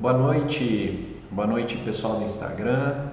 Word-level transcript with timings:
Boa 0.00 0.14
noite, 0.14 1.20
boa 1.30 1.46
noite 1.46 1.76
pessoal 1.76 2.20
do 2.20 2.24
Instagram, 2.24 3.08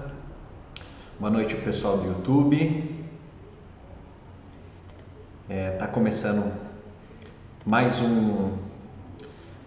boa 1.20 1.30
noite 1.30 1.54
pessoal 1.56 1.98
do 1.98 2.06
YouTube. 2.06 3.04
É, 5.50 5.72
tá 5.72 5.86
começando 5.86 6.50
mais 7.66 8.00
um 8.00 8.52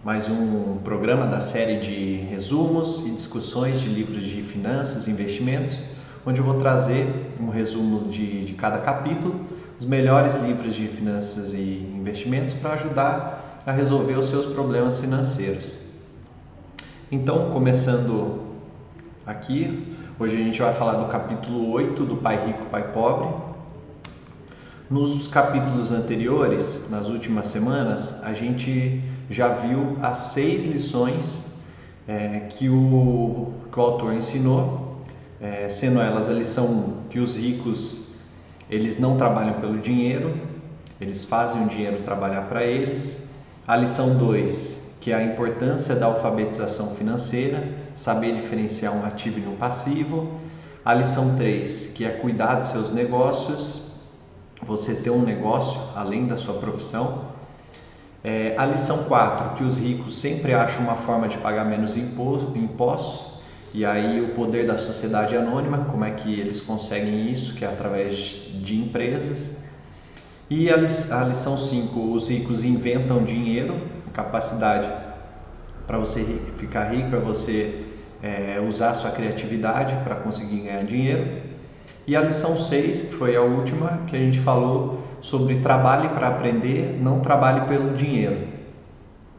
mais 0.02 0.28
um 0.28 0.78
programa 0.78 1.24
da 1.28 1.38
série 1.38 1.78
de 1.78 2.16
resumos 2.28 3.06
e 3.06 3.12
discussões 3.12 3.80
de 3.80 3.88
livros 3.88 4.24
de 4.24 4.42
finanças 4.42 5.06
e 5.06 5.12
investimentos, 5.12 5.80
onde 6.26 6.40
eu 6.40 6.44
vou 6.44 6.58
trazer 6.58 7.06
um 7.38 7.50
resumo 7.50 8.10
de, 8.10 8.46
de 8.46 8.54
cada 8.54 8.78
capítulo, 8.78 9.46
os 9.78 9.84
melhores 9.84 10.34
livros 10.42 10.74
de 10.74 10.88
finanças 10.88 11.54
e 11.54 11.88
investimentos 11.94 12.52
para 12.52 12.72
ajudar 12.72 13.62
a 13.64 13.70
resolver 13.70 14.14
os 14.14 14.28
seus 14.28 14.44
problemas 14.44 15.00
financeiros. 15.00 15.81
Então, 17.14 17.50
começando 17.50 18.40
aqui, 19.26 19.94
hoje 20.18 20.34
a 20.34 20.38
gente 20.38 20.62
vai 20.62 20.72
falar 20.72 20.94
do 20.94 21.12
capítulo 21.12 21.70
8 21.70 22.06
do 22.06 22.16
Pai 22.16 22.46
Rico, 22.46 22.64
Pai 22.70 22.90
Pobre. 22.90 23.28
Nos 24.88 25.28
capítulos 25.28 25.92
anteriores, 25.92 26.88
nas 26.88 27.08
últimas 27.08 27.48
semanas, 27.48 28.24
a 28.24 28.32
gente 28.32 29.04
já 29.28 29.48
viu 29.48 29.98
as 30.00 30.16
seis 30.32 30.64
lições 30.64 31.58
é, 32.08 32.46
que, 32.48 32.70
o, 32.70 33.52
que 33.70 33.78
o 33.78 33.82
autor 33.82 34.14
ensinou, 34.14 34.96
é, 35.38 35.68
sendo 35.68 36.00
elas 36.00 36.30
a 36.30 36.32
lição 36.32 37.02
que 37.10 37.18
os 37.18 37.36
ricos 37.36 38.14
eles 38.70 38.98
não 38.98 39.18
trabalham 39.18 39.60
pelo 39.60 39.78
dinheiro, 39.80 40.34
eles 40.98 41.24
fazem 41.24 41.62
o 41.62 41.68
dinheiro 41.68 41.98
trabalhar 41.98 42.48
para 42.48 42.64
eles. 42.64 43.28
A 43.68 43.76
lição 43.76 44.16
2, 44.16 44.81
que 45.02 45.10
é 45.10 45.16
a 45.16 45.24
importância 45.24 45.96
da 45.96 46.06
alfabetização 46.06 46.94
financeira, 46.94 47.60
saber 47.96 48.36
diferenciar 48.36 48.94
um 48.94 49.04
ativo 49.04 49.40
e 49.40 49.46
um 49.48 49.56
passivo. 49.56 50.40
A 50.84 50.94
lição 50.94 51.36
3, 51.36 51.92
que 51.96 52.04
é 52.04 52.08
cuidar 52.08 52.60
de 52.60 52.68
seus 52.68 52.92
negócios, 52.92 53.90
você 54.62 54.94
ter 54.94 55.10
um 55.10 55.22
negócio 55.22 55.80
além 55.96 56.28
da 56.28 56.36
sua 56.36 56.54
profissão. 56.54 57.32
É, 58.22 58.54
a 58.56 58.64
lição 58.64 59.02
4, 59.02 59.56
que 59.56 59.64
os 59.64 59.76
ricos 59.76 60.16
sempre 60.16 60.54
acham 60.54 60.84
uma 60.84 60.94
forma 60.94 61.26
de 61.26 61.36
pagar 61.38 61.64
menos 61.64 61.96
impostos, 61.96 63.42
e 63.74 63.84
aí 63.84 64.20
o 64.20 64.28
poder 64.34 64.68
da 64.68 64.78
sociedade 64.78 65.36
anônima, 65.36 65.78
como 65.90 66.04
é 66.04 66.12
que 66.12 66.38
eles 66.38 66.60
conseguem 66.60 67.28
isso, 67.28 67.54
que 67.54 67.64
é 67.64 67.68
através 67.68 68.38
de 68.62 68.76
empresas. 68.76 69.64
E 70.48 70.70
a, 70.70 70.76
a 70.76 71.24
lição 71.24 71.58
5, 71.58 72.12
os 72.12 72.28
ricos 72.28 72.62
inventam 72.62 73.24
dinheiro, 73.24 74.01
capacidade 74.12 74.88
para 75.86 75.98
você 75.98 76.22
ficar 76.58 76.84
rico 76.84 77.14
é 77.14 77.18
você 77.18 77.86
é, 78.22 78.62
usar 78.66 78.94
sua 78.94 79.10
criatividade 79.10 79.96
para 80.04 80.14
conseguir 80.14 80.60
ganhar 80.60 80.84
dinheiro. 80.84 81.42
E 82.06 82.16
a 82.16 82.20
lição 82.20 82.56
6, 82.56 83.02
que 83.02 83.14
foi 83.14 83.36
a 83.36 83.42
última, 83.42 84.00
que 84.06 84.16
a 84.16 84.18
gente 84.18 84.40
falou 84.40 85.02
sobre 85.20 85.56
trabalhe 85.56 86.08
para 86.08 86.28
aprender, 86.28 86.98
não 87.00 87.20
trabalhe 87.20 87.66
pelo 87.68 87.94
dinheiro. 87.94 88.48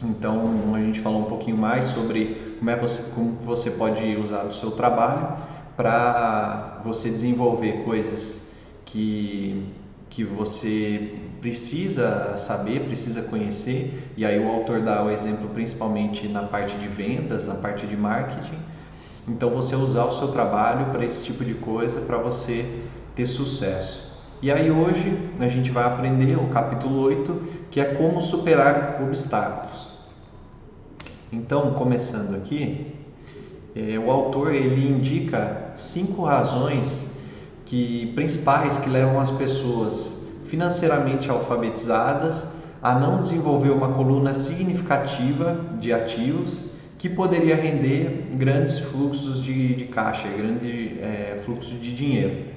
Então 0.03 0.73
a 0.73 0.79
gente 0.79 0.99
falou 0.99 1.21
um 1.21 1.25
pouquinho 1.25 1.57
mais 1.57 1.87
sobre 1.87 2.55
como, 2.59 2.69
é 2.69 2.75
você, 2.75 3.11
como 3.13 3.31
você 3.45 3.71
pode 3.71 4.15
usar 4.15 4.43
o 4.43 4.51
seu 4.51 4.71
trabalho 4.71 5.37
para 5.75 6.81
você 6.83 7.09
desenvolver 7.09 7.83
coisas 7.83 8.53
que, 8.85 9.65
que 10.09 10.23
você 10.23 11.15
precisa 11.43 12.37
saber, 12.37 12.85
precisa 12.85 13.23
conhecer, 13.23 14.01
e 14.15 14.25
aí 14.25 14.39
o 14.39 14.49
autor 14.49 14.79
dá 14.79 15.03
o 15.03 15.11
exemplo 15.11 15.49
principalmente 15.49 16.25
na 16.25 16.43
parte 16.43 16.77
de 16.77 16.87
vendas, 16.87 17.47
na 17.47 17.55
parte 17.55 17.85
de 17.85 17.97
marketing. 17.97 18.57
Então 19.27 19.49
você 19.49 19.75
usar 19.75 20.05
o 20.05 20.11
seu 20.13 20.29
trabalho 20.29 20.85
para 20.93 21.03
esse 21.03 21.21
tipo 21.21 21.43
de 21.43 21.53
coisa 21.55 21.99
para 21.99 22.17
você 22.17 22.85
ter 23.13 23.25
sucesso. 23.25 24.13
E 24.41 24.49
aí 24.53 24.71
hoje 24.71 25.17
a 25.37 25.49
gente 25.49 25.69
vai 25.69 25.83
aprender 25.83 26.37
o 26.37 26.47
capítulo 26.47 27.01
8, 27.01 27.41
que 27.69 27.81
é 27.81 27.93
como 27.93 28.21
superar 28.21 29.01
obstáculos. 29.03 29.89
Então, 31.29 31.73
começando 31.73 32.35
aqui, 32.37 32.95
é, 33.75 33.99
o 33.99 34.09
autor 34.09 34.53
ele 34.53 34.87
indica 34.87 35.73
cinco 35.75 36.23
razões 36.23 37.17
que 37.65 38.13
principais 38.15 38.77
que 38.77 38.89
levam 38.89 39.19
as 39.19 39.31
pessoas 39.31 40.22
financeiramente 40.53 41.31
alfabetizadas 41.31 42.49
a 42.79 42.93
não 42.93 43.19
desenvolver 43.19 43.71
uma 43.71 43.89
coluna 43.89 44.35
significativa 44.35 45.59
de 45.79 45.91
ativos 45.91 46.73
que 46.99 47.09
poderia 47.09 47.55
render 47.55 48.29
grandes 48.35 48.77
fluxos 48.77 49.41
de, 49.43 49.73
de 49.73 49.85
caixa, 49.85 50.27
grande 50.27 50.99
é, 51.01 51.41
fluxo 51.43 51.71
de 51.71 51.95
dinheiro. 51.95 52.53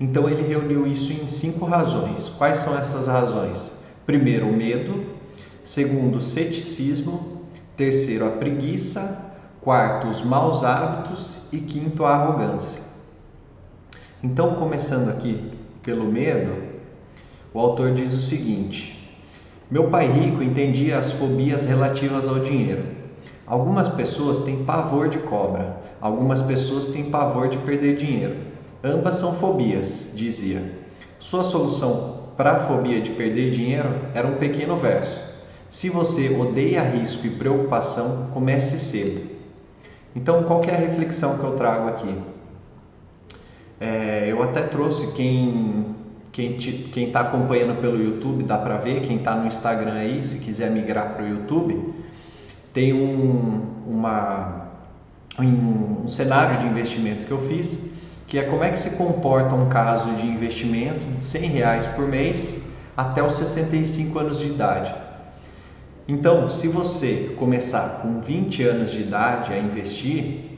Então 0.00 0.28
ele 0.28 0.42
reuniu 0.42 0.84
isso 0.84 1.12
em 1.12 1.28
cinco 1.28 1.66
razões. 1.66 2.28
Quais 2.30 2.58
são 2.58 2.76
essas 2.76 3.06
razões? 3.06 3.84
Primeiro, 4.04 4.48
o 4.48 4.52
medo. 4.52 5.04
Segundo, 5.62 6.16
o 6.16 6.20
ceticismo. 6.20 7.46
Terceiro, 7.76 8.26
a 8.26 8.30
preguiça. 8.30 9.36
Quarto, 9.60 10.08
os 10.08 10.20
maus 10.20 10.64
hábitos. 10.64 11.48
E 11.52 11.58
quinto, 11.58 12.04
a 12.04 12.16
arrogância. 12.16 12.82
Então, 14.20 14.56
começando 14.56 15.10
aqui 15.10 15.52
pelo 15.80 16.04
medo, 16.04 16.71
o 17.54 17.58
autor 17.58 17.92
diz 17.94 18.12
o 18.12 18.20
seguinte: 18.20 19.20
Meu 19.70 19.88
pai 19.90 20.06
rico 20.10 20.42
entendia 20.42 20.98
as 20.98 21.12
fobias 21.12 21.66
relativas 21.66 22.28
ao 22.28 22.40
dinheiro. 22.40 22.82
Algumas 23.46 23.88
pessoas 23.88 24.40
têm 24.40 24.64
pavor 24.64 25.08
de 25.08 25.18
cobra, 25.18 25.76
algumas 26.00 26.40
pessoas 26.40 26.86
têm 26.86 27.10
pavor 27.10 27.48
de 27.48 27.58
perder 27.58 27.96
dinheiro. 27.96 28.36
Ambas 28.82 29.16
são 29.16 29.34
fobias, 29.34 30.12
dizia. 30.14 30.62
Sua 31.18 31.42
solução 31.42 32.22
para 32.36 32.52
a 32.52 32.60
fobia 32.60 33.00
de 33.00 33.10
perder 33.10 33.50
dinheiro 33.50 33.90
era 34.14 34.26
um 34.26 34.36
pequeno 34.36 34.76
verso. 34.76 35.20
Se 35.70 35.88
você 35.88 36.36
odeia 36.36 36.82
risco 36.82 37.26
e 37.26 37.30
preocupação, 37.30 38.30
comece 38.32 38.78
cedo. 38.78 39.30
Então, 40.14 40.42
qual 40.44 40.62
é 40.64 40.70
a 40.70 40.78
reflexão 40.78 41.38
que 41.38 41.44
eu 41.44 41.56
trago 41.56 41.88
aqui? 41.88 42.18
É, 43.80 44.26
eu 44.28 44.42
até 44.42 44.62
trouxe 44.62 45.12
quem 45.12 45.94
quem 46.32 46.56
está 46.56 47.20
acompanhando 47.20 47.78
pelo 47.78 48.02
YouTube 48.02 48.44
dá 48.44 48.56
para 48.56 48.78
ver, 48.78 49.02
quem 49.02 49.18
está 49.18 49.34
no 49.34 49.46
Instagram 49.46 49.92
aí, 49.92 50.24
se 50.24 50.38
quiser 50.38 50.70
migrar 50.70 51.14
para 51.14 51.24
o 51.24 51.28
YouTube, 51.28 51.94
tem 52.72 52.94
um, 52.94 53.66
uma, 53.86 54.68
um, 55.38 56.04
um 56.04 56.08
cenário 56.08 56.58
de 56.60 56.66
investimento 56.66 57.26
que 57.26 57.30
eu 57.30 57.40
fiz, 57.46 57.92
que 58.26 58.38
é 58.38 58.44
como 58.44 58.64
é 58.64 58.70
que 58.70 58.78
se 58.78 58.96
comporta 58.96 59.54
um 59.54 59.68
caso 59.68 60.10
de 60.14 60.26
investimento 60.26 61.04
de 61.14 61.22
100 61.22 61.48
reais 61.50 61.86
por 61.88 62.08
mês 62.08 62.72
até 62.96 63.22
os 63.22 63.36
65 63.36 64.18
anos 64.18 64.38
de 64.38 64.46
idade. 64.46 64.94
Então, 66.08 66.48
se 66.48 66.66
você 66.66 67.34
começar 67.38 68.00
com 68.00 68.22
20 68.22 68.62
anos 68.62 68.90
de 68.90 69.02
idade 69.02 69.52
a 69.52 69.58
investir, 69.58 70.51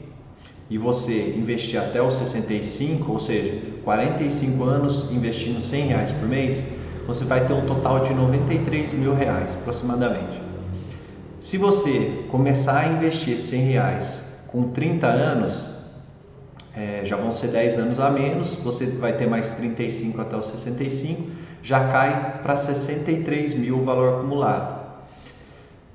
e 0.69 0.77
você 0.77 1.35
investir 1.37 1.79
até 1.79 2.01
os 2.01 2.15
65, 2.15 3.11
ou 3.11 3.19
seja, 3.19 3.61
45 3.83 4.63
anos 4.63 5.11
investindo 5.11 5.61
100 5.61 5.87
reais 5.87 6.11
por 6.11 6.27
mês, 6.27 6.65
você 7.05 7.23
vai 7.23 7.45
ter 7.45 7.53
um 7.53 7.65
total 7.65 7.99
de 7.99 8.13
93 8.13 8.93
mil 8.93 9.13
reais 9.13 9.53
aproximadamente. 9.53 10.41
Se 11.39 11.57
você 11.57 12.23
começar 12.31 12.79
a 12.79 12.87
investir 12.87 13.37
100 13.37 13.61
reais 13.61 14.45
com 14.47 14.69
30 14.69 15.05
anos, 15.05 15.67
é, 16.75 17.01
já 17.05 17.15
vão 17.15 17.31
ser 17.31 17.49
10 17.49 17.77
anos 17.77 17.99
a 17.99 18.09
menos, 18.09 18.53
você 18.55 18.87
vai 18.87 19.13
ter 19.13 19.27
mais 19.27 19.51
35 19.51 20.19
até 20.19 20.35
os 20.35 20.47
65, 20.47 21.29
já 21.61 21.87
cai 21.89 22.39
para 22.41 22.57
63 22.57 23.53
mil 23.53 23.77
o 23.77 23.83
valor 23.83 24.15
acumulado. 24.15 24.84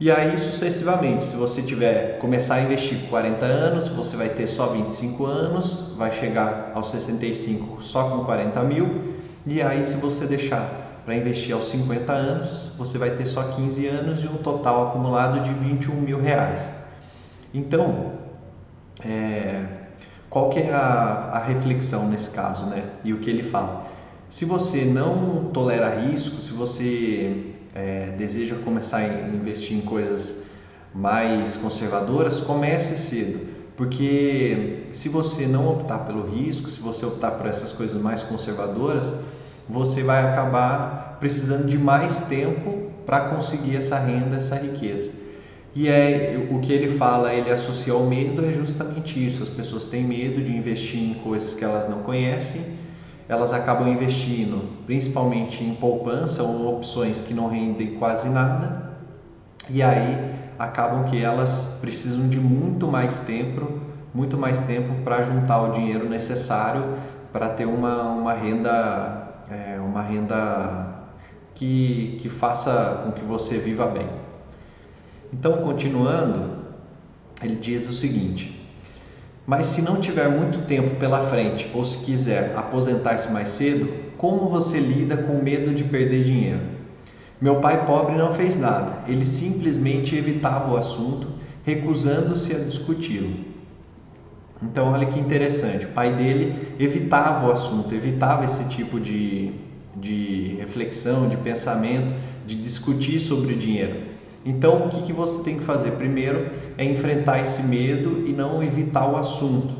E 0.01 0.11
aí 0.11 0.39
sucessivamente, 0.39 1.25
se 1.25 1.37
você 1.37 1.61
tiver 1.61 2.17
começar 2.17 2.55
a 2.55 2.63
investir 2.63 3.03
com 3.03 3.09
40 3.09 3.45
anos, 3.45 3.87
você 3.89 4.17
vai 4.17 4.31
ter 4.31 4.47
só 4.47 4.69
25 4.69 5.27
anos, 5.27 5.93
vai 5.95 6.11
chegar 6.11 6.73
aos 6.75 6.91
65 6.91 7.83
só 7.83 8.09
com 8.09 8.25
40 8.25 8.63
mil, 8.63 9.13
e 9.45 9.61
aí 9.61 9.85
se 9.85 9.97
você 9.97 10.25
deixar 10.25 11.03
para 11.05 11.15
investir 11.15 11.55
aos 11.55 11.69
50 11.69 12.15
anos, 12.15 12.73
você 12.79 12.97
vai 12.97 13.11
ter 13.11 13.27
só 13.27 13.45
15 13.45 13.87
anos 13.89 14.25
e 14.25 14.27
um 14.27 14.39
total 14.39 14.89
acumulado 14.89 15.43
de 15.43 15.53
21 15.53 16.01
mil 16.01 16.19
reais. 16.19 16.73
Então, 17.53 18.13
é, 19.05 19.67
qual 20.31 20.49
que 20.49 20.61
é 20.61 20.73
a, 20.73 21.29
a 21.31 21.39
reflexão 21.41 22.09
nesse 22.09 22.31
caso, 22.31 22.65
né? 22.65 22.85
E 23.05 23.13
o 23.13 23.19
que 23.19 23.29
ele 23.29 23.43
fala? 23.43 23.85
Se 24.31 24.47
você 24.47 24.87
não 24.87 25.51
tolera 25.53 25.91
risco, 25.91 26.41
se 26.41 26.55
você 26.55 27.50
é, 27.75 28.15
deseja 28.17 28.57
começar 28.65 28.99
a 28.99 29.29
investir 29.29 29.77
em 29.77 29.81
coisas 29.81 30.51
mais 30.95 31.57
conservadoras, 31.57 32.41
comece 32.41 32.97
cedo. 32.97 33.49
Porque 33.77 34.89
se 34.93 35.09
você 35.09 35.47
não 35.47 35.71
optar 35.71 36.01
pelo 36.01 36.29
risco, 36.29 36.69
se 36.69 36.81
você 36.81 37.07
optar 37.07 37.33
por 37.33 37.47
essas 37.47 37.73
coisas 37.73 38.01
mais 38.01 38.23
conservadoras, 38.23 39.13
você 39.69 40.03
vai 40.03 40.23
acabar 40.23 41.17
precisando 41.21 41.67
de 41.67 41.79
mais 41.79 42.21
tempo 42.27 42.91
para 43.07 43.31
conseguir 43.31 43.77
essa 43.77 43.99
renda, 43.99 44.37
essa 44.37 44.57
riqueza. 44.57 45.11
E 45.75 45.89
é 45.89 46.49
o 46.51 46.59
que 46.59 46.73
ele 46.73 46.97
fala, 46.99 47.33
ele 47.33 47.51
associa 47.51 47.93
ao 47.93 48.05
medo 48.05 48.45
é 48.45 48.53
justamente 48.53 49.25
isso. 49.25 49.43
As 49.43 49.49
pessoas 49.49 49.87
têm 49.87 50.05
medo 50.05 50.43
de 50.43 50.55
investir 50.55 51.01
em 51.01 51.15
coisas 51.15 51.55
que 51.55 51.65
elas 51.65 51.89
não 51.89 52.03
conhecem, 52.03 52.61
elas 53.31 53.53
acabam 53.53 53.89
investindo 53.89 54.85
principalmente 54.87 55.63
em 55.63 55.73
poupança 55.77 56.43
ou 56.43 56.75
opções 56.75 57.23
que 57.23 57.33
não 57.33 57.49
rendem 57.49 57.95
quase 57.95 58.29
nada. 58.29 58.91
E 59.69 59.85
aí 59.85 60.35
acabam 60.59 61.05
que 61.05 61.23
elas 61.23 61.79
precisam 61.81 62.29
de 62.29 62.41
muito 62.41 62.89
mais 62.89 63.21
tempo, 63.21 63.69
muito 64.13 64.37
mais 64.37 64.59
tempo 64.67 65.05
para 65.05 65.23
juntar 65.23 65.63
o 65.63 65.73
dinheiro 65.73 66.09
necessário 66.09 66.83
para 67.33 67.51
ter 67.51 67.67
uma, 67.67 68.11
uma 68.11 68.33
renda, 68.33 69.29
é, 69.49 69.79
uma 69.79 70.03
renda 70.03 71.05
que, 71.55 72.19
que 72.21 72.29
faça 72.29 73.03
com 73.05 73.13
que 73.13 73.25
você 73.25 73.59
viva 73.59 73.87
bem. 73.87 74.09
Então, 75.33 75.59
continuando, 75.59 76.65
ele 77.41 77.55
diz 77.55 77.89
o 77.89 77.95
seguinte: 77.95 78.60
Mas 79.51 79.67
se 79.67 79.83
não 79.83 80.01
tiver 80.01 80.29
muito 80.29 80.65
tempo 80.65 80.95
pela 80.95 81.27
frente 81.27 81.73
ou 81.75 81.85
se 81.85 82.05
quiser 82.05 82.55
aposentar-se 82.57 83.33
mais 83.33 83.49
cedo, 83.49 83.89
como 84.17 84.49
você 84.49 84.79
lida 84.79 85.17
com 85.17 85.43
medo 85.43 85.75
de 85.75 85.83
perder 85.83 86.23
dinheiro? 86.23 86.61
Meu 87.41 87.57
pai 87.57 87.85
pobre 87.85 88.15
não 88.15 88.33
fez 88.33 88.57
nada, 88.61 89.01
ele 89.09 89.27
simplesmente 89.27 90.15
evitava 90.15 90.71
o 90.71 90.77
assunto, 90.77 91.27
recusando-se 91.65 92.55
a 92.55 92.61
discuti-lo. 92.61 93.33
Então, 94.63 94.93
olha 94.93 95.07
que 95.07 95.19
interessante, 95.19 95.85
o 95.85 95.89
pai 95.89 96.15
dele 96.15 96.77
evitava 96.79 97.49
o 97.49 97.51
assunto, 97.51 97.93
evitava 97.93 98.45
esse 98.45 98.69
tipo 98.69 99.01
de, 99.01 99.51
de 99.97 100.55
reflexão, 100.61 101.29
de 101.29 101.37
pensamento, 101.39 102.15
de 102.47 102.55
discutir 102.55 103.19
sobre 103.19 103.55
o 103.55 103.59
dinheiro. 103.59 104.10
Então, 104.45 104.87
o 104.87 104.91
que, 104.91 105.03
que 105.03 105.13
você 105.13 105.43
tem 105.43 105.59
que 105.59 105.65
fazer? 105.65 105.93
Primeiro 105.93 106.51
é 106.79 106.85
enfrentar 106.85 107.41
esse 107.41 107.63
medo 107.63 108.27
e 108.27 108.33
não 108.33 108.63
evitar 108.63 109.07
o 109.07 109.17
assunto. 109.17 109.75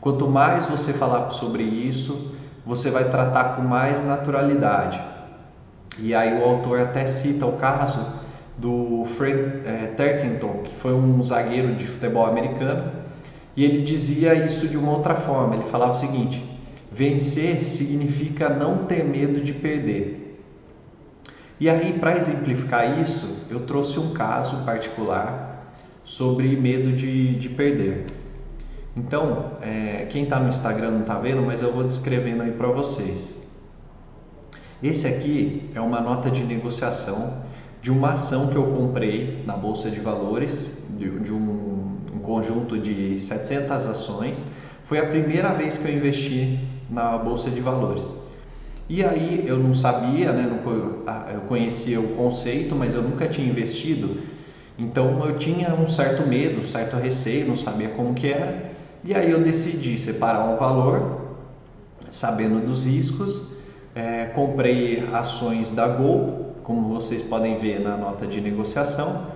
Quanto 0.00 0.28
mais 0.28 0.66
você 0.66 0.92
falar 0.92 1.30
sobre 1.30 1.64
isso, 1.64 2.34
você 2.64 2.90
vai 2.90 3.10
tratar 3.10 3.56
com 3.56 3.62
mais 3.62 4.06
naturalidade. 4.06 5.00
E 5.98 6.14
aí 6.14 6.40
o 6.40 6.44
autor 6.44 6.80
até 6.80 7.06
cita 7.06 7.44
o 7.44 7.56
caso 7.56 8.06
do 8.56 9.04
Fred 9.16 9.66
é, 9.66 9.94
que 10.64 10.76
foi 10.76 10.92
um 10.92 11.22
zagueiro 11.24 11.74
de 11.74 11.86
futebol 11.86 12.26
americano, 12.26 12.92
e 13.56 13.64
ele 13.64 13.82
dizia 13.82 14.34
isso 14.34 14.68
de 14.68 14.76
uma 14.76 14.92
outra 14.92 15.16
forma. 15.16 15.56
Ele 15.56 15.64
falava 15.64 15.92
o 15.92 15.96
seguinte: 15.96 16.44
vencer 16.92 17.64
significa 17.64 18.48
não 18.48 18.84
ter 18.84 19.04
medo 19.04 19.40
de 19.40 19.52
perder. 19.52 20.27
E 21.60 21.68
aí, 21.68 21.98
para 21.98 22.16
exemplificar 22.16 23.00
isso, 23.00 23.46
eu 23.50 23.60
trouxe 23.60 23.98
um 23.98 24.12
caso 24.12 24.64
particular 24.64 25.74
sobre 26.04 26.56
medo 26.56 26.92
de, 26.92 27.34
de 27.34 27.48
perder. 27.48 28.06
Então, 28.96 29.52
é, 29.60 30.06
quem 30.08 30.24
está 30.24 30.38
no 30.38 30.48
Instagram 30.48 30.92
não 30.92 31.00
está 31.00 31.18
vendo, 31.18 31.42
mas 31.42 31.60
eu 31.60 31.72
vou 31.72 31.82
descrevendo 31.82 32.42
aí 32.42 32.52
para 32.52 32.68
vocês. 32.68 33.48
Esse 34.80 35.08
aqui 35.08 35.68
é 35.74 35.80
uma 35.80 36.00
nota 36.00 36.30
de 36.30 36.44
negociação 36.44 37.42
de 37.82 37.90
uma 37.90 38.12
ação 38.12 38.48
que 38.48 38.56
eu 38.56 38.64
comprei 38.64 39.42
na 39.46 39.56
Bolsa 39.56 39.90
de 39.90 39.98
Valores, 40.00 40.86
de, 40.96 41.08
de 41.20 41.32
um, 41.32 41.96
um 42.14 42.18
conjunto 42.20 42.78
de 42.78 43.20
700 43.20 43.86
ações. 43.86 44.44
Foi 44.84 44.98
a 44.98 45.06
primeira 45.06 45.52
vez 45.54 45.76
que 45.78 45.88
eu 45.88 45.94
investi 45.94 46.58
na 46.88 47.18
Bolsa 47.18 47.50
de 47.50 47.60
Valores. 47.60 48.27
E 48.88 49.04
aí 49.04 49.44
eu 49.46 49.58
não 49.58 49.74
sabia, 49.74 50.32
né? 50.32 50.50
eu 50.50 51.40
conhecia 51.42 52.00
o 52.00 52.08
conceito, 52.14 52.74
mas 52.74 52.94
eu 52.94 53.02
nunca 53.02 53.28
tinha 53.28 53.46
investido. 53.46 54.16
Então 54.78 55.22
eu 55.26 55.36
tinha 55.36 55.74
um 55.74 55.86
certo 55.86 56.26
medo, 56.26 56.62
um 56.62 56.64
certo 56.64 56.96
receio, 56.96 57.46
não 57.46 57.56
sabia 57.56 57.90
como 57.90 58.14
que 58.14 58.28
era. 58.28 58.70
E 59.04 59.14
aí 59.14 59.30
eu 59.30 59.40
decidi 59.42 59.98
separar 59.98 60.44
um 60.44 60.56
valor, 60.56 61.20
sabendo 62.10 62.64
dos 62.64 62.84
riscos. 62.84 63.42
É, 63.94 64.26
comprei 64.26 65.04
ações 65.12 65.70
da 65.70 65.86
Gol, 65.88 66.54
como 66.62 66.88
vocês 66.88 67.20
podem 67.22 67.58
ver 67.58 67.80
na 67.80 67.96
nota 67.96 68.26
de 68.26 68.40
negociação, 68.40 69.26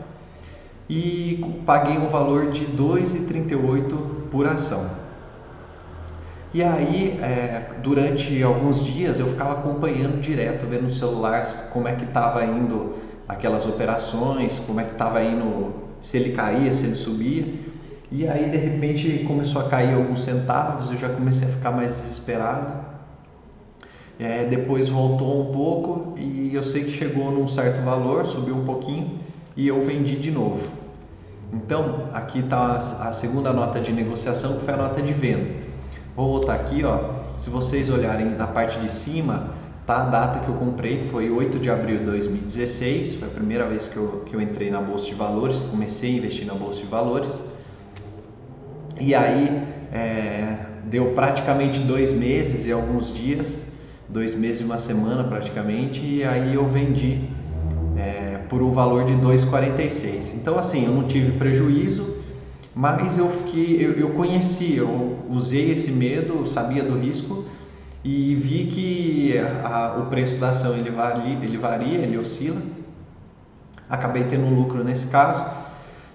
e 0.88 1.62
paguei 1.66 1.98
um 1.98 2.08
valor 2.08 2.50
de 2.50 2.64
2,38 2.66 4.28
por 4.30 4.46
ação. 4.46 5.01
E 6.54 6.62
aí, 6.62 7.18
é, 7.22 7.76
durante 7.82 8.42
alguns 8.42 8.84
dias, 8.84 9.18
eu 9.18 9.26
ficava 9.26 9.52
acompanhando 9.52 10.20
direto, 10.20 10.66
vendo 10.66 10.82
no 10.82 10.90
celular 10.90 11.42
como 11.70 11.88
é 11.88 11.94
que 11.94 12.04
estava 12.04 12.44
indo 12.44 12.96
aquelas 13.26 13.64
operações, 13.64 14.58
como 14.58 14.78
é 14.78 14.84
que 14.84 14.92
estava 14.92 15.22
indo, 15.22 15.72
se 15.98 16.18
ele 16.18 16.32
caía, 16.32 16.70
se 16.74 16.84
ele 16.84 16.94
subia. 16.94 17.46
E 18.10 18.28
aí, 18.28 18.50
de 18.50 18.58
repente, 18.58 19.24
começou 19.26 19.62
a 19.62 19.68
cair 19.68 19.94
alguns 19.94 20.22
centavos, 20.22 20.90
eu 20.90 20.98
já 20.98 21.08
comecei 21.08 21.48
a 21.48 21.50
ficar 21.50 21.70
mais 21.70 21.92
desesperado. 21.92 22.82
É, 24.18 24.44
depois 24.44 24.90
voltou 24.90 25.40
um 25.40 25.52
pouco 25.52 26.12
e 26.18 26.54
eu 26.54 26.62
sei 26.62 26.84
que 26.84 26.90
chegou 26.90 27.32
num 27.32 27.48
certo 27.48 27.82
valor, 27.82 28.26
subiu 28.26 28.56
um 28.56 28.64
pouquinho 28.64 29.18
e 29.56 29.66
eu 29.66 29.82
vendi 29.82 30.16
de 30.16 30.30
novo. 30.30 30.68
Então, 31.50 32.10
aqui 32.12 32.40
está 32.40 32.76
a 32.76 33.10
segunda 33.12 33.54
nota 33.54 33.80
de 33.80 33.90
negociação, 33.90 34.58
que 34.58 34.64
foi 34.66 34.74
a 34.74 34.76
nota 34.76 35.00
de 35.00 35.14
venda. 35.14 35.61
Vou 36.14 36.28
voltar 36.28 36.54
aqui, 36.56 36.84
ó. 36.84 37.22
Se 37.38 37.48
vocês 37.48 37.88
olharem 37.88 38.26
na 38.26 38.46
parte 38.46 38.78
de 38.78 38.92
cima, 38.92 39.48
tá 39.86 40.02
a 40.02 40.04
data 40.10 40.40
que 40.40 40.48
eu 40.48 40.54
comprei, 40.56 41.02
foi 41.04 41.30
8 41.30 41.58
de 41.58 41.70
abril 41.70 42.00
de 42.00 42.04
2016. 42.04 43.14
Foi 43.14 43.28
a 43.28 43.30
primeira 43.30 43.66
vez 43.66 43.88
que 43.88 43.96
eu, 43.96 44.22
que 44.26 44.36
eu 44.36 44.40
entrei 44.42 44.70
na 44.70 44.80
bolsa 44.80 45.06
de 45.06 45.14
valores, 45.14 45.60
comecei 45.70 46.14
a 46.14 46.18
investir 46.18 46.46
na 46.46 46.52
bolsa 46.52 46.80
de 46.80 46.86
valores. 46.86 47.42
E 49.00 49.14
aí 49.14 49.66
é, 49.90 50.66
deu 50.84 51.12
praticamente 51.12 51.78
dois 51.80 52.12
meses 52.12 52.66
e 52.66 52.72
alguns 52.72 53.14
dias, 53.14 53.72
dois 54.06 54.34
meses 54.34 54.60
e 54.60 54.64
uma 54.64 54.76
semana 54.76 55.24
praticamente, 55.24 56.04
e 56.04 56.22
aí 56.22 56.54
eu 56.54 56.68
vendi 56.68 57.30
é, 57.96 58.38
por 58.50 58.60
um 58.60 58.70
valor 58.70 59.06
de 59.06 59.14
2,46. 59.14 60.34
Então 60.34 60.58
assim, 60.58 60.84
eu 60.84 60.92
não 60.92 61.04
tive 61.04 61.32
prejuízo 61.38 62.21
mas 62.74 63.18
eu 63.18 63.28
fiquei, 63.28 63.84
eu, 63.84 63.92
eu 63.92 64.10
conheci, 64.10 64.76
eu 64.76 65.18
usei 65.28 65.72
esse 65.72 65.90
medo, 65.92 66.46
sabia 66.46 66.82
do 66.82 66.98
risco 66.98 67.44
e 68.02 68.34
vi 68.34 68.66
que 68.66 69.38
a, 69.62 69.98
o 69.98 70.06
preço 70.06 70.38
da 70.38 70.50
ação 70.50 70.74
ele 70.74 70.90
varia, 70.90 71.34
ele 71.34 71.58
varia, 71.58 71.98
ele 71.98 72.16
oscila. 72.16 72.60
Acabei 73.88 74.24
tendo 74.24 74.46
um 74.46 74.54
lucro 74.54 74.82
nesse 74.82 75.08
caso, 75.08 75.44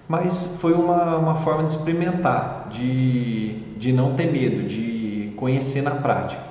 mas 0.08 0.58
foi 0.60 0.72
uma, 0.72 1.16
uma 1.16 1.34
forma 1.36 1.62
de 1.62 1.72
experimentar, 1.72 2.68
de, 2.70 3.54
de 3.76 3.92
não 3.92 4.14
ter 4.14 4.32
medo, 4.32 4.66
de 4.68 5.32
conhecer 5.36 5.82
na 5.82 5.92
prática. 5.92 6.42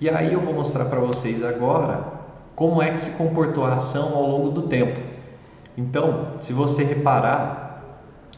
E 0.00 0.08
aí 0.08 0.32
eu 0.32 0.40
vou 0.40 0.54
mostrar 0.54 0.86
para 0.86 1.00
vocês 1.00 1.44
agora 1.44 2.18
como 2.56 2.80
é 2.80 2.90
que 2.90 2.98
se 2.98 3.10
comportou 3.10 3.64
a 3.64 3.74
ação 3.74 4.14
ao 4.14 4.26
longo 4.26 4.50
do 4.50 4.62
tempo. 4.62 5.00
Então, 5.76 6.38
se 6.40 6.52
você 6.52 6.82
reparar, 6.82 7.67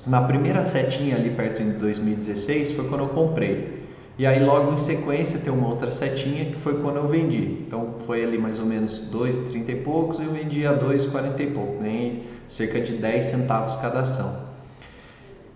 na 0.07 0.23
primeira 0.23 0.62
setinha 0.62 1.16
ali 1.16 1.30
perto 1.30 1.62
de 1.62 1.73
2016 1.73 2.73
foi 2.73 2.88
quando 2.88 3.02
eu 3.02 3.09
comprei. 3.09 3.80
E 4.19 4.26
aí 4.26 4.42
logo 4.42 4.73
em 4.73 4.78
sequência 4.78 5.38
tem 5.38 5.52
uma 5.52 5.69
outra 5.69 5.92
setinha 5.92 6.47
que 6.47 6.57
foi 6.57 6.80
quando 6.80 6.97
eu 6.97 7.07
vendi. 7.09 7.64
Então 7.66 7.97
foi 8.07 8.23
ali 8.23 8.38
mais 8.38 8.59
ou 8.59 8.64
menos 8.66 9.11
2,30 9.11 9.69
e 9.69 9.75
poucos 9.76 10.21
eu 10.21 10.30
vendi 10.30 10.66
a 10.66 10.75
2,40 10.75 11.40
e 11.40 11.47
pouco, 11.49 11.83
nem 11.83 12.23
cerca 12.47 12.80
de 12.80 12.92
10 12.95 13.25
centavos 13.25 13.76
cada 13.76 14.00
ação. 14.00 14.50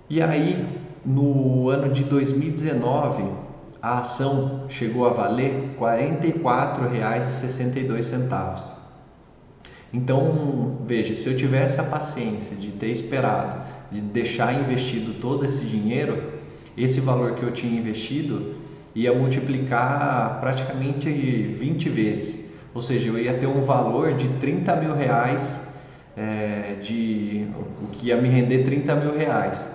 E 0.08 0.22
aí 0.22 0.66
no 1.04 1.68
ano 1.68 1.92
de 1.92 2.04
2019 2.04 3.24
a 3.82 3.98
ação 3.98 4.64
chegou 4.70 5.06
a 5.06 5.10
valer 5.10 5.76
R$ 5.78 5.78
44,62. 5.78 8.72
Então, 9.92 10.78
veja, 10.86 11.14
se 11.14 11.28
eu 11.28 11.36
tivesse 11.36 11.78
a 11.80 11.84
paciência 11.84 12.56
de 12.56 12.72
ter 12.72 12.88
esperado 12.88 13.63
de 13.94 14.00
deixar 14.00 14.52
investido 14.52 15.14
todo 15.20 15.44
esse 15.44 15.64
dinheiro, 15.64 16.20
esse 16.76 16.98
valor 16.98 17.36
que 17.36 17.44
eu 17.44 17.52
tinha 17.52 17.78
investido 17.78 18.56
ia 18.92 19.14
multiplicar 19.14 20.40
praticamente 20.40 21.08
20 21.08 21.88
vezes. 21.88 22.52
Ou 22.74 22.82
seja, 22.82 23.08
eu 23.08 23.18
ia 23.18 23.34
ter 23.34 23.46
um 23.46 23.62
valor 23.62 24.14
de 24.14 24.28
30 24.40 24.74
mil 24.76 24.94
reais, 24.96 25.74
é, 26.16 26.76
de, 26.82 27.46
o 27.82 27.86
que 27.92 28.08
ia 28.08 28.16
me 28.16 28.28
render 28.28 28.64
30 28.64 28.94
mil 28.96 29.16
reais. 29.16 29.70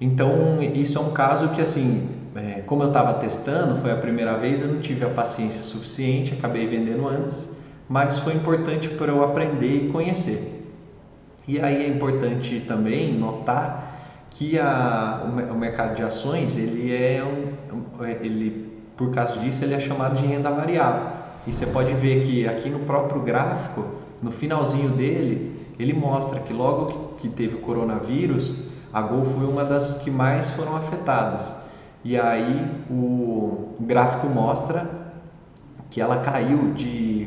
Então, 0.00 0.60
isso 0.60 0.98
é 0.98 1.00
um 1.00 1.12
caso 1.12 1.50
que, 1.50 1.60
assim, 1.60 2.08
é, 2.34 2.62
como 2.66 2.82
eu 2.82 2.88
estava 2.88 3.14
testando, 3.14 3.80
foi 3.80 3.92
a 3.92 3.96
primeira 3.96 4.36
vez, 4.36 4.60
eu 4.60 4.68
não 4.68 4.80
tive 4.80 5.04
a 5.04 5.08
paciência 5.08 5.60
suficiente, 5.60 6.34
acabei 6.34 6.66
vendendo 6.66 7.06
antes, 7.06 7.56
mas 7.88 8.18
foi 8.18 8.34
importante 8.34 8.88
para 8.88 9.12
eu 9.12 9.22
aprender 9.22 9.86
e 9.86 9.88
conhecer. 9.90 10.61
E 11.46 11.60
aí 11.60 11.84
é 11.84 11.88
importante 11.88 12.60
também 12.60 13.12
notar 13.14 13.92
que 14.30 14.58
a, 14.58 15.22
o 15.50 15.54
mercado 15.54 15.96
de 15.96 16.02
ações, 16.02 16.56
ele 16.56 16.94
é 16.94 17.22
um, 17.24 18.04
ele, 18.04 18.72
por 18.96 19.10
causa 19.10 19.38
disso, 19.40 19.64
ele 19.64 19.74
é 19.74 19.80
chamado 19.80 20.16
de 20.16 20.26
renda 20.26 20.50
variável. 20.50 21.22
E 21.46 21.52
você 21.52 21.66
pode 21.66 21.92
ver 21.94 22.24
que 22.24 22.46
aqui 22.46 22.70
no 22.70 22.80
próprio 22.80 23.20
gráfico, 23.20 23.84
no 24.22 24.30
finalzinho 24.30 24.90
dele, 24.90 25.66
ele 25.78 25.92
mostra 25.92 26.40
que 26.40 26.52
logo 26.52 27.14
que 27.18 27.28
teve 27.28 27.56
o 27.56 27.58
coronavírus, 27.58 28.68
a 28.92 29.02
Gol 29.02 29.24
foi 29.24 29.46
uma 29.46 29.64
das 29.64 30.02
que 30.02 30.10
mais 30.10 30.50
foram 30.50 30.76
afetadas. 30.76 31.54
E 32.04 32.18
aí 32.18 32.68
o 32.90 33.76
gráfico 33.80 34.28
mostra 34.28 34.88
que 35.90 36.00
ela 36.00 36.18
caiu 36.18 36.72
de 36.72 37.21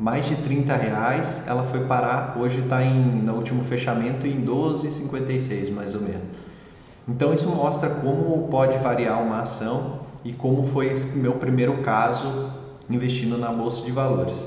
mais 0.00 0.24
de 0.24 0.34
30 0.34 0.74
reais, 0.74 1.44
ela 1.46 1.62
foi 1.62 1.80
parar, 1.84 2.34
hoje 2.38 2.60
está 2.60 2.80
no 2.80 3.34
último 3.34 3.62
fechamento 3.64 4.26
em 4.26 4.42
12,56 4.42 5.70
mais 5.70 5.94
ou 5.94 6.00
menos. 6.00 6.22
Então 7.06 7.34
isso 7.34 7.48
mostra 7.50 7.90
como 7.90 8.48
pode 8.48 8.78
variar 8.78 9.22
uma 9.22 9.42
ação 9.42 10.00
e 10.24 10.32
como 10.32 10.66
foi 10.66 10.86
esse 10.86 11.18
meu 11.18 11.34
primeiro 11.34 11.82
caso 11.82 12.50
investindo 12.88 13.36
na 13.36 13.52
bolsa 13.52 13.84
de 13.84 13.92
valores. 13.92 14.38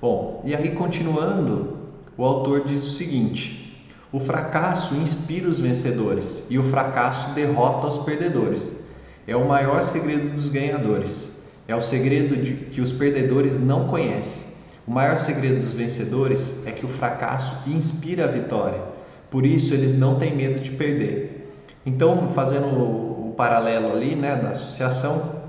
Bom, 0.00 0.40
e 0.44 0.54
aí 0.54 0.70
continuando, 0.70 1.76
o 2.16 2.24
autor 2.24 2.64
diz 2.64 2.84
o 2.84 2.90
seguinte: 2.90 3.84
o 4.12 4.20
fracasso 4.20 4.94
inspira 4.94 5.48
os 5.48 5.58
vencedores 5.58 6.46
e 6.50 6.56
o 6.56 6.62
fracasso 6.62 7.30
derrota 7.30 7.88
os 7.88 7.98
perdedores. 7.98 8.84
É 9.26 9.34
o 9.34 9.48
maior 9.48 9.82
segredo 9.82 10.36
dos 10.36 10.48
ganhadores. 10.48 11.33
É 11.66 11.74
o 11.74 11.80
segredo 11.80 12.36
de, 12.36 12.54
que 12.54 12.80
os 12.80 12.92
perdedores 12.92 13.58
não 13.58 13.86
conhecem. 13.86 14.42
O 14.86 14.90
maior 14.90 15.16
segredo 15.16 15.62
dos 15.62 15.72
vencedores 15.72 16.66
é 16.66 16.70
que 16.70 16.84
o 16.84 16.88
fracasso 16.88 17.56
inspira 17.66 18.24
a 18.24 18.26
vitória. 18.26 18.82
Por 19.30 19.46
isso 19.46 19.72
eles 19.72 19.96
não 19.98 20.18
têm 20.18 20.36
medo 20.36 20.60
de 20.60 20.70
perder. 20.70 21.52
Então, 21.86 22.30
fazendo 22.32 22.66
o, 22.66 23.34
paralelo 23.36 23.92
ali, 23.92 24.14
né, 24.14 24.36
da 24.36 24.50
associação, 24.50 25.42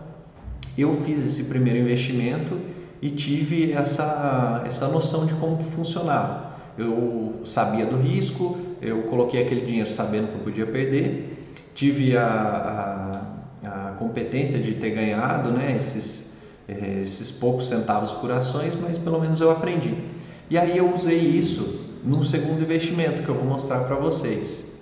eu 0.77 1.01
fiz 1.03 1.23
esse 1.23 1.43
primeiro 1.45 1.79
investimento 1.79 2.59
e 3.01 3.09
tive 3.09 3.73
essa, 3.73 4.63
essa 4.65 4.87
noção 4.87 5.25
de 5.25 5.33
como 5.35 5.57
que 5.57 5.69
funcionava. 5.69 6.55
Eu 6.77 7.41
sabia 7.45 7.85
do 7.85 7.97
risco, 7.97 8.57
eu 8.81 9.03
coloquei 9.03 9.43
aquele 9.43 9.65
dinheiro 9.65 9.89
sabendo 9.89 10.29
que 10.29 10.33
eu 10.33 10.41
podia 10.41 10.65
perder, 10.65 11.45
tive 11.73 12.17
a, 12.17 12.25
a 12.25 12.94
competência 13.95 14.59
de 14.59 14.73
ter 14.75 14.91
ganhado 14.91 15.51
né, 15.51 15.75
esses, 15.77 16.37
eh, 16.67 17.01
esses 17.03 17.31
poucos 17.31 17.67
centavos 17.67 18.11
por 18.11 18.31
ações, 18.31 18.75
mas 18.75 18.97
pelo 18.97 19.19
menos 19.19 19.41
eu 19.41 19.51
aprendi. 19.51 19.95
E 20.49 20.57
aí 20.57 20.77
eu 20.77 20.93
usei 20.93 21.19
isso 21.19 21.99
num 22.03 22.23
segundo 22.23 22.61
investimento 22.61 23.23
que 23.23 23.29
eu 23.29 23.35
vou 23.35 23.45
mostrar 23.45 23.79
para 23.85 23.95
vocês. 23.95 24.75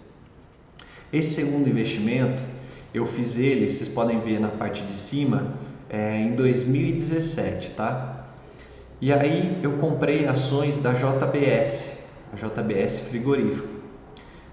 Esse 1.12 1.36
segundo 1.36 1.70
investimento, 1.70 2.42
eu 2.94 3.06
fiz 3.06 3.38
ele, 3.38 3.70
vocês 3.70 3.88
podem 3.88 4.20
ver 4.20 4.40
na 4.40 4.50
parte 4.50 4.82
de 4.84 4.98
cima, 4.98 5.54
é, 5.90 6.18
em 6.18 6.36
2017, 6.36 7.72
tá? 7.72 8.26
E 9.00 9.12
aí 9.14 9.60
eu 9.62 9.74
comprei 9.74 10.26
ações 10.26 10.78
da 10.78 10.92
JBS, 10.94 12.10
a 12.34 12.36
JBS 12.36 13.00
frigorífico. 13.00 13.68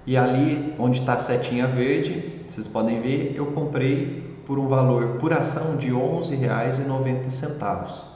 E 0.06 0.16
ali 0.16 0.74
onde 0.78 1.00
está 1.00 1.14
a 1.14 1.18
setinha 1.18 1.66
verde, 1.66 2.40
vocês 2.48 2.66
podem 2.66 3.00
ver, 3.00 3.32
eu 3.36 3.46
comprei 3.46 4.29
por 4.46 4.58
um 4.58 4.68
valor 4.68 5.16
por 5.18 5.32
ação 5.32 5.76
de 5.76 5.88
R$ 5.88 5.94
11,90. 5.94 8.10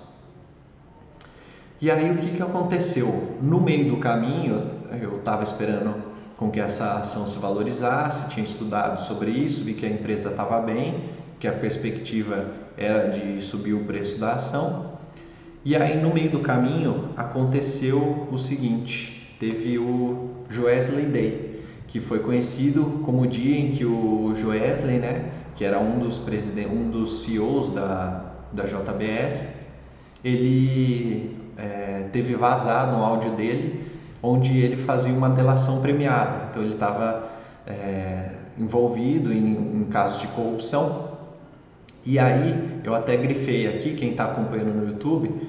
E 1.81 1.91
aí 1.91 2.11
o 2.11 2.19
que, 2.19 2.37
que 2.37 2.43
aconteceu? 2.43 3.37
No 3.43 3.61
meio 3.61 3.91
do 3.91 3.97
caminho, 3.99 4.71
eu 5.01 5.19
estava 5.19 5.43
esperando 5.43 6.15
com 6.37 6.51
que 6.51 6.61
essa 6.61 6.95
ação 6.95 7.27
se 7.27 7.39
valorizasse, 7.39 8.31
tinha 8.31 8.45
estudado 8.45 9.01
sobre 9.03 9.31
isso, 9.31 9.65
vi 9.65 9.75
que 9.75 9.87
a 9.87 9.91
empresa 9.91 10.31
estava 10.31 10.61
bem, 10.61 11.11
que 11.39 11.47
a 11.47 11.53
perspectiva 11.53 12.47
era 12.77 13.11
de 13.11 13.41
subir 13.43 13.75
o 13.75 13.85
preço 13.85 14.19
da 14.19 14.33
ação. 14.33 14.95
E 15.65 15.77
aí 15.77 16.01
no 16.01 16.13
meio 16.13 16.31
do 16.31 16.41
caminho 16.41 17.11
aconteceu 17.17 18.29
o 18.31 18.39
seguinte, 18.39 19.37
teve 19.39 19.79
o 19.79 20.31
Joesley 20.49 21.07
Day, 21.07 21.63
que 21.87 22.01
foi 22.01 22.19
conhecido 22.19 23.03
como 23.05 23.23
o 23.23 23.27
dia 23.27 23.59
em 23.59 23.73
que 23.73 23.85
o 23.85 24.35
Joesley, 24.35 24.99
né, 24.99 25.31
que 25.57 25.65
era 25.65 25.79
um 25.79 25.99
dos 25.99 26.19
presidentes, 26.19 26.73
um 26.73 26.91
dos 26.91 27.23
CEOs 27.23 27.71
da, 27.71 28.33
da 28.53 28.65
JBS, 28.65 29.65
ele 30.25 31.37
é, 31.57 32.07
teve 32.13 32.35
vazado 32.35 32.97
um 32.97 33.05
áudio 33.05 33.33
dele 33.33 33.93
onde 34.23 34.59
ele 34.59 34.77
fazia 34.77 35.13
uma 35.13 35.29
delação 35.29 35.81
premiada. 35.81 36.49
Então 36.51 36.63
ele 36.63 36.75
estava 36.75 37.29
é, 37.67 38.31
envolvido 38.59 39.33
em, 39.33 39.81
em 39.81 39.85
casos 39.85 40.21
de 40.21 40.29
corrupção 40.29 41.15
e 42.07 42.19
aí, 42.19 42.83
eu 42.85 42.95
até 42.95 43.17
grifei 43.17 43.67
aqui, 43.67 43.95
quem 43.95 44.11
está 44.11 44.25
acompanhando 44.25 44.75
no 44.75 44.87
YouTube, 44.89 45.49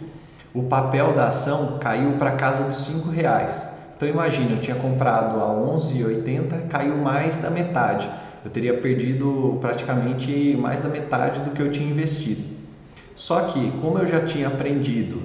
o 0.53 0.63
papel 0.63 1.13
da 1.13 1.27
ação 1.27 1.77
caiu 1.79 2.13
para 2.13 2.31
casa 2.31 2.63
dos 2.63 2.77
5 2.85 3.09
reais. 3.09 3.75
Então 3.95 4.07
imagina, 4.07 4.51
eu 4.51 4.61
tinha 4.61 4.77
comprado 4.77 5.37
a 5.41 5.47
11,80, 5.47 6.69
caiu 6.69 6.95
mais 6.95 7.37
da 7.37 7.49
metade. 7.49 8.09
Eu 8.45 8.51
teria 8.51 8.77
perdido 8.77 9.57
praticamente 9.59 10.55
mais 10.55 10.79
da 10.79 10.87
metade 10.87 11.41
do 11.41 11.51
que 11.51 11.61
eu 11.61 11.71
tinha 11.71 11.89
investido. 11.89 12.43
Só 13.15 13.41
que, 13.41 13.71
como 13.81 13.97
eu 13.97 14.07
já 14.07 14.23
tinha 14.23 14.47
aprendido 14.47 15.21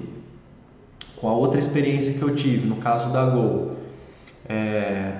com 1.16 1.28
a 1.28 1.32
outra 1.32 1.60
experiência 1.60 2.14
que 2.14 2.22
eu 2.22 2.34
tive, 2.34 2.66
no 2.66 2.76
caso 2.76 3.12
da 3.12 3.26
Gol, 3.26 3.76
é, 4.48 5.12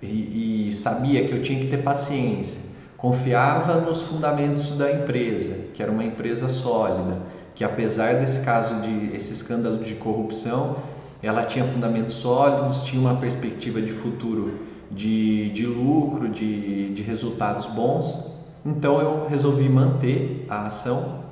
e, 0.00 0.68
e 0.68 0.72
sabia 0.72 1.26
que 1.26 1.32
eu 1.32 1.42
tinha 1.42 1.58
que 1.58 1.66
ter 1.66 1.78
paciência, 1.78 2.68
Confiava 2.98 3.80
nos 3.80 4.02
fundamentos 4.02 4.72
da 4.72 4.92
empresa, 4.92 5.68
que 5.72 5.80
era 5.80 5.90
uma 5.90 6.02
empresa 6.02 6.48
sólida, 6.48 7.16
que 7.54 7.62
apesar 7.62 8.14
desse 8.14 8.44
caso 8.44 8.74
de 8.80 9.14
esse 9.14 9.32
escândalo 9.32 9.84
de 9.84 9.94
corrupção, 9.94 10.78
ela 11.22 11.44
tinha 11.44 11.64
fundamentos 11.64 12.16
sólidos, 12.16 12.82
tinha 12.82 13.00
uma 13.00 13.14
perspectiva 13.14 13.80
de 13.80 13.92
futuro 13.92 14.66
de, 14.90 15.50
de 15.50 15.66
lucro, 15.66 16.28
de, 16.28 16.92
de 16.94 17.02
resultados 17.02 17.66
bons. 17.66 18.32
Então 18.64 19.00
eu 19.00 19.28
resolvi 19.28 19.68
manter 19.68 20.46
a 20.48 20.66
ação. 20.66 21.24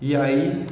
E 0.00 0.14
aí, 0.14 0.66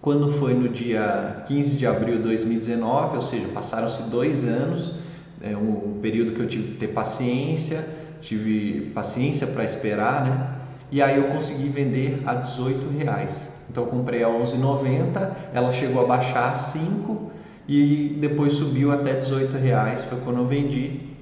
quando 0.00 0.32
foi 0.32 0.54
no 0.54 0.68
dia 0.68 1.44
15 1.46 1.76
de 1.76 1.86
abril 1.86 2.16
de 2.16 2.22
2019, 2.22 3.16
ou 3.16 3.22
seja, 3.22 3.48
passaram-se 3.48 4.10
dois 4.10 4.44
anos, 4.44 4.94
é 5.40 5.56
um 5.56 5.98
período 6.00 6.32
que 6.32 6.40
eu 6.40 6.48
tive 6.48 6.72
que 6.72 6.78
ter 6.78 6.88
paciência 6.88 8.04
tive 8.24 8.90
paciência 8.94 9.46
para 9.46 9.64
esperar, 9.64 10.24
né? 10.24 10.48
E 10.90 11.02
aí 11.02 11.16
eu 11.16 11.24
consegui 11.24 11.68
vender 11.68 12.22
a 12.24 12.34
18 12.34 12.98
reais. 12.98 13.52
Então 13.70 13.84
eu 13.84 13.90
comprei 13.90 14.22
a 14.22 14.28
11,90, 14.28 15.30
ela 15.52 15.72
chegou 15.72 16.02
a 16.04 16.06
baixar 16.06 16.52
a 16.52 16.54
5 16.54 17.30
e 17.68 18.16
depois 18.20 18.54
subiu 18.54 18.92
até 18.92 19.14
18 19.14 19.56
reais, 19.56 20.02
foi 20.04 20.18
quando 20.20 20.38
eu 20.38 20.46
vendi. 20.46 21.13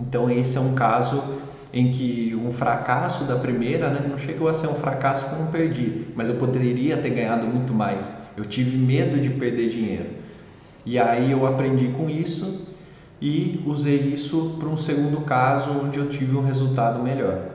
Então 0.00 0.30
esse 0.30 0.56
é 0.56 0.60
um 0.60 0.74
caso 0.74 1.22
em 1.72 1.90
que 1.90 2.34
um 2.36 2.52
fracasso 2.52 3.24
da 3.24 3.36
primeira, 3.36 3.90
né, 3.90 4.06
não 4.08 4.16
chegou 4.16 4.48
a 4.48 4.54
ser 4.54 4.68
um 4.68 4.74
fracasso 4.74 5.24
porque 5.24 5.34
eu 5.34 5.44
não 5.44 5.50
perdi, 5.50 6.06
mas 6.14 6.28
eu 6.28 6.36
poderia 6.36 6.96
ter 6.96 7.10
ganhado 7.10 7.46
muito 7.46 7.74
mais. 7.74 8.16
Eu 8.36 8.44
tive 8.44 8.76
medo 8.76 9.20
de 9.20 9.30
perder 9.30 9.70
dinheiro. 9.70 10.10
E 10.86 10.98
aí 10.98 11.32
eu 11.32 11.46
aprendi 11.46 11.88
com 11.88 12.08
isso 12.08 12.68
e 13.20 13.60
usei 13.66 13.96
isso 13.96 14.56
para 14.60 14.68
um 14.68 14.76
segundo 14.76 15.22
caso 15.22 15.70
onde 15.70 15.98
eu 15.98 16.08
tive 16.08 16.36
um 16.36 16.44
resultado 16.44 17.02
melhor. 17.02 17.54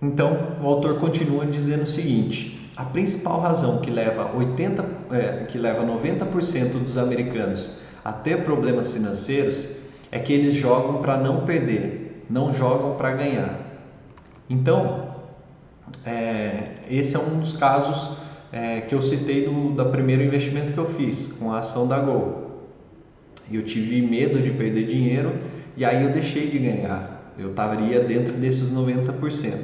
Então, 0.00 0.58
o 0.62 0.66
autor 0.66 0.98
continua 0.98 1.44
dizendo 1.44 1.82
o 1.82 1.86
seguinte: 1.86 2.70
a 2.76 2.84
principal 2.84 3.40
razão 3.40 3.80
que 3.80 3.90
leva 3.90 4.34
80, 4.34 4.84
é, 5.10 5.44
que 5.44 5.58
leva 5.58 5.84
90% 5.84 6.82
dos 6.82 6.96
americanos 6.96 7.83
a 8.04 8.12
ter 8.12 8.44
problemas 8.44 8.92
financeiros 8.92 9.68
é 10.12 10.18
que 10.18 10.32
eles 10.32 10.54
jogam 10.54 11.00
para 11.00 11.16
não 11.16 11.44
perder, 11.44 12.24
não 12.28 12.52
jogam 12.52 12.96
para 12.96 13.12
ganhar. 13.12 13.58
Então, 14.48 15.14
é, 16.04 16.74
esse 16.90 17.16
é 17.16 17.18
um 17.18 17.40
dos 17.40 17.54
casos 17.54 18.18
é, 18.52 18.82
que 18.82 18.94
eu 18.94 19.00
citei 19.00 19.46
do, 19.46 19.70
do 19.72 19.86
primeiro 19.86 20.22
investimento 20.22 20.72
que 20.72 20.78
eu 20.78 20.88
fiz 20.88 21.28
com 21.38 21.52
a 21.52 21.60
ação 21.60 21.88
da 21.88 21.98
Gol. 21.98 22.68
Eu 23.50 23.62
tive 23.62 24.02
medo 24.02 24.40
de 24.40 24.50
perder 24.50 24.86
dinheiro 24.86 25.32
e 25.76 25.84
aí 25.84 26.04
eu 26.04 26.10
deixei 26.10 26.48
de 26.48 26.58
ganhar. 26.58 27.32
Eu 27.38 27.50
estaria 27.50 28.00
dentro 28.00 28.34
desses 28.34 28.70
90%. 28.72 29.58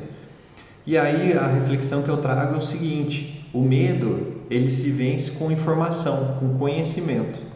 E 0.87 0.97
aí 0.97 1.35
a 1.35 1.47
reflexão 1.47 2.03
que 2.03 2.09
eu 2.09 2.17
trago 2.17 2.55
é 2.55 2.57
o 2.59 2.61
seguinte: 2.61 3.49
o 3.53 3.63
medo 3.63 4.41
ele 4.51 4.71
se 4.71 4.91
vence 4.91 5.33
com 5.33 5.53
informação, 5.53 6.37
com 6.41 6.59
conhecimento. 6.59 7.50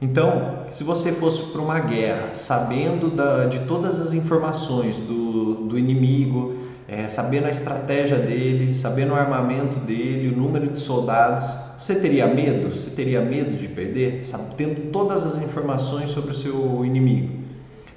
Então, 0.00 0.60
se 0.70 0.82
você 0.82 1.12
fosse 1.12 1.52
para 1.52 1.60
uma 1.60 1.78
guerra 1.78 2.34
sabendo 2.34 3.10
da, 3.10 3.44
de 3.46 3.60
todas 3.60 4.00
as 4.00 4.14
informações 4.14 4.96
do, 4.96 5.66
do 5.66 5.78
inimigo, 5.78 6.54
é, 6.88 7.06
sabendo 7.08 7.46
a 7.46 7.50
estratégia 7.50 8.16
dele, 8.16 8.72
sabendo 8.72 9.12
o 9.12 9.16
armamento 9.16 9.78
dele, 9.80 10.34
o 10.34 10.36
número 10.36 10.68
de 10.68 10.80
soldados, 10.80 11.54
você 11.76 11.94
teria 11.96 12.26
medo? 12.26 12.74
Você 12.74 12.90
teria 12.90 13.20
medo 13.20 13.56
de 13.56 13.68
perder? 13.68 14.24
Sabe, 14.24 14.54
tendo 14.56 14.90
todas 14.90 15.24
as 15.24 15.36
informações 15.36 16.10
sobre 16.10 16.30
o 16.30 16.34
seu 16.34 16.84
inimigo. 16.84 17.38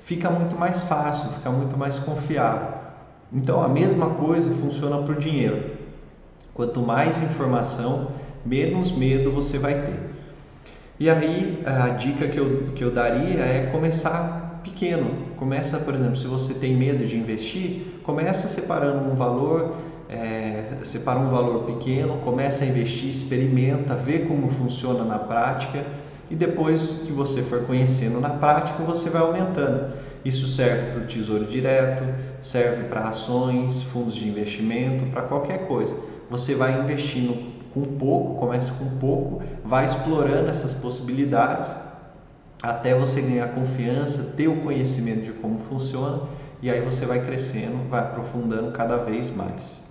Fica 0.03 0.29
muito 0.29 0.57
mais 0.57 0.81
fácil, 0.83 1.29
fica 1.31 1.49
muito 1.49 1.77
mais 1.77 1.99
confiável. 1.99 2.67
Então 3.31 3.63
a 3.63 3.69
mesma 3.69 4.09
coisa 4.11 4.53
funciona 4.55 4.97
para 4.97 5.15
o 5.15 5.17
dinheiro. 5.17 5.71
Quanto 6.53 6.81
mais 6.81 7.21
informação, 7.21 8.11
menos 8.45 8.91
medo 8.91 9.31
você 9.31 9.57
vai 9.57 9.73
ter. 9.73 10.12
E 10.99 11.09
aí 11.09 11.63
a 11.65 11.89
dica 11.89 12.27
que 12.27 12.39
eu, 12.39 12.67
que 12.75 12.83
eu 12.83 12.91
daria 12.91 13.41
é 13.41 13.69
começar 13.71 14.61
pequeno. 14.63 15.33
Começa, 15.37 15.79
por 15.79 15.93
exemplo, 15.93 16.15
se 16.15 16.27
você 16.27 16.53
tem 16.53 16.75
medo 16.75 17.05
de 17.05 17.17
investir, 17.17 17.99
começa 18.03 18.47
separando 18.47 19.09
um 19.09 19.15
valor, 19.15 19.75
é, 20.07 20.77
separa 20.83 21.19
um 21.19 21.29
valor 21.29 21.63
pequeno, 21.63 22.17
começa 22.19 22.63
a 22.63 22.67
investir, 22.67 23.09
experimenta, 23.09 23.95
vê 23.95 24.19
como 24.19 24.47
funciona 24.49 25.03
na 25.03 25.19
prática 25.19 25.83
e 26.29 26.35
depois 26.35 27.03
que 27.05 27.11
você 27.11 27.43
for 27.43 27.65
conhecendo 27.65 28.19
na 28.19 28.29
prática, 28.29 28.81
você 28.83 29.09
vai 29.09 29.21
aumentando. 29.21 29.93
Isso 30.23 30.47
serve 30.47 30.91
para 30.91 31.01
o 31.01 31.05
tesouro 31.05 31.45
direto, 31.45 32.03
serve 32.41 32.85
para 32.85 33.01
ações, 33.09 33.83
fundos 33.83 34.15
de 34.15 34.27
investimento, 34.27 35.05
para 35.07 35.23
qualquer 35.23 35.67
coisa. 35.67 35.95
Você 36.29 36.55
vai 36.55 36.79
investindo 36.81 37.52
com 37.73 37.81
pouco, 37.97 38.35
começa 38.35 38.71
com 38.73 38.97
pouco, 38.99 39.41
vai 39.63 39.85
explorando 39.85 40.49
essas 40.49 40.73
possibilidades 40.73 41.75
até 42.61 42.95
você 42.95 43.21
ganhar 43.21 43.49
confiança, 43.49 44.35
ter 44.37 44.47
o 44.47 44.61
conhecimento 44.61 45.23
de 45.23 45.31
como 45.33 45.59
funciona 45.59 46.21
e 46.61 46.69
aí 46.69 46.79
você 46.79 47.05
vai 47.05 47.25
crescendo, 47.25 47.89
vai 47.89 48.01
aprofundando 48.01 48.71
cada 48.71 48.97
vez 48.97 49.35
mais. 49.35 49.83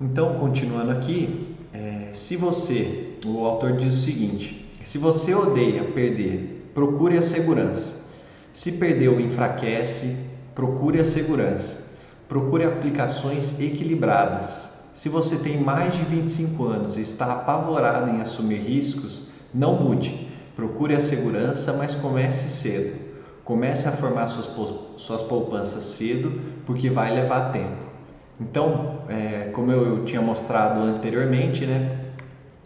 Então, 0.00 0.34
continuando 0.34 0.92
aqui, 0.92 1.56
é, 1.72 2.10
se 2.14 2.36
você, 2.36 3.14
o 3.24 3.44
autor 3.44 3.72
diz 3.72 3.94
o 3.94 4.00
seguinte: 4.02 4.70
se 4.82 4.98
você 4.98 5.34
odeia 5.34 5.82
perder, 5.84 6.70
procure 6.72 7.18
a 7.18 7.22
segurança. 7.22 8.06
Se 8.52 8.72
perdeu, 8.72 9.20
enfraquece, 9.20 10.16
procure 10.54 11.00
a 11.00 11.04
segurança. 11.04 11.96
Procure 12.28 12.64
aplicações 12.64 13.58
equilibradas. 13.58 14.75
Se 14.96 15.10
você 15.10 15.36
tem 15.36 15.60
mais 15.60 15.94
de 15.94 16.02
25 16.06 16.64
anos 16.64 16.96
e 16.96 17.02
está 17.02 17.30
apavorado 17.30 18.10
em 18.10 18.22
assumir 18.22 18.60
riscos, 18.60 19.24
não 19.52 19.74
mude. 19.84 20.26
Procure 20.56 20.94
a 20.94 21.00
segurança, 21.00 21.74
mas 21.74 21.94
comece 21.94 22.48
cedo. 22.48 22.94
Comece 23.44 23.86
a 23.86 23.92
formar 23.92 24.26
suas, 24.28 24.74
suas 24.96 25.20
poupanças 25.20 25.84
cedo, 25.84 26.40
porque 26.64 26.88
vai 26.88 27.14
levar 27.14 27.52
tempo. 27.52 27.76
Então, 28.40 29.00
é, 29.06 29.50
como 29.52 29.70
eu 29.70 30.06
tinha 30.06 30.22
mostrado 30.22 30.80
anteriormente, 30.80 31.66
né, 31.66 32.06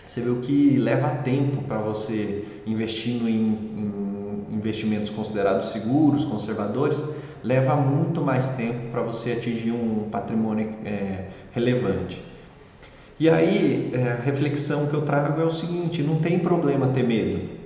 você 0.07 0.21
viu 0.21 0.41
que 0.41 0.77
leva 0.77 1.09
tempo 1.25 1.65
para 1.65 1.79
você 1.79 2.45
investindo 2.65 3.29
em, 3.29 3.35
em, 3.43 4.55
investimentos 4.55 5.11
considerados 5.11 5.73
seguros, 5.73 6.25
conservadores, 6.25 7.05
leva 7.43 7.77
muito 7.77 8.21
mais 8.21 8.49
tempo 8.57 8.91
para 8.91 9.03
você 9.03 9.33
atingir 9.33 9.73
um 9.73 10.09
patrimônio 10.11 10.75
é, 10.85 11.27
relevante. 11.53 12.23
E 13.19 13.29
aí, 13.29 13.93
é, 13.95 14.13
a 14.13 14.15
reflexão 14.15 14.87
que 14.87 14.95
eu 14.95 15.03
trago 15.03 15.41
é 15.41 15.45
o 15.45 15.51
seguinte: 15.51 16.03
não 16.03 16.21
tem 16.21 16.39
problema 16.39 16.89
ter 16.89 17.03
medo. 17.03 17.61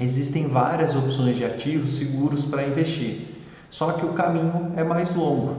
Existem 0.00 0.46
várias 0.46 0.96
opções 0.96 1.36
de 1.36 1.44
ativos 1.44 1.96
seguros 1.96 2.46
para 2.46 2.66
investir, 2.66 3.28
só 3.68 3.92
que 3.92 4.06
o 4.06 4.14
caminho 4.14 4.72
é 4.76 4.82
mais 4.82 5.14
longo. 5.14 5.56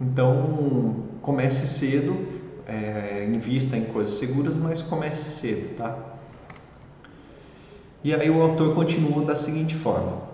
Então, 0.00 1.04
comece 1.20 1.66
cedo, 1.66 2.16
é, 2.66 3.28
invista 3.30 3.76
em 3.76 3.84
coisas 3.84 4.14
seguras, 4.14 4.56
mas 4.56 4.80
comece 4.80 5.38
cedo, 5.38 5.76
tá? 5.76 5.98
E 8.02 8.14
aí 8.14 8.30
o 8.30 8.42
autor 8.42 8.74
continua 8.74 9.24
da 9.24 9.36
seguinte 9.36 9.74
forma: 9.74 10.31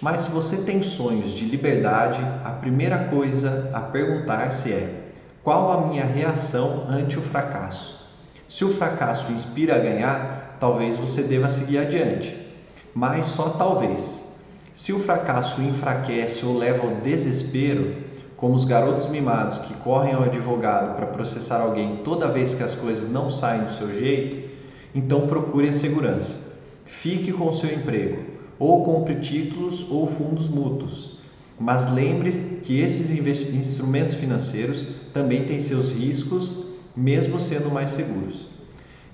Mas 0.00 0.20
se 0.20 0.30
você 0.30 0.58
tem 0.58 0.82
sonhos 0.82 1.30
de 1.30 1.44
liberdade, 1.44 2.20
a 2.44 2.50
primeira 2.50 3.04
coisa 3.04 3.70
a 3.72 3.80
perguntar-se 3.80 4.72
é: 4.72 5.12
qual 5.42 5.72
a 5.72 5.86
minha 5.86 6.04
reação 6.04 6.86
ante 6.88 7.18
o 7.18 7.22
fracasso? 7.22 7.98
Se 8.48 8.64
o 8.64 8.72
fracasso 8.72 9.32
inspira 9.32 9.76
a 9.76 9.78
ganhar, 9.78 10.56
talvez 10.60 10.96
você 10.96 11.22
deva 11.22 11.48
seguir 11.48 11.78
adiante, 11.78 12.36
mas 12.94 13.26
só 13.26 13.50
talvez. 13.50 14.26
Se 14.74 14.92
o 14.92 15.00
fracasso 15.00 15.60
enfraquece 15.60 16.46
ou 16.46 16.56
leva 16.56 16.86
ao 16.86 16.96
desespero, 16.96 17.96
como 18.36 18.54
os 18.54 18.64
garotos 18.64 19.06
mimados 19.06 19.58
que 19.58 19.74
correm 19.74 20.14
ao 20.14 20.22
advogado 20.22 20.94
para 20.94 21.06
processar 21.06 21.60
alguém 21.60 22.02
toda 22.04 22.28
vez 22.28 22.54
que 22.54 22.62
as 22.62 22.76
coisas 22.76 23.10
não 23.10 23.30
saem 23.30 23.64
do 23.64 23.72
seu 23.72 23.92
jeito, 23.92 24.48
então 24.94 25.26
procure 25.26 25.68
a 25.68 25.72
segurança. 25.72 26.56
Fique 26.86 27.32
com 27.32 27.48
o 27.48 27.52
seu 27.52 27.72
emprego, 27.72 28.37
ou 28.58 28.84
compre 28.84 29.16
títulos 29.16 29.86
ou 29.90 30.06
fundos 30.06 30.48
mútuos. 30.48 31.18
Mas 31.58 31.92
lembre 31.92 32.60
que 32.62 32.80
esses 32.80 33.10
instrumentos 33.54 34.14
financeiros 34.14 34.86
também 35.12 35.44
têm 35.44 35.60
seus 35.60 35.92
riscos, 35.92 36.66
mesmo 36.96 37.40
sendo 37.40 37.70
mais 37.70 37.90
seguros. 37.90 38.46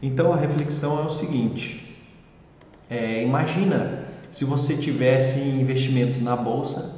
Então 0.03 0.33
a 0.33 0.37
reflexão 0.37 0.99
é 0.99 1.07
o 1.07 1.11
seguinte: 1.11 1.97
é, 2.91 3.23
imagina 3.23 4.05
se 4.31 4.45
você 4.45 4.77
tivesse 4.77 5.41
investimentos 5.41 6.21
na 6.21 6.37
bolsa 6.37 6.97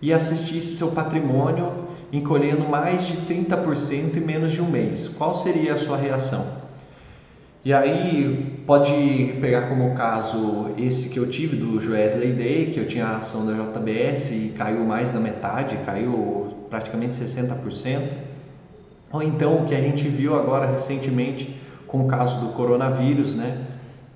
e 0.00 0.12
assistisse 0.12 0.76
seu 0.76 0.92
patrimônio 0.92 1.84
encolhendo 2.12 2.68
mais 2.68 3.06
de 3.06 3.16
30% 3.22 4.16
em 4.16 4.20
menos 4.20 4.52
de 4.52 4.60
um 4.60 4.70
mês, 4.70 5.08
qual 5.08 5.34
seria 5.34 5.74
a 5.74 5.78
sua 5.78 5.96
reação? 5.96 6.46
E 7.64 7.72
aí 7.72 8.53
pode 8.66 9.36
pegar 9.40 9.68
como 9.68 9.94
caso 9.94 10.70
esse 10.78 11.08
que 11.08 11.18
eu 11.18 11.28
tive 11.28 11.56
do 11.56 11.80
Joesley 11.80 12.32
Day, 12.32 12.70
que 12.72 12.80
eu 12.80 12.86
tinha 12.86 13.06
a 13.06 13.18
ação 13.18 13.44
da 13.44 13.52
JBS 13.52 14.30
e 14.30 14.54
caiu 14.56 14.84
mais 14.84 15.10
da 15.10 15.20
metade, 15.20 15.76
caiu 15.84 16.54
praticamente 16.70 17.16
60%. 17.16 18.00
Ou 19.12 19.22
então 19.22 19.62
o 19.62 19.66
que 19.66 19.74
a 19.74 19.80
gente 19.80 20.08
viu 20.08 20.34
agora 20.34 20.66
recentemente 20.66 21.54
com 21.86 22.04
o 22.04 22.08
caso 22.08 22.40
do 22.40 22.48
coronavírus, 22.48 23.34
né? 23.34 23.66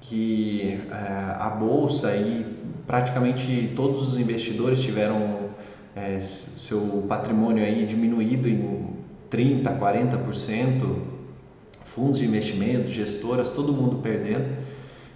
que 0.01 0.81
é, 0.91 1.35
a 1.39 1.51
bolsa 1.51 2.15
e 2.17 2.47
praticamente 2.87 3.73
todos 3.77 4.09
os 4.09 4.19
investidores 4.19 4.81
tiveram 4.81 5.51
é, 5.95 6.19
seu 6.21 7.05
patrimônio 7.07 7.63
aí 7.63 7.85
diminuído 7.85 8.49
em 8.49 8.89
30%, 9.31 9.79
40%, 9.79 11.08
fundos 11.95 12.19
de 12.19 12.25
investimento, 12.25 12.89
gestoras, 12.89 13.49
todo 13.49 13.73
mundo 13.73 13.97
perdendo. 14.03 14.57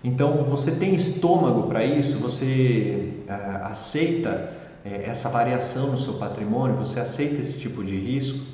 Então, 0.02 0.44
você 0.44 0.72
tem 0.72 0.94
estômago 0.94 1.68
para 1.68 1.84
isso? 1.84 2.18
Você 2.18 3.14
é, 3.28 3.32
aceita 3.62 4.52
é, 4.84 5.04
essa 5.06 5.28
variação 5.28 5.92
no 5.92 5.98
seu 5.98 6.14
patrimônio? 6.14 6.76
Você 6.76 6.98
aceita 6.98 7.40
esse 7.40 7.58
tipo 7.58 7.84
de 7.84 7.96
risco? 7.96 8.44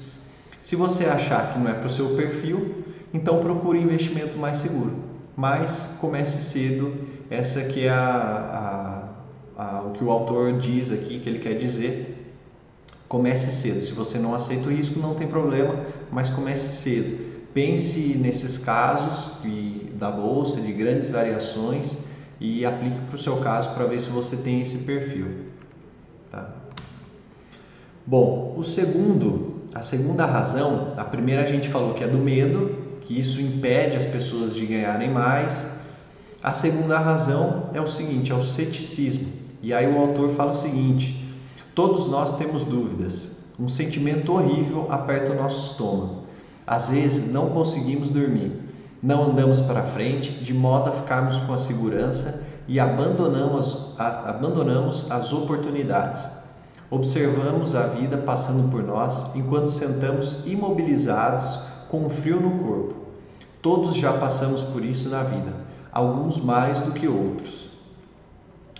Se 0.61 0.77
você 0.77 1.07
achar 1.07 1.53
que 1.53 1.59
não 1.59 1.71
é 1.71 1.75
para 1.75 1.87
o 1.87 1.91
seu 1.91 2.11
perfil, 2.11 2.85
então 3.15 3.41
procure 3.41 3.79
investimento 3.81 4.37
mais 4.37 4.59
seguro. 4.59 5.05
Mas 5.37 5.97
comece 6.01 6.43
cedo, 6.43 6.93
essa 7.31 7.63
que 7.63 7.87
é 7.87 7.91
a, 7.91 9.09
a, 9.57 9.63
a, 9.63 9.83
o 9.83 9.93
que 9.93 10.05
o 10.05 10.11
autor 10.11 10.59
diz 10.59 10.93
aqui, 10.93 11.21
que 11.21 11.29
ele 11.29 11.39
quer 11.39 11.55
dizer, 11.55 12.19
Comece 13.09 13.51
cedo. 13.51 13.83
Se 13.83 13.93
você 13.93 14.19
não 14.19 14.35
aceita 14.35 14.69
o 14.69 14.71
risco, 14.71 15.01
não 15.01 15.15
tem 15.15 15.27
problema, 15.27 15.75
mas 16.13 16.29
comece 16.29 16.83
cedo. 16.83 17.28
Pense 17.59 18.17
nesses 18.17 18.57
casos 18.57 19.43
de, 19.43 19.91
da 19.95 20.13
bolsa, 20.13 20.61
de 20.61 20.71
grandes 20.71 21.11
variações 21.11 21.99
e 22.41 22.65
aplique 22.65 23.01
para 23.07 23.17
o 23.17 23.19
seu 23.19 23.39
caso 23.39 23.71
para 23.71 23.85
ver 23.85 24.01
se 24.01 24.11
você 24.11 24.37
tem 24.37 24.63
esse 24.63 24.85
perfil. 24.85 25.27
Tá? 26.31 26.51
Bom, 28.07 28.55
o 28.57 28.63
segundo, 28.63 29.65
a 29.75 29.83
segunda 29.83 30.25
razão, 30.25 30.95
a 30.97 31.03
primeira 31.03 31.43
a 31.43 31.47
gente 31.47 31.69
falou 31.69 31.95
que 31.95 32.05
é 32.05 32.07
do 32.07 32.19
medo, 32.19 32.77
que 33.01 33.19
isso 33.19 33.41
impede 33.41 33.97
as 33.97 34.05
pessoas 34.05 34.55
de 34.55 34.65
ganharem 34.65 35.11
mais. 35.11 35.81
A 36.41 36.53
segunda 36.53 36.97
razão 37.01 37.71
é 37.75 37.81
o 37.81 37.89
seguinte, 37.89 38.31
é 38.31 38.37
o 38.37 38.43
ceticismo. 38.43 39.33
E 39.61 39.75
aí 39.75 39.93
o 39.93 39.99
autor 39.99 40.31
fala 40.31 40.53
o 40.53 40.57
seguinte: 40.57 41.29
Todos 41.75 42.07
nós 42.07 42.39
temos 42.39 42.63
dúvidas. 42.63 43.47
Um 43.59 43.69
sentimento 43.69 44.33
horrível 44.33 44.87
aperta 44.89 45.33
o 45.33 45.35
nosso 45.35 45.73
estômago. 45.73 46.28
Às 46.69 46.91
vezes 46.91 47.33
não 47.33 47.49
conseguimos 47.49 48.11
dormir. 48.11 48.53
Não 49.03 49.25
andamos 49.25 49.59
para 49.59 49.83
frente 49.83 50.31
de 50.31 50.53
modo 50.53 50.91
a 50.91 50.93
ficarmos 50.93 51.39
com 51.39 51.55
a 51.55 51.59
segurança 51.59 52.45
e 52.69 52.79
abandonamos, 52.79 53.95
a, 53.99 54.29
abandonamos 54.29 55.11
as 55.11 55.33
oportunidades. 55.33 56.43
Observamos 56.91 57.75
a 57.75 57.87
vida 57.87 58.19
passando 58.19 58.71
por 58.71 58.83
nós 58.83 59.35
enquanto 59.35 59.69
sentamos 59.69 60.47
imobilizados 60.47 61.61
com 61.89 62.11
frio 62.11 62.39
no 62.39 62.63
corpo. 62.63 62.97
Todos 63.63 63.97
já 63.97 64.13
passamos 64.13 64.61
por 64.61 64.85
isso 64.85 65.09
na 65.09 65.23
vida, 65.23 65.55
alguns 65.91 66.39
mais 66.39 66.81
do 66.81 66.93
que 66.93 67.09
outros. 67.09 67.71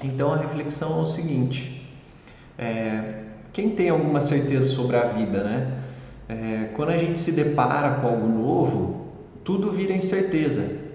Então 0.05 0.31
a 0.31 0.37
reflexão 0.37 0.99
é 0.99 1.03
o 1.03 1.07
seguinte: 1.07 1.91
é, 2.59 3.23
quem 3.51 3.71
tem 3.71 3.89
alguma 3.89 4.21
certeza 4.21 4.75
sobre 4.75 4.97
a 4.97 5.05
vida, 5.05 5.43
né? 5.43 5.78
É, 6.29 6.69
quando 6.75 6.91
a 6.91 6.99
gente 6.99 7.19
se 7.19 7.33
depara 7.33 8.01
com 8.01 8.07
algo 8.07 8.29
novo, 8.29 9.07
tudo 9.43 9.73
vira 9.73 9.95
incerteza. 9.95 10.89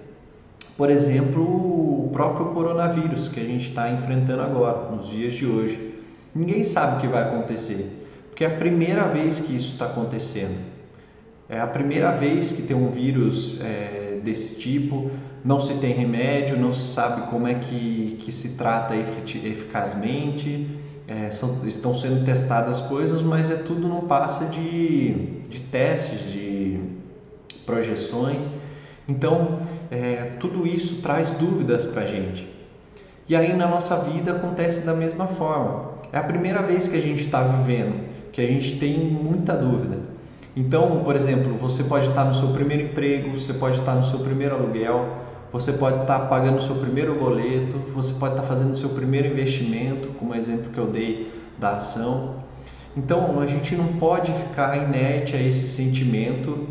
Por 0.76 0.88
exemplo, 0.90 1.42
o 1.42 2.10
próprio 2.12 2.46
coronavírus 2.46 3.28
que 3.28 3.40
a 3.40 3.44
gente 3.44 3.68
está 3.68 3.90
enfrentando 3.90 4.42
agora, 4.42 4.90
nos 4.94 5.08
dias 5.08 5.34
de 5.34 5.46
hoje. 5.46 5.94
Ninguém 6.32 6.62
sabe 6.62 6.96
o 6.96 7.00
que 7.00 7.06
vai 7.06 7.22
acontecer, 7.24 8.06
porque 8.28 8.44
é 8.44 8.48
a 8.48 8.56
primeira 8.56 9.08
vez 9.08 9.40
que 9.40 9.56
isso 9.56 9.72
está 9.72 9.86
acontecendo. 9.86 10.56
É 11.48 11.60
a 11.60 11.66
primeira 11.66 12.10
vez 12.12 12.52
que 12.52 12.62
tem 12.62 12.76
um 12.76 12.90
vírus 12.90 13.60
é, 13.60 14.20
desse 14.24 14.58
tipo, 14.58 15.10
não 15.44 15.60
se 15.60 15.74
tem 15.74 15.92
remédio, 15.92 16.56
não 16.56 16.72
se 16.72 16.86
sabe 16.92 17.28
como 17.28 17.46
é 17.46 17.54
que, 17.54 18.18
que 18.20 18.32
se 18.32 18.56
trata 18.56 18.96
eficazmente, 18.96 20.66
é, 21.06 21.30
são, 21.30 21.66
estão 21.66 21.94
sendo 21.94 22.24
testadas 22.24 22.80
coisas, 22.80 23.20
mas 23.22 23.50
é 23.50 23.56
tudo 23.56 23.88
não 23.88 24.02
passa 24.02 24.46
de, 24.46 25.40
de 25.48 25.60
testes, 25.60 26.30
de 26.32 26.80
projeções. 27.66 28.48
Então, 29.08 29.60
é, 29.90 30.32
tudo 30.40 30.66
isso 30.66 31.02
traz 31.02 31.32
dúvidas 31.32 31.86
para 31.86 32.02
a 32.02 32.06
gente. 32.06 32.48
E 33.28 33.34
aí 33.34 33.54
na 33.54 33.66
nossa 33.66 33.96
vida 33.96 34.32
acontece 34.32 34.84
da 34.86 34.94
mesma 34.94 35.26
forma. 35.26 35.94
É 36.12 36.18
a 36.18 36.22
primeira 36.22 36.62
vez 36.62 36.88
que 36.88 36.96
a 36.96 37.00
gente 37.00 37.22
está 37.22 37.42
vivendo, 37.42 38.04
que 38.32 38.40
a 38.40 38.46
gente 38.46 38.78
tem 38.78 38.98
muita 38.98 39.54
dúvida. 39.54 39.98
Então, 40.56 41.02
por 41.02 41.16
exemplo, 41.16 41.54
você 41.54 41.84
pode 41.84 42.08
estar 42.08 42.24
no 42.24 42.34
seu 42.34 42.48
primeiro 42.48 42.84
emprego, 42.84 43.38
você 43.38 43.52
pode 43.52 43.78
estar 43.78 43.94
no 43.94 44.04
seu 44.04 44.20
primeiro 44.20 44.54
aluguel, 44.54 45.18
você 45.54 45.72
pode 45.74 46.00
estar 46.00 46.18
pagando 46.28 46.58
o 46.58 46.60
seu 46.60 46.74
primeiro 46.74 47.14
boleto, 47.14 47.78
você 47.94 48.14
pode 48.14 48.34
estar 48.34 48.44
fazendo 48.44 48.72
o 48.72 48.76
seu 48.76 48.88
primeiro 48.88 49.28
investimento, 49.28 50.08
como 50.18 50.34
exemplo 50.34 50.72
que 50.72 50.78
eu 50.78 50.88
dei 50.88 51.32
da 51.56 51.76
ação. 51.76 52.42
Então, 52.96 53.38
a 53.38 53.46
gente 53.46 53.76
não 53.76 53.86
pode 53.92 54.32
ficar 54.32 54.76
inerte 54.76 55.36
a 55.36 55.40
esse 55.40 55.68
sentimento, 55.68 56.66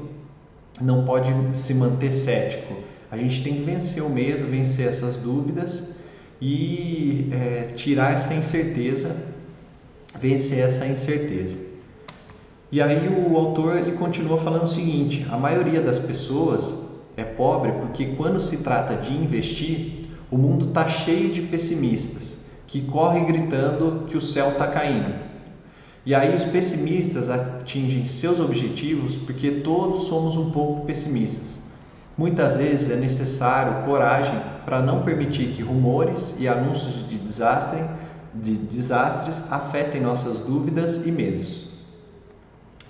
não 0.82 1.06
pode 1.06 1.34
se 1.54 1.74
manter 1.74 2.12
cético. 2.12 2.74
A 3.10 3.15
gente 3.15 3.41
tem 3.41 3.54
que 3.54 3.62
vencer 3.62 4.04
o 4.04 4.10
medo, 4.10 4.52
vencer 4.52 4.89
essas 4.89 5.15
dúvidas 5.15 6.00
e 6.41 7.30
é, 7.32 7.74
tirar 7.74 8.13
essa 8.13 8.34
incerteza, 8.34 9.15
vencer 10.19 10.60
essa 10.60 10.86
incerteza. 10.86 11.58
E 12.69 12.82
aí 12.82 13.08
o 13.08 13.38
autor 13.38 13.78
ele 13.78 13.93
continua 13.93 14.39
falando 14.39 14.65
o 14.65 14.67
seguinte: 14.69 15.26
a 15.32 15.38
maioria 15.38 15.80
das 15.80 16.00
pessoas 16.00 16.83
é 17.15 17.23
pobre 17.23 17.71
porque 17.73 18.08
quando 18.17 18.39
se 18.39 18.58
trata 18.58 18.95
de 18.95 19.13
investir, 19.13 20.10
o 20.32 20.38
mundo 20.38 20.69
está 20.69 20.88
cheio 20.88 21.32
de 21.32 21.41
pessimistas 21.41 22.38
que 22.67 22.82
correm 22.82 23.26
gritando 23.26 24.08
que 24.08 24.17
o 24.17 24.21
céu 24.21 24.49
está 24.49 24.65
caindo. 24.67 25.13
E 26.06 26.13
aí 26.15 26.36
os 26.36 26.43
pessimistas 26.43 27.30
atingem 27.30 28.08
seus 28.08 28.39
objetivos 28.39 29.15
porque 29.15 29.52
todos 29.52 30.08
somos 30.08 30.36
um 30.36 30.49
pouco 30.49 30.86
pessimistas. 30.86 31.62
Muitas 32.17 32.58
vezes 32.58 32.91
é 32.91 32.95
necessário 32.95 33.86
coragem 33.86 34.39
para 34.65 34.82
não 34.82 35.04
permitir 35.04 35.54
que 35.54 35.62
rumores 35.62 36.36
e 36.39 36.47
anúncios 36.47 37.08
de 37.08 37.17
desastre, 37.17 37.80
de 38.34 38.56
desastres 38.56 39.52
afetem 39.52 40.02
nossas 40.02 40.39
dúvidas 40.39 41.06
e 41.06 41.12
medos. 41.12 41.67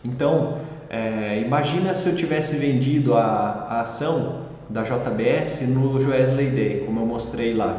Então, 0.03 0.59
é, 0.93 1.41
imagina 1.43 1.91
se 1.95 2.07
eu 2.07 2.15
tivesse 2.15 2.55
vendido 2.55 3.15
a, 3.15 3.65
a, 3.67 3.81
ação 3.81 4.43
da 4.69 4.83
JBS 4.83 5.61
no 5.69 5.99
Joesley 5.99 6.51
Day, 6.51 6.83
como 6.85 6.99
eu 6.99 7.05
mostrei 7.07 7.55
lá. 7.55 7.75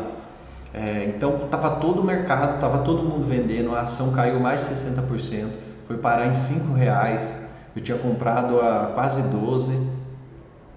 É, 0.74 1.12
então, 1.14 1.44
estava 1.44 1.76
todo 1.76 2.00
o 2.00 2.04
mercado, 2.04 2.56
estava 2.56 2.78
todo 2.78 3.04
mundo 3.04 3.24
vendendo, 3.24 3.72
a 3.72 3.82
ação 3.82 4.10
caiu 4.10 4.40
mais 4.40 4.68
de 4.68 4.74
60%, 4.74 5.46
foi 5.86 5.96
parar 5.98 6.26
em 6.26 6.34
5 6.34 6.74
reais, 6.74 7.32
eu 7.76 7.80
tinha 7.80 7.96
comprado 7.96 8.60
a 8.60 8.90
quase 8.92 9.22
12. 9.22 9.78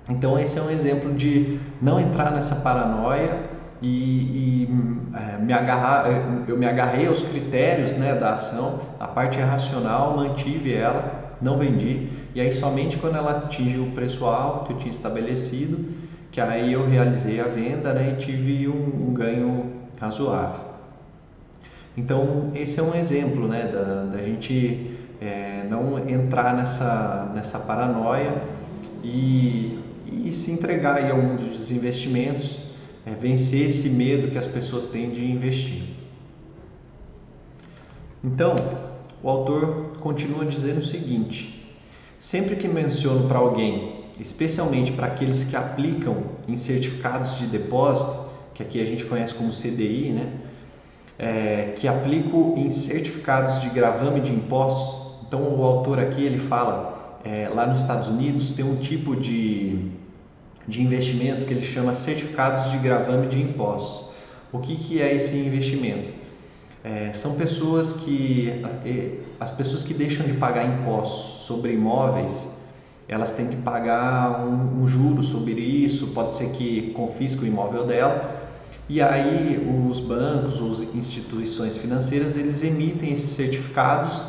Então, 0.07 0.37
esse 0.37 0.59
é 0.59 0.61
um 0.61 0.69
exemplo 0.69 1.15
de 1.15 1.59
não 1.81 1.99
entrar 1.99 2.29
nessa 2.29 2.57
paranoia 2.57 3.39
e, 3.81 3.87
e 3.87 4.69
é, 5.15 5.41
me 5.41 5.53
agarrar, 5.53 6.05
eu 6.47 6.55
me 6.55 6.67
agarrei 6.67 7.07
aos 7.07 7.23
critérios 7.23 7.93
né, 7.93 8.13
da 8.13 8.35
ação, 8.35 8.79
a 8.99 9.07
parte 9.07 9.39
racional, 9.39 10.15
mantive 10.15 10.71
ela 10.71 11.25
não 11.41 11.57
vendi. 11.57 12.09
E 12.37 12.39
aí 12.39 12.53
somente 12.53 12.97
quando 12.97 13.15
ela 13.15 13.31
atingiu 13.31 13.85
o 13.85 13.91
preço-alvo 13.93 14.67
que 14.67 14.73
eu 14.73 14.77
tinha 14.77 14.91
estabelecido, 14.91 15.91
que 16.31 16.39
aí 16.39 16.71
eu 16.71 16.87
realizei 16.87 17.41
a 17.41 17.45
venda 17.45 17.91
né, 17.93 18.13
e 18.13 18.21
tive 18.23 18.67
um, 18.67 19.07
um 19.07 19.11
ganho 19.11 19.73
razoável. 19.99 20.61
Então 21.97 22.51
esse 22.53 22.79
é 22.79 22.83
um 22.83 22.93
exemplo 22.93 23.47
né, 23.47 23.63
da, 23.63 24.03
da 24.03 24.21
gente 24.21 24.99
é, 25.19 25.65
não 25.67 25.97
entrar 26.07 26.53
nessa, 26.53 27.31
nessa 27.33 27.57
paranoia 27.57 28.39
e, 29.03 29.79
e 30.05 30.31
se 30.31 30.51
entregar 30.51 30.97
aí 30.97 31.09
ao 31.09 31.17
mundo 31.17 31.49
dos 31.49 31.71
investimentos, 31.71 32.59
é, 33.03 33.15
vencer 33.15 33.65
esse 33.65 33.89
medo 33.89 34.29
que 34.29 34.37
as 34.37 34.45
pessoas 34.45 34.85
têm 34.85 35.09
de 35.09 35.25
investir. 35.25 35.81
Então, 38.23 38.53
o 39.23 39.27
autor 39.27 39.97
continua 39.99 40.45
dizendo 40.45 40.81
o 40.81 40.85
seguinte: 40.85 41.56
sempre 42.19 42.55
que 42.55 42.67
menciono 42.67 43.27
para 43.27 43.37
alguém, 43.39 44.05
especialmente 44.19 44.91
para 44.91 45.07
aqueles 45.07 45.43
que 45.43 45.55
aplicam 45.55 46.23
em 46.47 46.57
certificados 46.57 47.37
de 47.37 47.47
depósito, 47.47 48.27
que 48.53 48.63
aqui 48.63 48.81
a 48.81 48.85
gente 48.85 49.05
conhece 49.05 49.33
como 49.33 49.51
CDI, 49.51 50.11
né? 50.11 50.33
É, 51.19 51.73
que 51.75 51.87
aplico 51.87 52.53
em 52.57 52.69
certificados 52.69 53.61
de 53.61 53.69
gravame 53.69 54.21
de 54.21 54.31
impostos. 54.31 55.23
Então 55.27 55.41
o 55.59 55.63
autor 55.63 55.99
aqui 55.99 56.23
ele 56.23 56.37
fala 56.37 56.97
é, 57.23 57.49
lá 57.49 57.65
nos 57.67 57.81
Estados 57.81 58.07
Unidos 58.07 58.51
tem 58.51 58.63
um 58.63 58.77
tipo 58.77 59.15
de, 59.15 59.89
de 60.67 60.81
investimento 60.81 61.45
que 61.45 61.53
ele 61.53 61.65
chama 61.65 61.93
certificados 61.93 62.71
de 62.71 62.77
gravame 62.77 63.27
de 63.27 63.41
impostos. 63.41 64.11
O 64.51 64.59
que, 64.59 64.75
que 64.75 65.01
é 65.01 65.13
esse 65.13 65.37
investimento? 65.37 66.13
É, 66.83 67.11
são 67.13 67.35
pessoas 67.35 67.91
que 67.91 68.61
as 69.39 69.51
pessoas 69.51 69.83
que 69.83 69.93
deixam 69.93 70.25
de 70.25 70.33
pagar 70.33 70.65
impostos 70.65 71.45
sobre 71.45 71.73
imóveis 71.73 72.57
elas 73.07 73.31
têm 73.31 73.47
que 73.47 73.55
pagar 73.57 74.45
um, 74.45 74.83
um 74.83 74.87
juro 74.87 75.23
sobre 75.23 75.53
isso 75.53 76.07
pode 76.07 76.35
ser 76.35 76.49
que 76.51 76.91
confisque 76.91 77.43
o 77.43 77.47
imóvel 77.47 77.85
dela 77.85 78.35
e 78.89 79.01
aí 79.01 79.85
os 79.89 79.99
bancos 79.99 80.61
ou 80.61 80.71
instituições 80.95 81.77
financeiras 81.77 82.35
eles 82.35 82.63
emitem 82.63 83.11
esses 83.11 83.29
certificados 83.29 84.21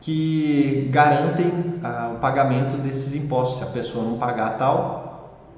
que 0.00 0.88
garantem 0.92 1.74
ah, 1.82 2.12
o 2.14 2.18
pagamento 2.18 2.76
desses 2.78 3.14
impostos 3.14 3.58
se 3.58 3.64
a 3.64 3.66
pessoa 3.66 4.04
não 4.04 4.18
pagar 4.18 4.56
tal 4.58 5.48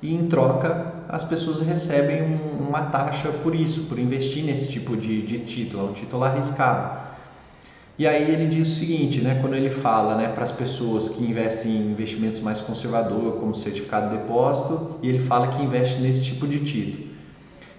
e 0.00 0.14
em 0.14 0.26
troca 0.28 0.98
as 1.08 1.24
pessoas 1.24 1.60
recebem 1.60 2.22
um, 2.22 2.68
uma 2.68 2.82
taxa 2.82 3.32
por 3.32 3.54
isso, 3.54 3.84
por 3.84 3.98
investir 3.98 4.44
nesse 4.44 4.68
tipo 4.68 4.96
de, 4.96 5.22
de 5.22 5.38
título, 5.38 5.86
é 5.86 5.90
um 5.90 5.92
título 5.94 6.24
arriscado. 6.24 7.07
E 7.98 8.06
aí 8.06 8.30
ele 8.30 8.46
diz 8.46 8.68
o 8.68 8.74
seguinte, 8.78 9.20
né, 9.20 9.38
quando 9.40 9.54
ele 9.54 9.70
fala 9.70 10.14
né, 10.14 10.28
para 10.28 10.44
as 10.44 10.52
pessoas 10.52 11.08
que 11.08 11.24
investem 11.24 11.72
em 11.72 11.90
investimentos 11.90 12.38
mais 12.38 12.60
conservadores, 12.60 13.40
como 13.40 13.52
certificado 13.56 14.10
de 14.10 14.22
depósito, 14.22 14.92
e 15.02 15.08
ele 15.08 15.18
fala 15.18 15.48
que 15.48 15.64
investe 15.64 16.00
nesse 16.00 16.22
tipo 16.22 16.46
de 16.46 16.60
título. 16.60 17.08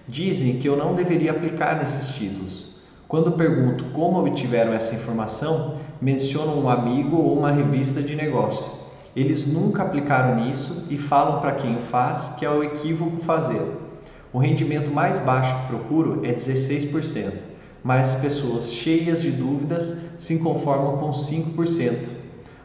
Dizem 0.06 0.58
que 0.58 0.68
eu 0.68 0.76
não 0.76 0.94
deveria 0.94 1.30
aplicar 1.30 1.78
nesses 1.78 2.14
títulos. 2.14 2.80
Quando 3.08 3.32
pergunto 3.32 3.84
como 3.94 4.18
obtiveram 4.18 4.74
essa 4.74 4.94
informação, 4.94 5.76
mencionam 6.02 6.60
um 6.60 6.68
amigo 6.68 7.16
ou 7.16 7.38
uma 7.38 7.50
revista 7.50 8.02
de 8.02 8.14
negócio. 8.14 8.66
Eles 9.16 9.50
nunca 9.50 9.84
aplicaram 9.84 10.44
nisso 10.44 10.86
e 10.90 10.98
falam 10.98 11.40
para 11.40 11.52
quem 11.52 11.76
o 11.76 11.80
faz 11.80 12.34
que 12.38 12.44
é 12.44 12.50
o 12.50 12.62
equívoco 12.62 13.22
fazê-lo. 13.22 13.74
O 14.34 14.38
rendimento 14.38 14.90
mais 14.90 15.18
baixo 15.18 15.62
que 15.62 15.68
procuro 15.68 16.20
é 16.24 16.32
16%, 16.32 17.32
mas 17.82 18.16
pessoas 18.16 18.70
cheias 18.70 19.22
de 19.22 19.30
dúvidas 19.30 19.98
se 20.18 20.38
conformam 20.38 20.98
com 20.98 21.10
5%. 21.10 22.08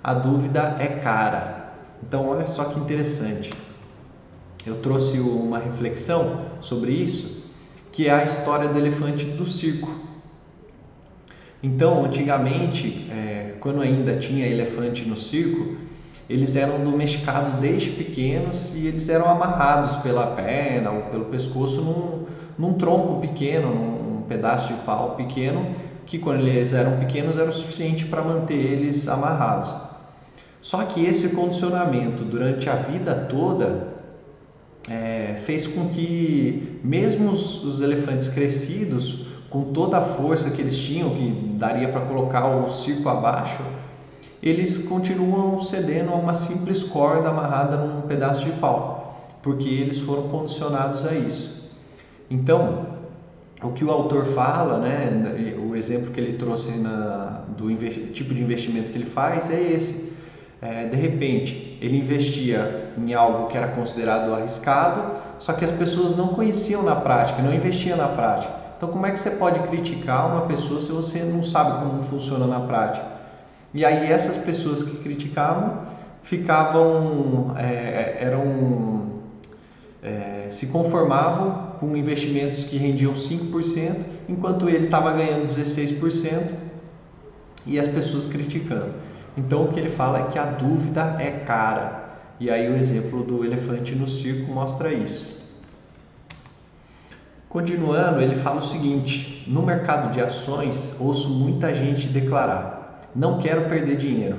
A 0.04 0.14
dúvida 0.14 0.76
é 0.80 0.88
cara. 0.88 1.74
Então, 2.04 2.28
olha 2.30 2.46
só 2.46 2.66
que 2.66 2.80
interessante. 2.80 3.52
Eu 4.66 4.76
trouxe 4.82 5.20
uma 5.20 5.60
reflexão 5.60 6.42
sobre 6.60 6.92
isso, 6.92 7.46
que 7.92 8.08
é 8.08 8.12
a 8.12 8.24
história 8.24 8.68
do 8.68 8.78
elefante 8.78 9.26
do 9.26 9.48
circo. 9.48 9.90
Então, 11.64 12.06
antigamente, 12.06 13.08
é, 13.10 13.56
quando 13.60 13.82
ainda 13.82 14.18
tinha 14.18 14.46
elefante 14.46 15.08
no 15.08 15.18
circo, 15.18 15.78
eles 16.30 16.56
eram 16.56 16.84
domesticados 16.84 17.60
desde 17.60 17.92
pequenos 17.92 18.72
e 18.74 18.88
eles 18.88 19.08
eram 19.10 19.28
amarrados 19.30 19.96
pela 19.98 20.28
perna 20.28 20.92
ou 20.92 21.02
pelo 21.04 21.26
pescoço 21.26 21.82
num, 21.82 22.26
num 22.58 22.74
tronco 22.74 23.22
pequeno, 23.22 23.70
num, 23.70 23.95
pedaço 24.26 24.74
de 24.74 24.80
pau 24.82 25.16
pequeno, 25.16 25.76
que 26.06 26.20
quando 26.20 26.40
eles 26.40 26.74
eram 26.74 26.98
pequenos 26.98 27.38
era 27.38 27.50
o 27.50 27.54
suficiente 27.54 28.06
para 28.06 28.22
manter 28.22 28.54
eles 28.54 29.08
amarrados. 29.08 29.74
Só 30.62 30.84
que 30.84 31.06
esse 31.06 31.30
condicionamento 31.30 32.24
durante 32.24 32.70
a 32.70 32.76
vida 32.76 33.14
toda 33.14 33.96
é, 34.90 35.40
fez 35.46 35.68
com 35.68 35.90
que, 35.90 36.80
mesmo 36.84 37.32
os, 37.32 37.64
os 37.64 37.82
elefantes 37.82 38.30
crescidos, 38.30 39.28
com 39.50 39.66
toda 39.66 39.98
a 39.98 40.02
força 40.02 40.52
que 40.52 40.62
eles 40.62 40.78
tinham, 40.78 41.10
que 41.12 41.56
daria 41.58 41.90
para 41.90 42.02
colocar 42.02 42.48
o 42.48 42.70
circo 42.70 43.08
abaixo, 43.10 43.64
eles 44.42 44.78
continuam 44.80 45.60
cedendo 45.62 46.12
a 46.12 46.16
uma 46.16 46.34
simples 46.34 46.84
corda 46.84 47.30
amarrada 47.30 47.78
num 47.78 48.02
pedaço 48.02 48.46
de 48.46 48.52
pau, 48.52 49.34
porque 49.42 49.70
eles 49.70 50.00
foram 50.00 50.24
condicionados 50.24 51.06
a 51.06 51.14
isso. 51.14 51.72
Então, 52.30 52.95
o 53.64 53.72
que 53.72 53.84
o 53.84 53.92
autor 53.92 54.26
fala, 54.26 54.80
né, 54.80 55.56
o 55.58 55.76
exemplo 55.76 56.12
que 56.12 56.20
ele 56.20 56.34
trouxe 56.34 56.78
na, 56.78 57.42
do 57.58 57.74
tipo 58.12 58.34
de 58.34 58.42
investimento 58.42 58.92
que 58.92 58.98
ele 58.98 59.06
faz 59.06 59.50
é 59.50 59.60
esse. 59.60 60.14
É, 60.62 60.86
de 60.86 60.96
repente, 60.96 61.78
ele 61.82 61.98
investia 61.98 62.90
em 62.98 63.14
algo 63.14 63.48
que 63.48 63.58
era 63.58 63.68
considerado 63.68 64.34
arriscado, 64.34 65.04
só 65.40 65.54
que 65.54 65.64
as 65.64 65.72
pessoas 65.72 66.16
não 66.16 66.30
conheciam 66.30 66.82
na 66.84 66.96
prática, 66.96 67.42
não 67.42 67.54
investiam 67.54 67.98
na 67.98 68.08
prática. 68.08 68.54
Então, 68.78 68.90
como 68.90 69.06
é 69.06 69.12
que 69.12 69.20
você 69.20 69.32
pode 69.32 69.60
criticar 69.68 70.28
uma 70.28 70.48
pessoa 70.48 70.82
se 70.82 70.92
você 70.92 71.20
não 71.20 71.44
sabe 71.44 71.84
como 71.84 72.04
funciona 72.04 72.46
na 72.46 72.60
prática? 72.62 73.06
E 73.74 73.86
aí, 73.86 74.12
essas 74.12 74.38
pessoas 74.38 74.84
que 74.84 74.98
criticavam 74.98 75.86
ficavam, 76.24 77.54
é, 77.58 78.18
eram, 78.20 79.15
é, 80.06 80.50
se 80.52 80.68
conformavam 80.68 81.74
com 81.80 81.98
investimentos 81.98 82.64
que 82.64 82.78
rendiam 82.78 83.14
5%, 83.14 84.06
enquanto 84.30 84.70
ele 84.70 84.86
estava 84.86 85.12
ganhando 85.12 85.46
16% 85.48 86.54
e 87.66 87.80
as 87.80 87.88
pessoas 87.88 88.28
criticando. 88.28 88.94
Então 89.36 89.66
o 89.66 89.74
que 89.74 89.80
ele 89.80 89.90
fala 89.90 90.20
é 90.20 90.24
que 90.32 90.38
a 90.38 90.46
dúvida 90.46 91.18
é 91.20 91.32
cara. 91.46 92.06
E 92.40 92.52
aí 92.52 92.72
o 92.72 92.78
exemplo 92.78 93.24
do 93.24 93.44
elefante 93.44 93.96
no 93.96 94.08
circo 94.08 94.52
mostra 94.52 94.94
isso. 94.94 95.44
Continuando, 97.50 98.22
ele 98.22 98.36
fala 98.36 98.58
o 98.58 98.66
seguinte: 98.66 99.44
no 99.48 99.64
mercado 99.64 100.14
de 100.14 100.22
ações, 100.22 100.96
ouço 101.00 101.30
muita 101.30 101.74
gente 101.74 102.08
declarar: 102.08 103.10
não 103.16 103.40
quero 103.40 103.70
perder 103.70 103.98
dinheiro. 103.98 104.38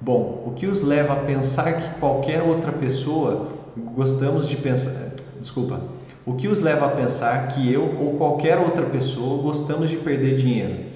Bom, 0.00 0.44
o 0.46 0.52
que 0.52 0.66
os 0.66 0.82
leva 0.82 1.14
a 1.14 1.24
pensar 1.24 1.72
que 1.72 2.00
qualquer 2.00 2.42
outra 2.42 2.72
pessoa 2.72 3.51
gostamos 3.76 4.48
de 4.48 4.56
pensar, 4.56 5.12
desculpa, 5.40 5.80
o 6.24 6.34
que 6.34 6.48
os 6.48 6.60
leva 6.60 6.86
a 6.86 6.90
pensar 6.90 7.48
que 7.48 7.72
eu 7.72 7.96
ou 7.98 8.16
qualquer 8.16 8.58
outra 8.58 8.86
pessoa 8.86 9.42
gostamos 9.42 9.90
de 9.90 9.96
perder 9.96 10.36
dinheiro? 10.36 10.92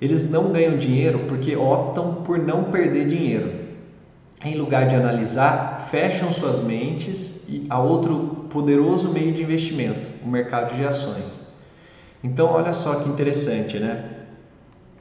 Eles 0.00 0.28
não 0.30 0.50
ganham 0.50 0.76
dinheiro 0.78 1.20
porque 1.28 1.54
optam 1.54 2.22
por 2.24 2.38
não 2.38 2.64
perder 2.64 3.06
dinheiro. 3.06 3.62
Em 4.44 4.56
lugar 4.56 4.88
de 4.88 4.96
analisar, 4.96 5.86
fecham 5.90 6.32
suas 6.32 6.58
mentes 6.58 7.46
a 7.68 7.78
outro 7.78 8.48
poderoso 8.50 9.10
meio 9.10 9.32
de 9.32 9.42
investimento, 9.42 10.10
o 10.24 10.28
mercado 10.28 10.74
de 10.74 10.84
ações. 10.84 11.46
Então, 12.24 12.48
olha 12.48 12.72
só 12.72 12.96
que 12.96 13.08
interessante, 13.08 13.78
né? 13.78 14.04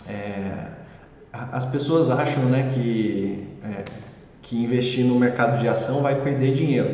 É, 0.08 0.68
as 1.32 1.66
pessoas 1.66 2.10
acham 2.10 2.44
né, 2.46 2.72
que, 2.74 3.48
é, 3.64 3.84
que 4.42 4.56
investir 4.56 5.06
no 5.06 5.16
mercado 5.16 5.60
de 5.60 5.68
ação 5.68 6.02
vai 6.02 6.16
perder 6.16 6.54
dinheiro. 6.54 6.90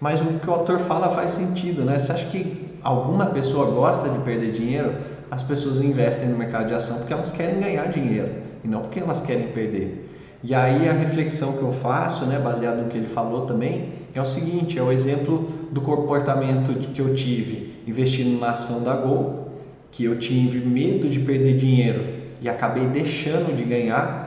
Mas 0.00 0.20
o 0.20 0.24
que 0.24 0.48
o 0.48 0.52
autor 0.52 0.78
fala 0.80 1.10
faz 1.10 1.32
sentido, 1.32 1.84
né? 1.84 1.98
Você 1.98 2.12
acha 2.12 2.26
que 2.26 2.76
alguma 2.82 3.26
pessoa 3.26 3.66
gosta 3.66 4.08
de 4.08 4.18
perder 4.20 4.52
dinheiro? 4.52 5.12
as 5.32 5.42
pessoas 5.42 5.80
investem 5.80 6.28
no 6.28 6.36
mercado 6.36 6.66
de 6.66 6.74
ação 6.74 6.98
porque 6.98 7.12
elas 7.14 7.32
querem 7.32 7.58
ganhar 7.58 7.86
dinheiro 7.86 8.28
e 8.62 8.68
não 8.68 8.82
porque 8.82 9.00
elas 9.00 9.22
querem 9.22 9.48
perder. 9.48 10.10
E 10.44 10.54
aí 10.54 10.86
a 10.86 10.92
reflexão 10.92 11.54
que 11.54 11.62
eu 11.62 11.72
faço, 11.72 12.26
né, 12.26 12.38
baseado 12.38 12.82
no 12.82 12.90
que 12.90 12.98
ele 12.98 13.06
falou 13.06 13.46
também, 13.46 13.94
é 14.14 14.20
o 14.20 14.26
seguinte, 14.26 14.78
é 14.78 14.82
o 14.82 14.92
exemplo 14.92 15.48
do 15.70 15.80
comportamento 15.80 16.74
que 16.92 17.00
eu 17.00 17.14
tive 17.14 17.72
investindo 17.86 18.38
na 18.38 18.50
ação 18.50 18.84
da 18.84 18.94
Gol, 18.94 19.52
que 19.90 20.04
eu 20.04 20.18
tive 20.18 20.58
medo 20.68 21.08
de 21.08 21.20
perder 21.20 21.56
dinheiro 21.56 22.04
e 22.42 22.46
acabei 22.46 22.84
deixando 22.88 23.56
de 23.56 23.64
ganhar 23.64 24.21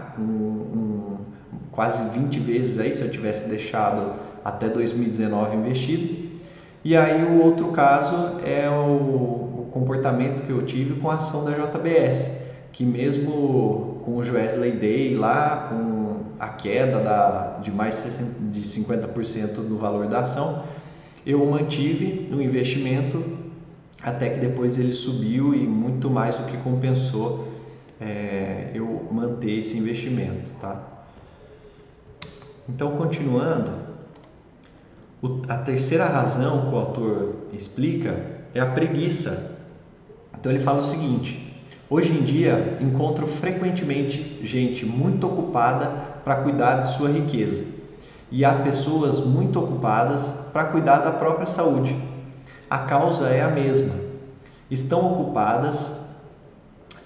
quase 1.75 2.17
20 2.17 2.39
vezes 2.39 2.79
aí 2.79 2.91
se 2.91 3.01
eu 3.01 3.09
tivesse 3.09 3.49
deixado 3.49 4.13
até 4.43 4.69
2019 4.69 5.57
investido. 5.57 6.25
E 6.83 6.95
aí 6.95 7.23
o 7.25 7.43
outro 7.43 7.67
caso 7.67 8.37
é 8.45 8.69
o, 8.69 9.45
comportamento 9.75 10.45
que 10.45 10.51
eu 10.51 10.61
tive 10.61 11.01
com 11.01 11.11
a 11.11 11.15
ação 11.15 11.43
da 11.43 11.51
JBS, 11.51 12.43
que 12.71 12.85
mesmo 12.85 13.99
com 14.05 14.11
o 14.11 14.19
Wesley 14.19 14.71
Day 14.71 15.15
lá, 15.15 15.67
com 15.69 16.31
a 16.39 16.47
queda 16.47 17.01
da, 17.01 17.59
de 17.61 17.71
mais 17.71 18.01
de 18.39 18.61
50% 18.61 19.57
no 19.57 19.77
valor 19.77 20.07
da 20.07 20.21
ação, 20.21 20.63
eu 21.25 21.45
mantive 21.45 22.25
no 22.31 22.41
investimento 22.41 23.21
até 24.01 24.29
que 24.29 24.39
depois 24.39 24.79
ele 24.79 24.93
subiu 24.93 25.53
e 25.53 25.67
muito 25.67 26.09
mais 26.09 26.37
do 26.37 26.45
que 26.45 26.55
compensou 26.57 27.49
é, 27.99 28.71
eu 28.73 29.07
manter 29.11 29.59
esse 29.59 29.77
investimento, 29.77 30.49
tá? 30.61 30.94
Então, 32.67 32.97
continuando, 32.97 33.71
a 35.47 35.57
terceira 35.57 36.05
razão 36.05 36.69
que 36.69 36.75
o 36.75 36.77
autor 36.77 37.35
explica 37.53 38.15
é 38.53 38.59
a 38.59 38.65
preguiça 38.67 39.55
então 40.45 40.53
ele 40.53 40.63
fala 40.63 40.77
o 40.77 40.83
seguinte: 40.83 41.59
hoje 41.89 42.13
em 42.13 42.21
dia 42.21 42.77
encontro 42.79 43.25
frequentemente 43.25 44.39
gente 44.43 44.85
muito 44.85 45.25
ocupada 45.25 45.87
para 46.23 46.35
cuidar 46.35 46.81
de 46.81 46.89
sua 46.89 47.09
riqueza 47.09 47.65
e 48.31 48.45
há 48.45 48.53
pessoas 48.53 49.21
muito 49.21 49.59
ocupadas 49.59 50.51
para 50.53 50.65
cuidar 50.65 50.99
da 50.99 51.11
própria 51.11 51.47
saúde. 51.47 51.97
A 52.69 52.77
causa 52.77 53.29
é 53.29 53.41
a 53.41 53.49
mesma. 53.49 53.95
Estão 54.69 55.13
ocupadas 55.13 56.13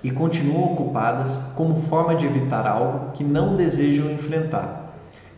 e 0.04 0.12
continuam 0.12 0.74
ocupadas 0.74 1.54
como 1.56 1.84
forma 1.84 2.16
de 2.16 2.26
evitar 2.26 2.68
algo 2.68 3.12
que 3.14 3.24
não 3.24 3.56
desejam 3.56 4.12
enfrentar. 4.12 4.89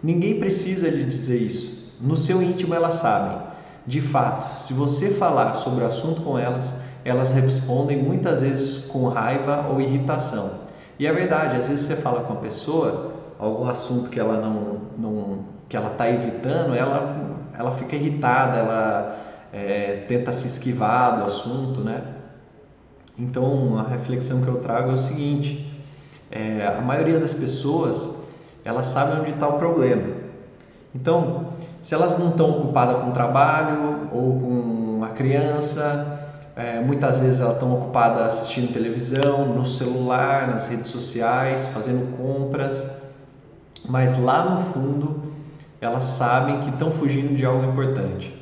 Ninguém 0.04 0.40
precisa 0.40 0.90
lhe 0.90 1.04
dizer 1.04 1.38
isso. 1.38 1.96
No 2.02 2.18
seu 2.18 2.42
íntimo 2.42 2.74
elas 2.74 2.96
sabem. 2.96 3.38
De 3.86 4.02
fato, 4.02 4.60
se 4.60 4.74
você 4.74 5.10
falar 5.10 5.56
sobre 5.56 5.84
o 5.84 5.88
assunto 5.88 6.22
com 6.22 6.38
elas, 6.38 6.74
elas 7.04 7.32
respondem 7.32 7.98
muitas 7.98 8.42
vezes 8.42 8.86
com 8.86 9.08
raiva 9.08 9.68
ou 9.70 9.82
irritação. 9.82 10.52
E 11.00 11.08
é 11.08 11.14
verdade, 11.14 11.58
às 11.58 11.68
vezes 11.68 11.86
você 11.86 11.96
fala 11.96 12.22
com 12.22 12.34
a 12.34 12.38
pessoa 12.38 13.12
algum 13.40 13.68
assunto 13.68 14.10
que 14.10 14.20
ela 14.20 14.40
não, 14.40 14.82
não 14.98 15.46
que 15.68 15.76
ela 15.76 15.92
está 15.92 16.10
evitando, 16.10 16.76
ela, 16.76 17.40
ela 17.58 17.72
fica 17.72 17.96
irritada, 17.96 18.58
ela 18.58 19.18
é, 19.52 20.06
tenta 20.08 20.32
se 20.32 20.48
esquivar 20.48 21.18
do 21.18 21.26
assunto, 21.26 21.82
né? 21.82 22.04
Então 23.18 23.78
a 23.80 23.84
reflexão 23.84 24.42
que 24.42 24.48
eu 24.48 24.62
trago 24.62 24.92
é 24.92 24.94
o 24.94 24.98
seguinte: 24.98 25.72
é, 26.30 26.76
a 26.78 26.82
maioria 26.82 27.20
das 27.20 27.34
pessoas 27.34 28.21
elas 28.64 28.88
sabem 28.88 29.22
onde 29.22 29.32
está 29.32 29.48
o 29.48 29.58
problema. 29.58 30.04
Então, 30.94 31.48
se 31.82 31.94
elas 31.94 32.18
não 32.18 32.30
estão 32.30 32.50
ocupadas 32.50 33.02
com 33.02 33.10
o 33.10 33.14
trabalho 33.14 34.10
ou 34.12 34.40
com 34.40 35.04
a 35.04 35.10
criança, 35.10 36.20
é, 36.56 36.80
muitas 36.80 37.20
vezes 37.20 37.40
elas 37.40 37.54
estão 37.54 37.74
ocupadas 37.74 38.22
assistindo 38.22 38.74
televisão, 38.74 39.46
no 39.48 39.66
celular, 39.66 40.48
nas 40.48 40.68
redes 40.68 40.88
sociais, 40.88 41.68
fazendo 41.68 42.18
compras, 42.18 43.02
mas 43.88 44.20
lá 44.20 44.44
no 44.44 44.62
fundo 44.66 45.32
elas 45.80 46.04
sabem 46.04 46.62
que 46.62 46.70
estão 46.70 46.92
fugindo 46.92 47.36
de 47.36 47.44
algo 47.44 47.66
importante. 47.66 48.38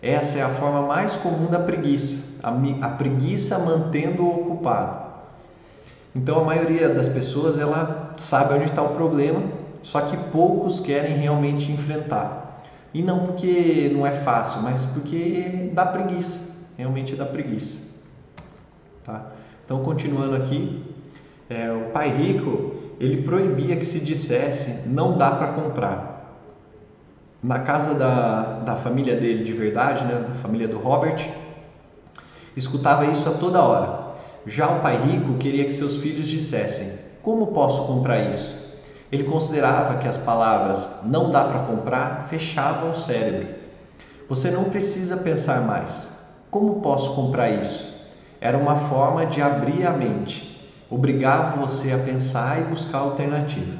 Essa 0.00 0.38
é 0.38 0.42
a 0.42 0.48
forma 0.48 0.82
mais 0.82 1.16
comum 1.16 1.46
da 1.46 1.58
preguiça, 1.58 2.38
a, 2.46 2.52
a 2.86 2.88
preguiça 2.90 3.58
mantendo 3.58 4.22
o 4.22 4.42
ocupado. 4.42 5.07
Então 6.14 6.40
a 6.40 6.44
maioria 6.44 6.88
das 6.88 7.08
pessoas 7.08 7.58
ela 7.58 8.14
sabe 8.16 8.54
onde 8.54 8.64
está 8.64 8.82
o 8.82 8.94
problema, 8.94 9.42
só 9.82 10.00
que 10.02 10.16
poucos 10.30 10.80
querem 10.80 11.16
realmente 11.16 11.70
enfrentar. 11.70 12.62
E 12.92 13.02
não 13.02 13.26
porque 13.26 13.90
não 13.94 14.06
é 14.06 14.12
fácil, 14.12 14.62
mas 14.62 14.84
porque 14.86 15.70
dá 15.72 15.86
preguiça 15.86 16.48
realmente 16.78 17.16
dá 17.16 17.26
preguiça. 17.26 17.88
Tá? 19.02 19.32
Então, 19.64 19.82
continuando 19.82 20.36
aqui, 20.36 20.80
é, 21.50 21.70
o 21.72 21.90
pai 21.90 22.08
rico 22.08 22.76
ele 23.00 23.22
proibia 23.22 23.76
que 23.76 23.84
se 23.84 24.00
dissesse 24.00 24.88
não 24.88 25.18
dá 25.18 25.32
para 25.32 25.48
comprar. 25.48 26.14
Na 27.42 27.60
casa 27.60 27.94
da, 27.94 28.60
da 28.60 28.76
família 28.76 29.16
dele 29.16 29.44
de 29.44 29.52
verdade, 29.52 30.04
né, 30.04 30.24
da 30.28 30.34
família 30.36 30.68
do 30.68 30.78
Robert, 30.78 31.28
escutava 32.56 33.06
isso 33.06 33.28
a 33.28 33.32
toda 33.32 33.60
hora. 33.60 33.97
Já 34.48 34.70
o 34.70 34.80
pai 34.80 34.96
rico 35.06 35.38
queria 35.38 35.64
que 35.64 35.72
seus 35.72 35.96
filhos 35.98 36.26
dissessem: 36.26 36.92
Como 37.22 37.48
posso 37.48 37.86
comprar 37.86 38.30
isso? 38.30 38.56
Ele 39.12 39.24
considerava 39.24 39.98
que 39.98 40.08
as 40.08 40.16
palavras 40.16 41.00
não 41.04 41.30
dá 41.30 41.44
para 41.44 41.60
comprar 41.60 42.26
fechavam 42.28 42.92
o 42.92 42.96
cérebro. 42.96 43.48
Você 44.28 44.50
não 44.50 44.64
precisa 44.64 45.18
pensar 45.18 45.62
mais. 45.66 46.18
Como 46.50 46.80
posso 46.80 47.14
comprar 47.14 47.50
isso? 47.50 47.98
Era 48.40 48.56
uma 48.56 48.76
forma 48.76 49.26
de 49.26 49.42
abrir 49.42 49.86
a 49.86 49.92
mente, 49.92 50.58
obrigava 50.90 51.60
você 51.60 51.92
a 51.92 51.98
pensar 51.98 52.60
e 52.60 52.64
buscar 52.64 52.98
alternativa. 52.98 53.76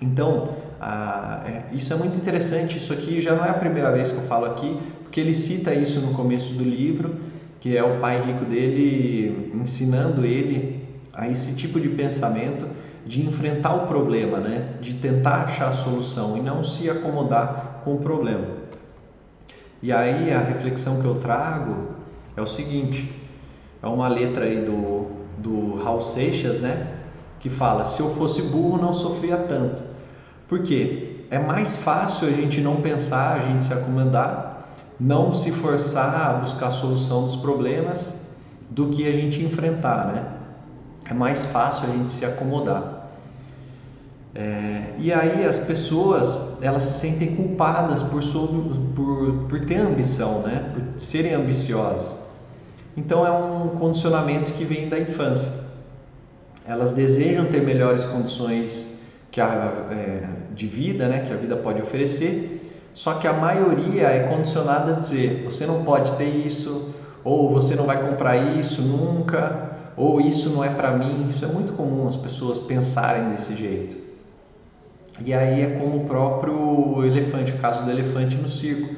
Então, 0.00 0.48
ah, 0.80 1.42
é, 1.46 1.74
isso 1.74 1.92
é 1.92 1.96
muito 1.96 2.16
interessante. 2.18 2.76
Isso 2.76 2.92
aqui 2.92 3.20
já 3.20 3.34
não 3.34 3.44
é 3.44 3.50
a 3.50 3.54
primeira 3.54 3.90
vez 3.90 4.12
que 4.12 4.18
eu 4.18 4.24
falo 4.24 4.44
aqui, 4.44 4.78
porque 5.02 5.20
ele 5.20 5.34
cita 5.34 5.74
isso 5.74 6.00
no 6.00 6.12
começo 6.12 6.52
do 6.54 6.64
livro, 6.64 7.16
que 7.64 7.74
é 7.74 7.82
o 7.82 7.98
pai 7.98 8.20
rico 8.20 8.44
dele 8.44 9.50
ensinando 9.54 10.22
ele 10.26 10.86
a 11.14 11.30
esse 11.30 11.56
tipo 11.56 11.80
de 11.80 11.88
pensamento 11.88 12.68
de 13.06 13.26
enfrentar 13.26 13.74
o 13.74 13.86
problema, 13.86 14.36
né? 14.36 14.74
de 14.82 14.92
tentar 14.92 15.44
achar 15.44 15.70
a 15.70 15.72
solução 15.72 16.36
e 16.36 16.42
não 16.42 16.62
se 16.62 16.90
acomodar 16.90 17.80
com 17.82 17.94
o 17.94 18.00
problema. 18.00 18.44
E 19.82 19.90
aí 19.90 20.30
a 20.30 20.40
reflexão 20.40 21.00
que 21.00 21.06
eu 21.06 21.14
trago 21.14 21.88
é 22.36 22.42
o 22.42 22.46
seguinte: 22.46 23.10
é 23.82 23.86
uma 23.86 24.08
letra 24.08 24.44
aí 24.44 24.62
do, 24.62 25.06
do 25.38 25.76
Raul 25.82 26.02
Seixas, 26.02 26.60
né? 26.60 26.98
Que 27.40 27.48
fala: 27.48 27.86
Se 27.86 28.00
eu 28.00 28.10
fosse 28.10 28.42
burro, 28.42 28.76
não 28.76 28.92
sofria 28.92 29.38
tanto. 29.38 29.82
Por 30.46 30.62
quê? 30.62 31.24
É 31.30 31.38
mais 31.38 31.76
fácil 31.76 32.28
a 32.28 32.30
gente 32.30 32.60
não 32.60 32.82
pensar, 32.82 33.40
a 33.40 33.46
gente 33.46 33.64
se 33.64 33.72
acomodar, 33.72 34.53
não 34.98 35.34
se 35.34 35.50
forçar 35.50 36.14
a 36.14 36.32
buscar 36.34 36.68
a 36.68 36.70
solução 36.70 37.24
dos 37.24 37.36
problemas 37.36 38.14
do 38.70 38.90
que 38.90 39.06
a 39.06 39.12
gente 39.12 39.42
enfrentar, 39.42 40.06
né? 40.06 40.24
É 41.08 41.12
mais 41.12 41.44
fácil 41.46 41.88
a 41.88 41.92
gente 41.92 42.12
se 42.12 42.24
acomodar. 42.24 42.94
É, 44.34 44.94
e 44.98 45.12
aí 45.12 45.46
as 45.46 45.60
pessoas 45.60 46.58
elas 46.60 46.82
se 46.82 47.00
sentem 47.00 47.36
culpadas 47.36 48.02
por, 48.02 48.20
por, 48.96 49.32
por 49.48 49.64
ter 49.64 49.76
ambição, 49.76 50.40
né? 50.40 50.72
por 50.74 51.00
serem 51.00 51.34
ambiciosas. 51.34 52.18
Então 52.96 53.24
é 53.24 53.30
um 53.30 53.68
condicionamento 53.78 54.52
que 54.52 54.64
vem 54.64 54.88
da 54.88 54.98
infância. 54.98 55.52
Elas 56.66 56.92
desejam 56.92 57.44
ter 57.44 57.62
melhores 57.62 58.04
condições 58.04 59.02
que 59.30 59.40
a, 59.40 59.88
é, 59.92 60.28
de 60.52 60.66
vida, 60.66 61.06
né? 61.06 61.24
que 61.26 61.32
a 61.32 61.36
vida 61.36 61.56
pode 61.56 61.80
oferecer, 61.80 62.63
só 62.94 63.14
que 63.14 63.26
a 63.26 63.32
maioria 63.32 64.06
é 64.06 64.28
condicionada 64.28 64.92
a 64.92 65.00
dizer: 65.00 65.42
você 65.44 65.66
não 65.66 65.84
pode 65.84 66.12
ter 66.12 66.28
isso, 66.28 66.94
ou 67.24 67.50
você 67.50 67.74
não 67.74 67.84
vai 67.84 68.00
comprar 68.08 68.36
isso 68.36 68.80
nunca, 68.82 69.72
ou 69.96 70.20
isso 70.20 70.50
não 70.50 70.64
é 70.64 70.68
para 70.68 70.92
mim. 70.92 71.28
Isso 71.28 71.44
é 71.44 71.48
muito 71.48 71.72
comum 71.72 72.06
as 72.06 72.16
pessoas 72.16 72.58
pensarem 72.58 73.30
desse 73.30 73.56
jeito. 73.56 73.96
E 75.24 75.34
aí 75.34 75.62
é 75.62 75.78
como 75.78 75.98
o 75.98 76.06
próprio 76.06 77.04
elefante, 77.04 77.52
o 77.52 77.58
caso 77.58 77.82
do 77.82 77.90
elefante 77.90 78.36
no 78.36 78.48
circo. 78.48 78.94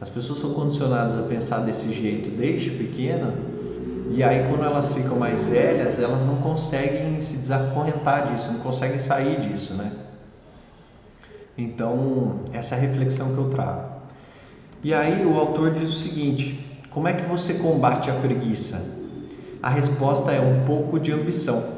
As 0.00 0.08
pessoas 0.08 0.40
são 0.40 0.52
condicionadas 0.52 1.18
a 1.18 1.22
pensar 1.22 1.60
desse 1.60 1.92
jeito 1.92 2.36
desde 2.36 2.70
pequena, 2.70 3.32
e 4.10 4.22
aí 4.22 4.46
quando 4.48 4.62
elas 4.62 4.92
ficam 4.92 5.18
mais 5.18 5.42
velhas, 5.42 5.98
elas 5.98 6.22
não 6.24 6.36
conseguem 6.36 7.20
se 7.20 7.38
desacorrentar 7.38 8.32
disso, 8.32 8.52
não 8.52 8.60
conseguem 8.60 8.98
sair 8.98 9.40
disso, 9.40 9.72
né? 9.74 9.90
Então, 11.58 12.40
essa 12.52 12.74
é 12.74 12.78
a 12.78 12.80
reflexão 12.80 13.34
que 13.34 13.38
eu 13.38 13.50
trago. 13.50 13.96
E 14.84 14.92
aí 14.92 15.24
o 15.24 15.38
autor 15.38 15.72
diz 15.72 15.88
o 15.88 15.92
seguinte: 15.92 16.80
como 16.90 17.08
é 17.08 17.12
que 17.12 17.26
você 17.26 17.54
combate 17.54 18.10
a 18.10 18.14
preguiça? 18.14 18.96
A 19.62 19.70
resposta 19.70 20.32
é 20.32 20.40
um 20.40 20.64
pouco 20.64 21.00
de 21.00 21.12
ambição. 21.12 21.76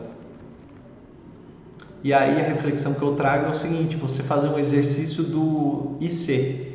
E 2.02 2.12
aí 2.12 2.40
a 2.40 2.44
reflexão 2.44 2.94
que 2.94 3.02
eu 3.02 3.16
trago 3.16 3.46
é 3.46 3.50
o 3.50 3.54
seguinte: 3.54 3.96
você 3.96 4.22
fazer 4.22 4.48
um 4.48 4.58
exercício 4.58 5.22
do 5.22 5.96
IC. 6.00 6.66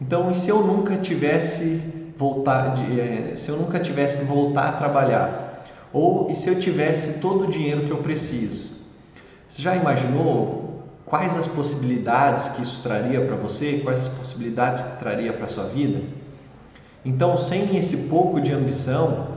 Então, 0.00 0.30
e 0.30 0.34
se 0.34 0.50
eu 0.50 0.62
nunca 0.62 0.96
tivesse 0.96 1.82
voltar, 2.16 2.76
é, 2.98 3.34
se 3.36 3.48
eu 3.48 3.56
nunca 3.56 3.78
tivesse 3.78 4.18
que 4.18 4.24
voltar 4.24 4.68
a 4.68 4.72
trabalhar, 4.72 5.64
ou 5.92 6.30
e 6.30 6.34
se 6.34 6.48
eu 6.48 6.58
tivesse 6.58 7.20
todo 7.20 7.44
o 7.44 7.50
dinheiro 7.50 7.86
que 7.86 7.90
eu 7.90 7.98
preciso? 7.98 8.70
Você 9.48 9.62
já 9.62 9.74
imaginou 9.74 10.59
quais 11.10 11.36
as 11.36 11.46
possibilidades 11.46 12.48
que 12.48 12.62
isso 12.62 12.82
traria 12.82 13.20
para 13.20 13.34
você? 13.34 13.80
Quais 13.82 14.06
as 14.06 14.08
possibilidades 14.08 14.80
que 14.80 14.98
traria 15.00 15.32
para 15.32 15.48
sua 15.48 15.64
vida? 15.64 16.00
Então, 17.04 17.36
sem 17.36 17.76
esse 17.76 18.08
pouco 18.08 18.40
de 18.40 18.52
ambição, 18.52 19.28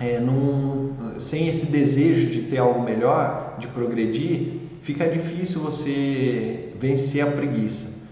é, 0.00 0.18
num, 0.18 0.94
sem 1.18 1.46
esse 1.46 1.66
desejo 1.66 2.30
de 2.30 2.42
ter 2.42 2.58
algo 2.58 2.82
melhor, 2.82 3.56
de 3.58 3.68
progredir, 3.68 4.60
fica 4.80 5.06
difícil 5.06 5.60
você 5.60 6.72
vencer 6.80 7.22
a 7.22 7.30
preguiça. 7.30 8.08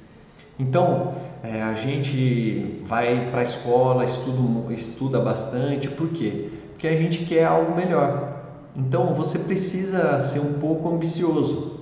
Então, 0.58 1.14
é, 1.42 1.62
a 1.62 1.74
gente 1.74 2.82
vai 2.84 3.30
para 3.30 3.40
a 3.40 3.44
escola, 3.44 4.04
estuda, 4.04 4.72
estuda 4.74 5.20
bastante, 5.20 5.88
por 5.88 6.08
quê? 6.08 6.48
Porque 6.72 6.88
a 6.88 6.96
gente 6.96 7.24
quer 7.24 7.44
algo 7.44 7.74
melhor. 7.74 8.34
Então, 8.74 9.14
você 9.14 9.38
precisa 9.38 10.20
ser 10.20 10.40
um 10.40 10.54
pouco 10.54 10.88
ambicioso. 10.88 11.75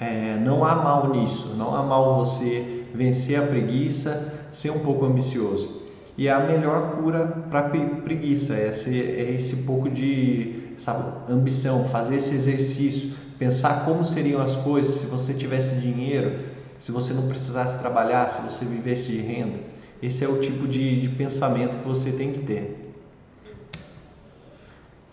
É, 0.00 0.38
não 0.40 0.64
há 0.64 0.76
mal 0.76 1.10
nisso, 1.10 1.54
não 1.56 1.74
há 1.74 1.82
mal 1.82 2.16
você 2.16 2.84
vencer 2.94 3.38
a 3.38 3.46
preguiça, 3.46 4.46
ser 4.50 4.70
um 4.70 4.78
pouco 4.78 5.04
ambicioso. 5.04 5.82
E 6.16 6.28
a 6.28 6.40
melhor 6.40 6.96
cura 6.96 7.26
para 7.48 7.62
preguiça 7.62 8.54
é 8.54 8.68
esse, 8.68 9.00
é 9.00 9.34
esse 9.36 9.58
pouco 9.58 9.88
de 9.88 10.74
sabe, 10.78 11.32
ambição, 11.32 11.84
fazer 11.88 12.16
esse 12.16 12.34
exercício, 12.34 13.12
pensar 13.38 13.84
como 13.84 14.04
seriam 14.04 14.40
as 14.40 14.54
coisas 14.56 14.94
se 14.94 15.06
você 15.06 15.34
tivesse 15.34 15.76
dinheiro, 15.76 16.46
se 16.78 16.92
você 16.92 17.12
não 17.12 17.28
precisasse 17.28 17.78
trabalhar, 17.78 18.28
se 18.28 18.40
você 18.42 18.64
vivesse 18.64 19.12
de 19.12 19.20
renda. 19.20 19.58
Esse 20.02 20.24
é 20.24 20.28
o 20.28 20.40
tipo 20.40 20.66
de, 20.66 21.00
de 21.00 21.08
pensamento 21.08 21.78
que 21.78 21.88
você 21.88 22.12
tem 22.12 22.32
que 22.32 22.40
ter. 22.40 22.94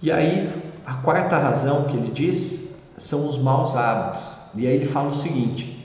E 0.02 0.12
aí, 0.12 0.74
a 0.86 0.95
quarta 0.95 1.38
razão 1.38 1.86
que 1.86 1.98
ele 1.98 2.12
diz 2.12 2.78
são 2.98 3.28
os 3.28 3.38
maus 3.38 3.76
hábitos. 3.76 4.44
E 4.55 4.65
aí 4.67 4.75
ele 4.75 4.85
fala 4.85 5.09
o 5.09 5.15
seguinte: 5.15 5.75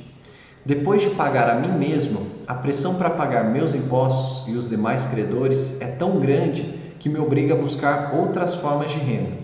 depois 0.65 1.03
de 1.03 1.11
pagar 1.11 1.49
a 1.49 1.55
mim 1.55 1.73
mesmo, 1.79 2.27
a 2.47 2.55
pressão 2.55 2.95
para 2.95 3.11
pagar 3.11 3.45
meus 3.45 3.75
impostos 3.75 4.47
e 4.49 4.57
os 4.57 4.69
demais 4.69 5.07
credores 5.07 5.81
é 5.81 5.87
tão 5.87 6.21
grande 6.21 6.63
que 6.99 7.09
me 7.09 7.19
obriga 7.19 7.55
a 7.55 7.57
buscar 7.57 8.15
outras 8.15 8.55
formas 8.55 8.91
de 8.91 8.99
renda. 8.99 9.39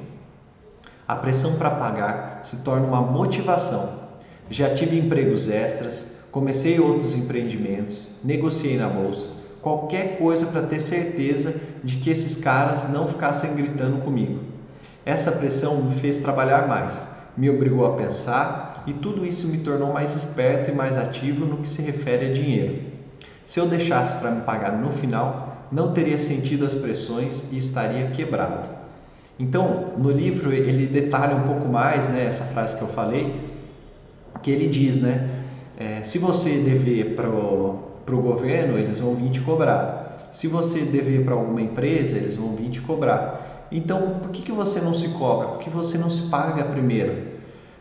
A 1.08 1.16
pressão 1.16 1.54
para 1.56 1.70
pagar 1.70 2.40
se 2.42 2.58
torna 2.58 2.86
uma 2.86 3.00
motivação. 3.00 4.06
Já 4.50 4.74
tive 4.74 4.98
empregos 4.98 5.48
extras, 5.48 6.24
comecei 6.30 6.78
outros 6.78 7.14
empreendimentos, 7.14 8.08
negociei 8.22 8.76
na 8.76 8.88
bolsa, 8.88 9.28
qualquer 9.62 10.18
coisa 10.18 10.46
para 10.46 10.62
ter 10.62 10.80
certeza 10.80 11.54
de 11.82 11.96
que 11.96 12.10
esses 12.10 12.36
caras 12.36 12.90
não 12.90 13.08
ficassem 13.08 13.54
gritando 13.54 14.02
comigo. 14.02 14.40
Essa 15.04 15.32
pressão 15.32 15.82
me 15.82 15.94
fez 15.98 16.18
trabalhar 16.18 16.68
mais, 16.68 17.08
me 17.36 17.48
obrigou 17.48 17.86
a 17.86 17.96
pensar 17.96 18.65
e 18.87 18.92
tudo 18.92 19.27
isso 19.27 19.49
me 19.49 19.59
tornou 19.59 19.92
mais 19.92 20.14
esperto 20.14 20.70
e 20.70 20.75
mais 20.75 20.96
ativo 20.96 21.44
no 21.44 21.59
que 21.59 21.68
se 21.68 21.83
refere 21.83 22.31
a 22.31 22.33
dinheiro. 22.33 22.81
Se 23.44 23.61
eu 23.61 23.66
deixasse 23.66 24.16
para 24.16 24.31
me 24.31 24.42
pagar 24.42 24.72
no 24.72 24.90
final, 24.90 25.66
não 25.70 25.92
teria 25.92 26.18
sentido 26.18 26.64
as 26.64 26.75
pressões 26.75 27.53
e 27.53 27.59
estaria 27.59 28.09
quebrado. 28.09 28.68
Então, 29.38 29.92
no 29.99 30.11
livro 30.11 30.53
ele 30.53 30.87
detalha 30.87 31.37
um 31.37 31.42
pouco 31.42 31.68
mais, 31.68 32.09
né, 32.09 32.25
essa 32.25 32.44
frase 32.44 32.77
que 32.77 32.83
eu 32.83 32.88
falei, 32.88 33.35
que 34.42 34.51
ele 34.51 34.68
diz, 34.68 34.96
né, 34.96 35.29
é, 35.77 36.03
se 36.05 36.18
você 36.18 36.59
dever 36.59 37.14
para 37.16 37.29
o 37.29 38.22
governo, 38.22 38.79
eles 38.79 38.99
vão 38.99 39.14
vir 39.14 39.31
te 39.31 39.40
cobrar. 39.40 40.31
Se 40.33 40.46
você 40.49 40.81
dever 40.81 41.25
para 41.25 41.35
alguma 41.35 41.61
empresa, 41.61 42.16
eles 42.16 42.37
vão 42.37 42.55
vir 42.55 42.70
te 42.70 42.81
cobrar. 42.81 43.66
Então, 43.70 44.20
por 44.20 44.31
que, 44.31 44.42
que 44.42 44.53
você 44.53 44.81
não 44.81 44.94
se 44.94 45.09
cobra? 45.09 45.49
Por 45.49 45.59
que 45.59 45.68
você 45.68 45.99
não 45.99 46.11
se 46.11 46.22
paga 46.29 46.64
primeiro? 46.64 47.25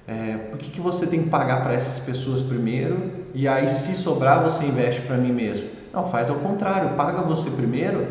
É, 0.07 0.37
por 0.51 0.59
que, 0.59 0.69
que 0.69 0.79
você 0.79 1.07
tem 1.07 1.23
que 1.23 1.29
pagar 1.29 1.63
para 1.63 1.73
essas 1.73 1.99
pessoas 1.99 2.41
primeiro 2.41 3.25
e 3.33 3.47
aí 3.47 3.67
se 3.67 3.95
sobrar 3.95 4.43
você 4.43 4.63
investe 4.65 5.01
para 5.01 5.17
mim 5.17 5.31
mesmo? 5.31 5.67
Não, 5.91 6.07
faz 6.07 6.29
ao 6.29 6.35
contrário, 6.37 6.95
paga 6.95 7.23
você 7.23 7.49
primeiro 7.49 8.05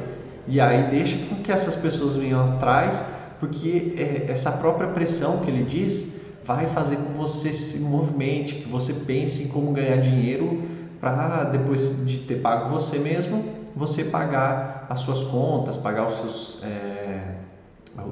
e 0.49 0.61
aí 0.61 0.91
deixa 0.91 1.17
com 1.27 1.37
que 1.37 1.53
essas 1.53 1.77
pessoas 1.77 2.17
venham 2.17 2.55
atrás, 2.55 3.03
porque 3.39 3.95
é, 3.97 4.31
essa 4.31 4.51
própria 4.53 4.89
pressão 4.89 5.39
que 5.39 5.51
ele 5.51 5.65
diz 5.65 6.15
vai 6.45 6.67
fazer 6.67 6.97
com 6.97 7.05
que 7.05 7.19
você 7.19 7.53
se 7.53 7.79
movimente, 7.79 8.57
que 8.57 8.69
você 8.69 8.93
pense 8.93 9.45
em 9.45 9.49
como 9.49 9.73
ganhar 9.73 9.97
dinheiro 9.99 10.63
para 11.01 11.45
depois 11.45 12.05
de 12.05 12.19
ter 12.19 12.37
pago 12.37 12.71
você 12.71 12.99
mesmo, 12.99 13.45
você 13.75 14.05
pagar 14.05 14.87
as 14.91 15.01
suas 15.01 15.23
contas, 15.23 15.77
pagar 15.77 16.09
os 16.09 16.15
seus, 16.15 16.63
é, 16.63 17.37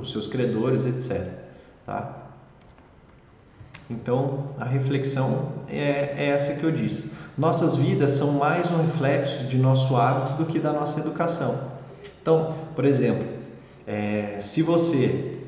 os 0.00 0.12
seus 0.12 0.28
credores, 0.28 0.86
etc. 0.86 1.26
Tá? 1.84 2.21
Então, 3.90 4.50
a 4.58 4.64
reflexão 4.64 5.64
é, 5.68 6.14
é, 6.16 6.26
essa 6.28 6.54
que 6.54 6.64
eu 6.64 6.70
disse. 6.70 7.12
Nossas 7.36 7.76
vidas 7.76 8.12
são 8.12 8.32
mais 8.32 8.70
um 8.70 8.82
reflexo 8.82 9.44
de 9.44 9.58
nosso 9.58 9.96
hábito 9.96 10.44
do 10.44 10.50
que 10.50 10.58
da 10.58 10.72
nossa 10.72 11.00
educação. 11.00 11.72
Então, 12.20 12.54
por 12.74 12.84
exemplo, 12.84 13.26
é, 13.86 14.38
se 14.40 14.62
você 14.62 15.38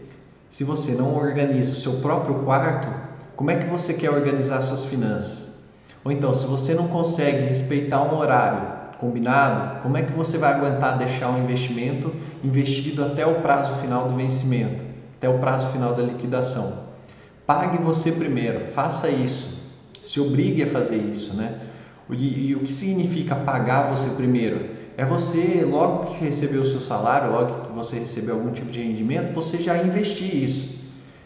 se 0.50 0.62
você 0.62 0.92
não 0.92 1.16
organiza 1.16 1.74
o 1.74 1.78
seu 1.78 1.94
próprio 1.94 2.44
quarto, 2.44 2.88
como 3.34 3.50
é 3.50 3.56
que 3.56 3.68
você 3.68 3.92
quer 3.92 4.10
organizar 4.10 4.62
suas 4.62 4.84
finanças? 4.84 5.52
Ou 6.04 6.12
então, 6.12 6.32
se 6.32 6.46
você 6.46 6.74
não 6.74 6.86
consegue 6.86 7.48
respeitar 7.48 8.00
um 8.02 8.16
horário 8.16 8.68
combinado, 8.96 9.82
como 9.82 9.96
é 9.96 10.02
que 10.02 10.12
você 10.12 10.38
vai 10.38 10.52
aguentar 10.52 10.96
deixar 10.96 11.30
um 11.30 11.42
investimento 11.42 12.14
investido 12.42 13.02
até 13.02 13.26
o 13.26 13.40
prazo 13.40 13.72
final 13.80 14.06
do 14.06 14.14
vencimento, 14.14 14.84
até 15.16 15.28
o 15.28 15.40
prazo 15.40 15.72
final 15.72 15.92
da 15.92 16.02
liquidação? 16.02 16.83
Pague 17.46 17.78
você 17.78 18.12
primeiro, 18.12 18.72
faça 18.72 19.08
isso. 19.08 19.62
Se 20.02 20.20
obrigue 20.20 20.62
a 20.62 20.66
fazer 20.66 20.96
isso, 20.96 21.34
né? 21.34 21.60
E, 22.10 22.54
o 22.54 22.60
que 22.60 22.72
significa 22.72 23.34
pagar 23.34 23.90
você 23.90 24.10
primeiro? 24.10 24.74
É 24.96 25.04
você, 25.04 25.66
logo 25.68 26.06
que 26.06 26.24
receber 26.24 26.58
o 26.58 26.64
seu 26.64 26.80
salário, 26.80 27.32
logo 27.32 27.66
que 27.66 27.72
você 27.72 27.98
receber 27.98 28.32
algum 28.32 28.52
tipo 28.52 28.70
de 28.70 28.80
rendimento, 28.80 29.32
você 29.32 29.58
já 29.58 29.76
investir 29.78 30.34
isso. 30.34 30.74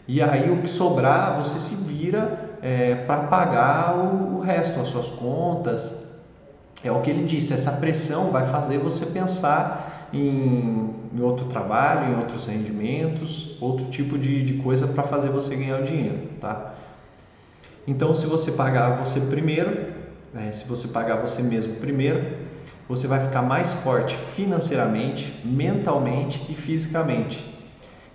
E 0.07 0.21
aí 0.21 0.49
o 0.49 0.61
que 0.61 0.67
sobrar, 0.67 1.37
você 1.37 1.59
se 1.59 1.75
vira 1.75 2.57
é, 2.61 2.95
para 2.95 3.23
pagar 3.23 3.95
o, 3.97 4.37
o 4.37 4.39
resto, 4.39 4.79
as 4.79 4.87
suas 4.87 5.09
contas. 5.09 6.07
É 6.83 6.91
o 6.91 7.01
que 7.01 7.09
ele 7.09 7.25
disse, 7.25 7.53
essa 7.53 7.73
pressão 7.73 8.31
vai 8.31 8.47
fazer 8.47 8.77
você 8.77 9.05
pensar 9.05 9.88
em, 10.13 10.95
em 11.13 11.21
outro 11.21 11.45
trabalho, 11.45 12.13
em 12.13 12.17
outros 12.17 12.47
rendimentos, 12.47 13.57
outro 13.61 13.87
tipo 13.89 14.17
de, 14.17 14.43
de 14.43 14.53
coisa 14.55 14.87
para 14.87 15.03
fazer 15.03 15.29
você 15.29 15.55
ganhar 15.55 15.81
o 15.81 15.85
dinheiro, 15.85 16.19
tá? 16.39 16.73
Então, 17.87 18.13
se 18.13 18.25
você 18.25 18.51
pagar 18.51 19.03
você 19.03 19.21
primeiro, 19.21 19.93
né, 20.33 20.51
se 20.53 20.65
você 20.65 20.87
pagar 20.89 21.17
você 21.17 21.41
mesmo 21.41 21.75
primeiro, 21.75 22.37
você 22.87 23.07
vai 23.07 23.19
ficar 23.19 23.41
mais 23.41 23.73
forte 23.73 24.15
financeiramente, 24.15 25.39
mentalmente 25.43 26.45
e 26.49 26.55
fisicamente. 26.55 27.47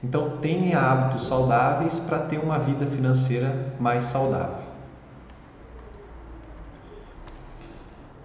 Então, 0.03 0.39
tenha 0.41 0.79
hábitos 0.79 1.27
saudáveis 1.27 1.99
para 1.99 2.19
ter 2.21 2.39
uma 2.39 2.59
vida 2.59 2.87
financeira 2.87 3.73
mais 3.79 4.05
saudável. 4.05 4.64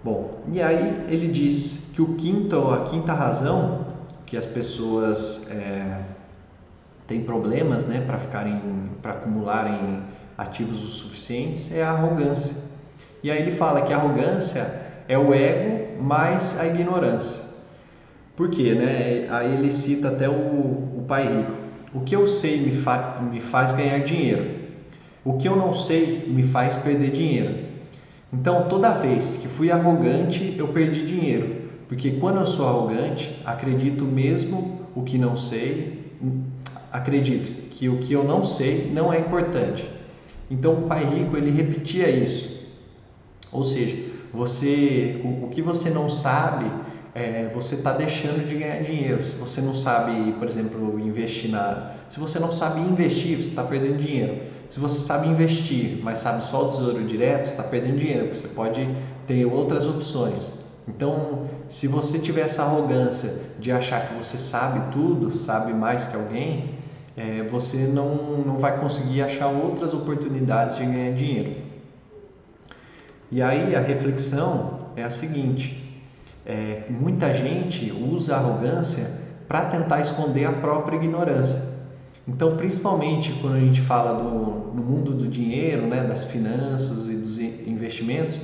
Bom, 0.02 0.40
e 0.50 0.62
aí 0.62 1.04
ele 1.08 1.28
diz 1.28 1.92
que 1.94 2.00
o 2.00 2.14
quinto, 2.14 2.70
a 2.70 2.84
quinta 2.84 3.12
razão 3.12 3.86
que 4.24 4.36
as 4.36 4.46
pessoas 4.46 5.50
é, 5.50 6.00
têm 7.06 7.22
problemas, 7.22 7.84
né, 7.84 8.02
para 8.06 8.16
ficarem, 8.16 8.62
para 9.02 9.12
acumularem 9.12 10.02
ativos 10.38 10.82
o 10.82 10.86
suficientes 10.86 11.74
é 11.74 11.82
a 11.82 11.90
arrogância. 11.90 12.70
E 13.22 13.30
aí 13.30 13.42
ele 13.42 13.56
fala 13.56 13.82
que 13.82 13.92
a 13.92 13.96
arrogância 13.96 14.66
é 15.06 15.18
o 15.18 15.34
ego 15.34 16.02
mais 16.02 16.58
a 16.58 16.66
ignorância. 16.66 17.50
Por 18.34 18.48
quê? 18.48 18.72
Né? 18.72 19.26
Aí 19.28 19.52
ele 19.52 19.70
cita 19.70 20.08
até 20.08 20.28
o, 20.28 20.32
o 20.32 21.04
pai 21.06 21.26
rico. 21.26 21.52
O 21.92 22.00
que 22.00 22.16
eu 22.16 22.26
sei 22.26 22.58
me, 22.58 22.80
fa 22.80 23.20
me 23.20 23.40
faz 23.40 23.72
ganhar 23.72 23.98
dinheiro. 23.98 24.60
O 25.22 25.36
que 25.36 25.46
eu 25.46 25.56
não 25.56 25.74
sei 25.74 26.24
me 26.26 26.44
faz 26.44 26.76
perder 26.76 27.10
dinheiro. 27.10 27.69
Então, 28.32 28.68
toda 28.68 28.90
vez 28.90 29.36
que 29.36 29.48
fui 29.48 29.70
arrogante, 29.70 30.54
eu 30.56 30.68
perdi 30.68 31.04
dinheiro. 31.04 31.60
Porque 31.88 32.12
quando 32.12 32.38
eu 32.38 32.46
sou 32.46 32.68
arrogante, 32.68 33.36
acredito 33.44 34.04
mesmo 34.04 34.80
o 34.94 35.02
que 35.02 35.18
não 35.18 35.36
sei, 35.36 36.12
acredito 36.92 37.68
que 37.70 37.88
o 37.88 37.98
que 37.98 38.12
eu 38.12 38.22
não 38.22 38.44
sei 38.44 38.90
não 38.92 39.12
é 39.12 39.18
importante. 39.18 39.84
Então 40.50 40.74
o 40.74 40.82
pai 40.82 41.04
rico 41.04 41.36
ele 41.36 41.50
repetia 41.50 42.08
isso. 42.08 42.60
Ou 43.50 43.64
seja, 43.64 43.96
você, 44.32 45.20
o, 45.24 45.46
o 45.46 45.48
que 45.50 45.62
você 45.62 45.90
não 45.90 46.08
sabe, 46.08 46.66
é, 47.14 47.50
você 47.52 47.74
está 47.74 47.92
deixando 47.92 48.48
de 48.48 48.54
ganhar 48.54 48.82
dinheiro. 48.82 49.24
Se 49.24 49.34
você 49.34 49.60
não 49.60 49.74
sabe, 49.74 50.32
por 50.32 50.46
exemplo, 50.46 50.98
investir 51.00 51.50
na, 51.50 51.94
se 52.08 52.20
você 52.20 52.38
não 52.38 52.52
sabe 52.52 52.80
investir, 52.80 53.36
você 53.36 53.48
está 53.48 53.64
perdendo 53.64 53.98
dinheiro. 53.98 54.42
Se 54.70 54.78
você 54.78 55.00
sabe 55.00 55.26
investir, 55.26 55.98
mas 56.00 56.20
sabe 56.20 56.44
só 56.44 56.66
o 56.66 56.68
tesouro 56.70 57.04
direto, 57.04 57.46
você 57.46 57.50
está 57.50 57.64
perdendo 57.64 57.98
dinheiro, 57.98 58.26
porque 58.26 58.38
você 58.38 58.48
pode 58.48 58.88
ter 59.26 59.44
outras 59.44 59.84
opções. 59.88 60.52
Então, 60.86 61.46
se 61.68 61.88
você 61.88 62.20
tiver 62.20 62.42
essa 62.42 62.62
arrogância 62.62 63.34
de 63.58 63.72
achar 63.72 64.08
que 64.08 64.14
você 64.14 64.38
sabe 64.38 64.92
tudo, 64.92 65.32
sabe 65.32 65.72
mais 65.72 66.06
que 66.06 66.14
alguém, 66.14 66.76
é, 67.16 67.42
você 67.42 67.78
não, 67.78 68.38
não 68.46 68.58
vai 68.58 68.78
conseguir 68.78 69.22
achar 69.22 69.48
outras 69.48 69.92
oportunidades 69.92 70.76
de 70.76 70.84
ganhar 70.84 71.14
dinheiro. 71.14 71.56
E 73.28 73.42
aí 73.42 73.74
a 73.74 73.80
reflexão 73.80 74.86
é 74.94 75.02
a 75.02 75.10
seguinte: 75.10 76.00
é, 76.46 76.84
muita 76.88 77.34
gente 77.34 77.90
usa 77.92 78.36
a 78.36 78.38
arrogância 78.38 79.18
para 79.48 79.64
tentar 79.64 80.00
esconder 80.00 80.44
a 80.44 80.52
própria 80.52 80.96
ignorância. 80.96 81.69
Então, 82.28 82.56
principalmente 82.56 83.32
quando 83.40 83.56
a 83.56 83.60
gente 83.60 83.80
fala 83.80 84.22
do, 84.22 84.74
no 84.74 84.82
mundo 84.82 85.12
do 85.12 85.26
dinheiro, 85.26 85.86
né, 85.86 86.04
das 86.04 86.24
finanças 86.24 87.08
e 87.08 87.14
dos 87.14 87.38
investimentos, 87.38 88.38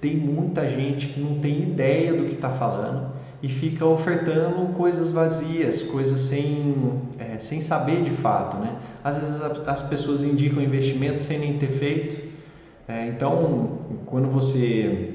tem 0.00 0.16
muita 0.16 0.68
gente 0.68 1.08
que 1.08 1.20
não 1.20 1.38
tem 1.38 1.62
ideia 1.62 2.12
do 2.12 2.26
que 2.26 2.34
está 2.34 2.50
falando 2.50 3.12
e 3.42 3.48
fica 3.48 3.84
ofertando 3.84 4.72
coisas 4.74 5.10
vazias, 5.10 5.82
coisas 5.82 6.20
sem, 6.20 7.02
é, 7.18 7.38
sem 7.38 7.60
saber 7.60 8.02
de 8.02 8.10
fato. 8.10 8.56
Né? 8.58 8.74
Às 9.02 9.18
vezes 9.18 9.40
as 9.66 9.82
pessoas 9.82 10.22
indicam 10.22 10.62
investimento 10.62 11.22
sem 11.22 11.38
nem 11.38 11.58
ter 11.58 11.68
feito. 11.68 12.22
É, 12.86 13.06
então, 13.06 13.80
quando 14.06 14.28
você 14.28 15.14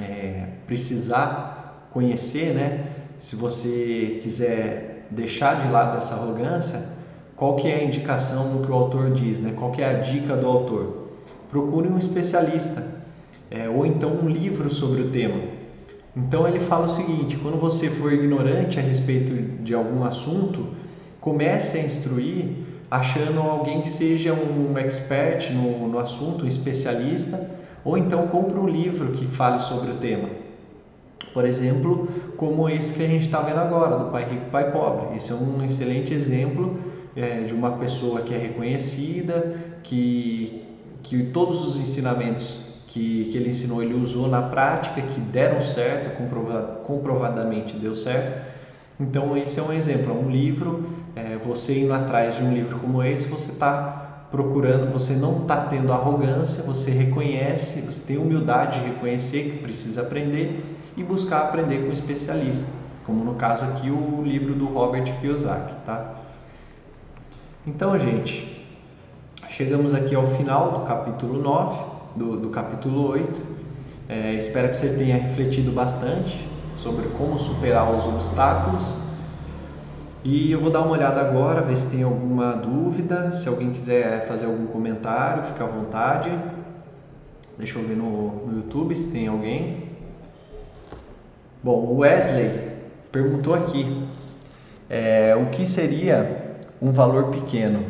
é, 0.00 0.46
precisar 0.66 1.88
conhecer, 1.92 2.54
né? 2.54 2.86
se 3.18 3.36
você 3.36 4.18
quiser 4.22 5.06
deixar 5.10 5.62
de 5.62 5.72
lado 5.72 5.98
essa 5.98 6.14
arrogância, 6.14 6.96
qual 7.36 7.56
que 7.56 7.68
é 7.68 7.76
a 7.76 7.84
indicação 7.84 8.54
no 8.54 8.64
que 8.64 8.72
o 8.72 8.74
autor 8.74 9.10
diz? 9.10 9.40
Né? 9.40 9.52
Qual 9.54 9.70
que 9.70 9.82
é 9.82 9.90
a 9.90 10.00
dica 10.00 10.34
do 10.34 10.46
autor? 10.46 11.08
Procure 11.50 11.86
um 11.86 11.98
especialista 11.98 12.82
é, 13.50 13.68
ou 13.68 13.84
então 13.84 14.10
um 14.10 14.28
livro 14.28 14.70
sobre 14.70 15.02
o 15.02 15.10
tema. 15.10 15.40
Então 16.16 16.48
ele 16.48 16.60
fala 16.60 16.86
o 16.86 16.88
seguinte: 16.88 17.36
quando 17.36 17.60
você 17.60 17.90
for 17.90 18.10
ignorante 18.10 18.78
a 18.78 18.82
respeito 18.82 19.62
de 19.62 19.74
algum 19.74 20.02
assunto, 20.02 20.66
comece 21.20 21.78
a 21.78 21.84
instruir 21.84 22.64
achando 22.90 23.40
alguém 23.40 23.82
que 23.82 23.90
seja 23.90 24.32
um 24.32 24.78
expert 24.78 25.52
no, 25.52 25.88
no 25.88 25.98
assunto, 25.98 26.44
um 26.44 26.48
especialista, 26.48 27.50
ou 27.84 27.98
então 27.98 28.28
compre 28.28 28.58
um 28.58 28.68
livro 28.68 29.12
que 29.12 29.26
fale 29.26 29.58
sobre 29.58 29.90
o 29.90 29.94
tema. 29.96 30.28
Por 31.34 31.44
exemplo, 31.44 32.08
como 32.38 32.68
esse 32.68 32.94
que 32.94 33.02
a 33.02 33.06
gente 33.06 33.26
está 33.26 33.40
vendo 33.40 33.58
agora, 33.58 33.98
do 33.98 34.10
Pai 34.10 34.24
Rico, 34.24 34.46
Pai 34.50 34.70
Pobre. 34.70 35.16
Esse 35.16 35.32
é 35.32 35.34
um 35.34 35.62
excelente 35.62 36.14
exemplo 36.14 36.78
é, 37.16 37.40
de 37.40 37.54
uma 37.54 37.72
pessoa 37.72 38.20
que 38.20 38.34
é 38.34 38.38
reconhecida, 38.38 39.56
que, 39.82 40.62
que 41.02 41.24
todos 41.24 41.66
os 41.66 41.76
ensinamentos 41.76 42.66
que, 42.88 43.30
que 43.30 43.38
ele 43.38 43.50
ensinou, 43.50 43.82
ele 43.82 43.94
usou 43.94 44.28
na 44.28 44.42
prática, 44.42 45.00
que 45.00 45.20
deram 45.20 45.62
certo, 45.62 46.16
comprovadamente 46.84 47.76
deu 47.76 47.94
certo. 47.94 48.46
Então, 48.98 49.36
esse 49.36 49.58
é 49.58 49.62
um 49.62 49.72
exemplo, 49.72 50.10
é 50.10 50.14
um 50.14 50.30
livro. 50.30 50.86
É, 51.14 51.36
você 51.36 51.80
indo 51.80 51.92
atrás 51.92 52.36
de 52.36 52.42
um 52.42 52.52
livro 52.52 52.78
como 52.78 53.02
esse, 53.02 53.26
você 53.26 53.52
está 53.52 54.28
procurando, 54.30 54.92
você 54.92 55.14
não 55.14 55.42
está 55.42 55.66
tendo 55.66 55.92
arrogância, 55.92 56.62
você 56.62 56.90
reconhece, 56.90 57.80
você 57.80 58.02
tem 58.06 58.18
humildade 58.18 58.80
de 58.80 58.86
reconhecer 58.86 59.50
que 59.50 59.58
precisa 59.58 60.02
aprender 60.02 60.76
e 60.96 61.02
buscar 61.02 61.42
aprender 61.42 61.82
com 61.82 61.88
um 61.88 61.92
especialista, 61.92 62.70
como 63.04 63.24
no 63.24 63.34
caso 63.34 63.64
aqui 63.64 63.90
o 63.90 64.22
livro 64.24 64.54
do 64.54 64.66
Robert 64.66 65.20
Kiyosaki, 65.20 65.74
tá? 65.84 66.15
Então, 67.66 67.98
gente, 67.98 68.64
chegamos 69.48 69.92
aqui 69.92 70.14
ao 70.14 70.28
final 70.28 70.70
do 70.70 70.86
capítulo 70.86 71.42
9 71.42 71.84
do, 72.14 72.36
do 72.36 72.48
capítulo 72.50 73.08
8. 73.08 73.42
É, 74.08 74.34
espero 74.34 74.68
que 74.68 74.76
você 74.76 74.90
tenha 74.90 75.16
refletido 75.16 75.72
bastante 75.72 76.46
sobre 76.76 77.08
como 77.18 77.36
superar 77.36 77.92
os 77.92 78.06
obstáculos. 78.06 78.94
E 80.22 80.52
eu 80.52 80.60
vou 80.60 80.70
dar 80.70 80.82
uma 80.82 80.92
olhada 80.92 81.20
agora, 81.20 81.60
ver 81.60 81.76
se 81.76 81.90
tem 81.90 82.04
alguma 82.04 82.52
dúvida. 82.52 83.32
Se 83.32 83.48
alguém 83.48 83.72
quiser 83.72 84.28
fazer 84.28 84.46
algum 84.46 84.68
comentário, 84.68 85.42
fica 85.42 85.64
à 85.64 85.66
vontade. 85.66 86.30
Deixa 87.58 87.80
eu 87.80 87.84
ver 87.84 87.96
no, 87.96 88.46
no 88.46 88.58
YouTube 88.58 88.94
se 88.94 89.10
tem 89.10 89.26
alguém. 89.26 89.88
Bom, 91.64 91.78
o 91.80 91.96
Wesley 91.98 92.48
perguntou 93.10 93.54
aqui 93.54 94.04
é, 94.88 95.34
o 95.34 95.46
que 95.46 95.66
seria 95.66 96.45
um 96.80 96.92
valor 96.92 97.30
pequeno. 97.30 97.84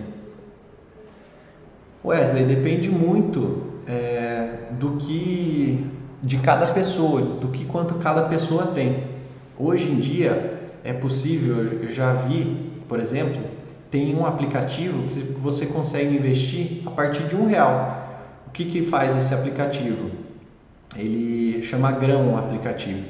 Wesley, 2.04 2.44
depende 2.44 2.88
muito 2.88 3.62
é, 3.86 4.68
do 4.72 4.92
que 4.92 5.86
de 6.22 6.38
cada 6.38 6.66
pessoa, 6.68 7.20
do 7.20 7.48
que 7.48 7.64
quanto 7.64 7.94
cada 7.96 8.22
pessoa 8.22 8.66
tem. 8.68 9.04
Hoje 9.58 9.90
em 9.90 9.96
dia 9.96 10.70
é 10.84 10.92
possível, 10.92 11.80
eu 11.82 11.88
já 11.88 12.12
vi, 12.12 12.72
por 12.88 13.00
exemplo, 13.00 13.40
tem 13.90 14.14
um 14.14 14.26
aplicativo 14.26 15.06
que 15.08 15.20
você 15.40 15.66
consegue 15.66 16.14
investir 16.14 16.82
a 16.86 16.90
partir 16.90 17.24
de 17.24 17.34
um 17.34 17.46
real. 17.46 18.04
O 18.46 18.50
que, 18.50 18.64
que 18.64 18.82
faz 18.82 19.16
esse 19.16 19.34
aplicativo? 19.34 20.10
Ele 20.96 21.62
chama 21.62 21.92
Grão 21.92 22.34
o 22.34 22.38
aplicativo. 22.38 23.04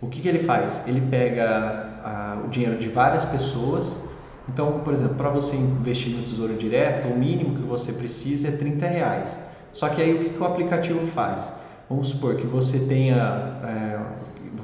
O 0.00 0.08
que, 0.08 0.20
que 0.20 0.28
ele 0.28 0.40
faz? 0.40 0.86
Ele 0.88 1.00
pega 1.10 2.00
a, 2.02 2.42
o 2.44 2.48
dinheiro 2.48 2.78
de 2.78 2.88
várias 2.88 3.24
pessoas. 3.24 4.09
Então, 4.48 4.80
por 4.80 4.92
exemplo, 4.92 5.16
para 5.16 5.28
você 5.28 5.56
investir 5.56 6.16
no 6.16 6.22
Tesouro 6.22 6.54
Direto, 6.54 7.08
o 7.08 7.16
mínimo 7.16 7.54
que 7.56 7.62
você 7.62 7.92
precisa 7.92 8.48
é 8.48 8.52
30 8.52 8.86
reais. 8.86 9.38
Só 9.72 9.88
que 9.88 10.02
aí 10.02 10.12
o 10.12 10.24
que, 10.24 10.30
que 10.30 10.42
o 10.42 10.44
aplicativo 10.44 11.06
faz? 11.06 11.52
Vamos 11.88 12.08
supor 12.08 12.36
que 12.36 12.46
você 12.46 12.80
tenha, 12.80 13.16
é, 13.64 14.00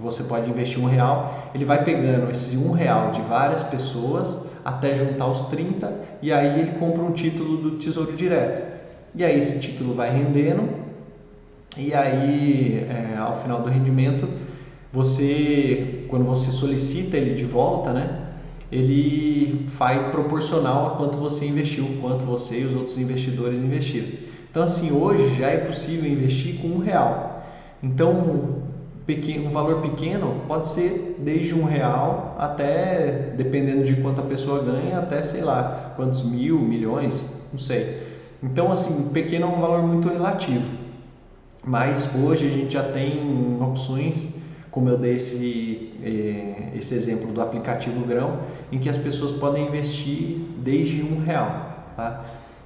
você 0.01 0.25
pode 0.25 0.49
investir 0.49 0.81
um 0.81 0.87
real, 0.87 1.51
ele 1.55 1.65
vai 1.65 1.85
pegando 1.85 2.31
esse 2.31 2.57
um 2.57 2.73
real 2.73 3.13
de 3.13 3.21
várias 3.23 3.63
pessoas 3.63 4.49
até 4.65 4.95
juntar 4.95 5.27
os 5.27 5.43
30 5.49 5.93
e 6.23 6.33
aí 6.33 6.61
ele 6.61 6.79
compra 6.79 7.03
um 7.03 7.13
título 7.13 7.57
do 7.57 7.71
Tesouro 7.79 8.13
Direto. 8.13 8.63
E 9.15 9.25
aí 9.25 9.39
esse 9.39 9.61
título 9.61 9.95
vai 9.95 10.11
rendendo 10.11 10.69
e 11.77 11.95
aí 11.95 12.87
é, 12.89 13.17
ao 13.19 13.37
final 13.37 13.63
do 13.63 13.69
rendimento 13.69 14.29
você, 14.93 16.05
quando 16.09 16.25
você 16.25 16.51
solicita 16.51 17.17
ele 17.17 17.35
de 17.35 17.45
volta, 17.45 17.93
né? 17.93 18.26
Ele 18.71 19.67
vai 19.69 20.11
proporcional 20.11 20.87
a 20.87 20.91
quanto 20.97 21.17
você 21.19 21.47
investiu, 21.47 21.87
quanto 22.01 22.25
você 22.25 22.61
e 22.61 22.65
os 22.65 22.75
outros 22.75 22.99
investidores 22.99 23.59
investiram. 23.59 24.09
Então, 24.51 24.65
assim, 24.65 24.91
hoje 24.91 25.37
já 25.37 25.49
é 25.49 25.59
possível 25.59 26.11
investir 26.11 26.61
com 26.61 26.69
um 26.69 26.79
real. 26.79 27.45
Então, 27.83 28.65
um 29.09 29.51
valor 29.51 29.83
pequeno 29.83 30.43
pode 30.49 30.69
ser 30.69 31.17
desde 31.19 31.55
um 31.55 31.65
real 31.65 32.35
até, 32.39 33.33
dependendo 33.37 33.85
de 33.85 33.95
quanto 33.97 34.21
a 34.21 34.25
pessoa 34.25 34.65
ganha, 34.65 34.99
até 34.99 35.23
sei 35.23 35.43
lá 35.43 35.93
quantos 35.95 36.25
mil, 36.25 36.59
milhões, 36.59 37.47
não 37.53 37.61
sei. 37.61 38.03
Então, 38.43 38.73
assim, 38.73 39.11
pequeno 39.11 39.47
é 39.47 39.49
um 39.49 39.61
valor 39.61 39.83
muito 39.83 40.09
relativo. 40.09 40.65
Mas 41.65 42.15
hoje 42.15 42.47
a 42.47 42.51
gente 42.51 42.73
já 42.73 42.83
tem 42.83 43.59
opções, 43.61 44.37
como 44.77 44.91
eu 44.91 44.99
dei 44.99 45.17
esse, 45.17 45.91
eh, 46.05 46.77
esse 46.77 46.95
exemplo 46.95 47.33
do 47.33 47.41
aplicativo 47.41 48.05
Grão, 48.05 48.41
em 48.71 48.79
que 48.79 48.91
as 48.91 48.99
pessoas 48.99 49.33
podem 49.33 49.69
investir 49.69 50.37
desde 50.59 51.03
um 51.03 51.25
real. 51.25 51.95
Tá? 51.97 52.23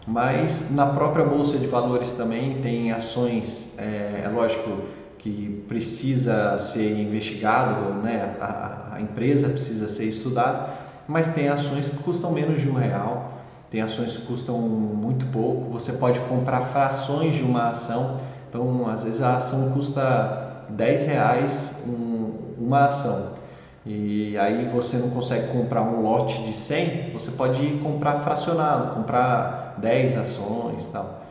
Mas 0.08 0.72
na 0.72 0.86
própria 0.86 1.24
Bolsa 1.24 1.56
de 1.56 1.68
Valores 1.68 2.12
também 2.14 2.60
tem 2.62 2.90
ações, 2.90 3.76
é, 3.78 4.22
é 4.24 4.28
lógico 4.28 4.70
que 5.18 5.64
precisa 5.68 6.58
ser 6.58 6.98
investigado, 6.98 7.94
né? 8.02 8.34
a, 8.40 8.96
a 8.96 9.00
empresa 9.00 9.48
precisa 9.48 9.86
ser 9.86 10.06
estudada, 10.06 10.68
mas 11.06 11.28
tem 11.28 11.48
ações 11.48 11.88
que 11.90 11.98
custam 11.98 12.32
menos 12.32 12.60
de 12.60 12.68
um 12.68 12.74
real, 12.74 13.34
tem 13.70 13.82
ações 13.82 14.16
que 14.16 14.26
custam 14.26 14.58
muito 14.58 15.26
pouco, 15.26 15.70
você 15.70 15.92
pode 15.92 16.18
comprar 16.22 16.62
frações 16.62 17.36
de 17.36 17.42
uma 17.44 17.68
ação, 17.68 18.20
então 18.48 18.88
às 18.88 19.04
vezes 19.04 19.22
a 19.22 19.36
ação 19.36 19.70
custa 19.70 20.49
10 20.70 21.06
reais 21.06 21.84
um, 21.86 22.32
uma 22.58 22.86
ação. 22.86 23.40
E 23.84 24.36
aí 24.38 24.68
você 24.68 24.98
não 24.98 25.10
consegue 25.10 25.48
comprar 25.48 25.82
um 25.82 26.02
lote 26.02 26.42
de 26.44 26.52
100, 26.52 27.12
você 27.12 27.30
pode 27.30 27.66
comprar 27.82 28.20
fracionado, 28.20 28.94
comprar 28.94 29.76
10 29.78 30.18
ações 30.18 30.86
tal. 30.88 31.24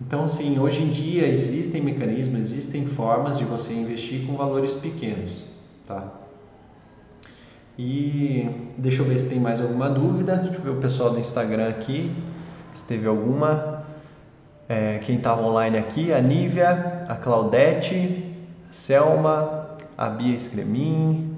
Então, 0.00 0.24
assim, 0.24 0.58
hoje 0.58 0.82
em 0.82 0.90
dia 0.90 1.26
existem 1.26 1.80
mecanismos, 1.80 2.40
existem 2.40 2.84
formas 2.84 3.38
de 3.38 3.44
você 3.44 3.72
investir 3.72 4.26
com 4.26 4.36
valores 4.36 4.74
pequenos, 4.74 5.42
tá? 5.86 6.04
E 7.78 8.48
deixa 8.76 9.02
eu 9.02 9.06
ver 9.06 9.18
se 9.18 9.28
tem 9.28 9.38
mais 9.38 9.60
alguma 9.60 9.88
dúvida. 9.88 10.36
Deixa 10.36 10.58
eu 10.58 10.62
ver 10.62 10.70
o 10.70 10.76
pessoal 10.76 11.10
do 11.10 11.18
Instagram 11.18 11.68
aqui, 11.68 12.10
se 12.74 12.82
teve 12.82 13.06
alguma. 13.06 13.84
É, 14.68 14.98
quem 14.98 15.16
estava 15.16 15.42
online 15.42 15.78
aqui, 15.78 16.12
a 16.12 16.20
Nívia, 16.20 17.06
a 17.08 17.14
Claudete, 17.14 18.35
Selma, 18.76 19.70
a 19.96 20.10
Bia 20.10 20.36
Escremin, 20.36 21.34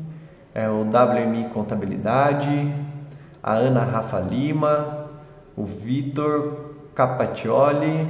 é, 0.52 0.68
o 0.68 0.80
WMI 0.82 1.50
Contabilidade, 1.54 2.74
a 3.40 3.54
Ana 3.54 3.84
Rafa 3.84 4.18
Lima, 4.18 5.06
o 5.56 5.64
Vitor 5.64 6.74
Capatioli, 6.96 8.08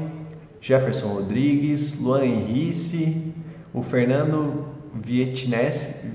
Jefferson 0.63 1.09
Rodrigues, 1.09 2.01
Luan 2.01 2.25
Henrice, 2.25 3.35
o 3.75 3.83
Fernando 3.83 4.69
Vietneski, 4.95 6.11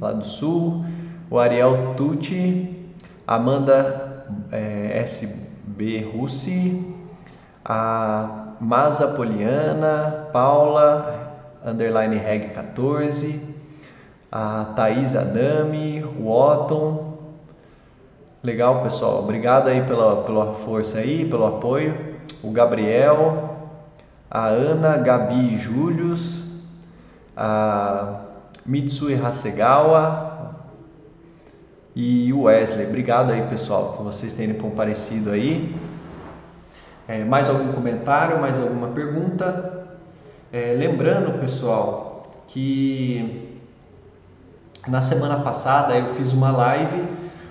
lá 0.00 0.12
do 0.12 0.24
Sul, 0.24 0.84
o 1.28 1.36
Ariel 1.36 1.94
Tucci, 1.96 2.94
Amanda 3.26 4.24
é, 4.52 5.00
SB 5.02 6.12
Russi, 6.14 6.94
a 7.64 8.54
Masa 8.60 9.08
Poliana, 9.08 10.28
Paula, 10.32 11.21
underline 11.64 12.16
reg 12.16 12.52
14, 12.52 13.40
a 14.30 14.72
Thaís 14.76 15.14
Adami, 15.14 16.02
o 16.02 16.30
Otton. 16.30 17.18
Legal, 18.42 18.82
pessoal. 18.82 19.22
Obrigado 19.22 19.68
aí 19.68 19.82
pela, 19.82 20.22
pela 20.24 20.54
força 20.54 20.98
aí, 20.98 21.24
pelo 21.28 21.46
apoio. 21.46 22.16
O 22.42 22.50
Gabriel, 22.50 23.68
a 24.30 24.46
Ana, 24.46 24.96
Gabi 24.96 25.56
Július, 25.58 26.62
a 27.36 28.22
Mitsui 28.66 29.14
Hasegawa 29.14 30.56
e 31.94 32.32
o 32.32 32.42
Wesley. 32.42 32.86
Obrigado 32.86 33.32
aí, 33.32 33.46
pessoal, 33.48 33.94
por 33.96 34.04
vocês 34.04 34.32
terem 34.32 34.54
comparecido 34.54 35.30
aí. 35.30 35.76
É, 37.06 37.24
mais 37.24 37.48
algum 37.48 37.72
comentário, 37.72 38.40
mais 38.40 38.58
alguma 38.58 38.88
pergunta? 38.88 39.81
É, 40.52 40.74
lembrando, 40.78 41.40
pessoal, 41.40 42.24
que 42.46 43.58
na 44.86 45.00
semana 45.00 45.36
passada 45.36 45.96
eu 45.96 46.08
fiz 46.08 46.30
uma 46.30 46.50
live 46.50 47.08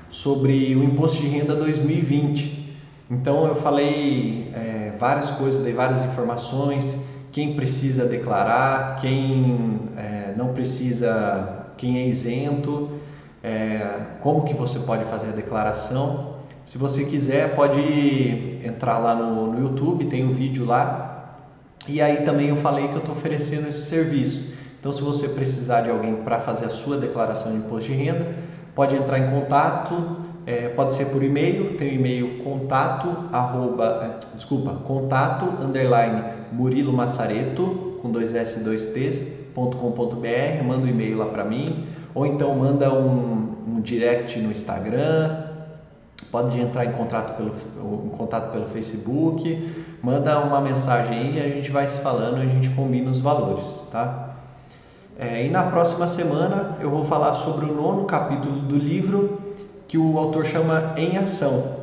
sobre 0.08 0.76
o 0.76 0.84
imposto 0.84 1.18
de 1.18 1.28
renda 1.28 1.56
2020. 1.56 2.76
Então 3.10 3.48
eu 3.48 3.56
falei 3.56 4.52
é, 4.54 4.94
várias 5.00 5.32
coisas, 5.32 5.64
dei 5.64 5.74
várias 5.74 6.04
informações, 6.04 7.08
quem 7.32 7.56
precisa 7.56 8.06
declarar, 8.06 8.98
quem 8.98 9.80
é, 9.98 10.36
não 10.38 10.50
precisa, 10.54 11.66
quem 11.78 11.98
é 11.98 12.06
isento, 12.06 12.88
é, 13.44 13.94
como 14.22 14.44
que 14.44 14.54
você 14.54 14.78
pode 14.78 15.06
fazer 15.06 15.30
a 15.30 15.32
declaração. 15.32 16.36
Se 16.68 16.78
você 16.78 17.04
quiser, 17.06 17.56
pode 17.56 18.60
entrar 18.64 19.00
lá 19.00 19.16
no, 19.16 19.54
no 19.54 19.60
YouTube, 19.60 20.06
tem 20.06 20.24
um 20.24 20.34
vídeo 20.34 20.66
lá. 20.66 21.11
E 21.88 22.02
aí 22.02 22.18
também 22.18 22.50
eu 22.50 22.56
falei 22.56 22.88
que 22.88 22.94
eu 22.94 23.00
estou 23.00 23.16
oferecendo 23.16 23.68
esse 23.70 23.82
serviço. 23.82 24.54
Então, 24.80 24.92
se 24.92 25.02
você 25.02 25.30
precisar 25.30 25.82
de 25.82 25.90
alguém 25.90 26.16
para 26.16 26.40
fazer 26.40 26.66
a 26.66 26.70
sua 26.70 26.98
declaração 26.98 27.52
de 27.52 27.60
imposto 27.60 27.92
de 27.92 27.98
renda, 27.98 28.36
pode 28.74 28.96
entrar 28.96 29.20
em 29.20 29.30
contato, 29.30 30.18
é, 30.46 30.70
pode 30.70 30.96
ser 30.96 31.06
por 31.06 31.24
e-mail, 31.24 31.78
tem 31.78 31.90
o 31.90 31.94
e-mail 31.94 32.44
contato, 32.44 33.08
arroba, 33.32 34.18
é, 34.20 34.36
desculpa, 34.36 34.74
contato, 34.74 35.64
underline, 35.64 36.24
Murilo 36.52 36.92
Massareto, 36.92 37.98
com 38.02 38.12
dois 38.12 38.34
S 38.34 38.64
dois 38.64 38.88
T's, 38.88 39.22
ponto 39.54 39.78
com, 39.78 39.92
ponto 39.92 40.16
br, 40.16 40.64
manda 40.66 40.86
um 40.86 40.90
e-mail 40.90 41.18
lá 41.20 41.26
para 41.26 41.44
mim, 41.44 41.86
ou 42.16 42.26
então 42.26 42.56
manda 42.56 42.92
um, 42.92 43.56
um 43.68 43.82
direct 43.82 44.40
no 44.40 44.52
Instagram, 44.52 45.44
pode 46.32 46.60
entrar 46.60 46.86
em 46.86 46.92
contato 46.94 47.38
pelo, 47.38 47.52
em 48.06 48.10
contato 48.10 48.52
pelo 48.52 48.66
Facebook, 48.66 49.70
manda 50.02 50.40
uma 50.40 50.60
mensagem 50.60 51.18
aí 51.18 51.38
e 51.38 51.40
a 51.40 51.50
gente 51.56 51.72
vai 51.72 51.88
se 51.88 52.00
falando, 52.00 52.42
a 52.42 52.46
gente 52.46 52.70
combina 52.72 53.12
os 53.12 53.20
valores, 53.20 53.88
tá? 53.92 54.30
É, 55.20 55.46
e 55.46 55.50
na 55.50 55.64
próxima 55.64 56.08
semana 56.08 56.78
eu 56.80 56.90
vou 56.90 57.04
falar 57.04 57.36
sobre 57.36 57.66
o 57.66 57.76
nono 57.76 58.06
capítulo 58.06 58.60
do 58.62 58.76
livro 58.76 59.40
que 59.88 59.98
o 59.98 60.18
autor 60.18 60.46
chama 60.46 60.94
Em 60.98 61.18
Ação. 61.18 61.82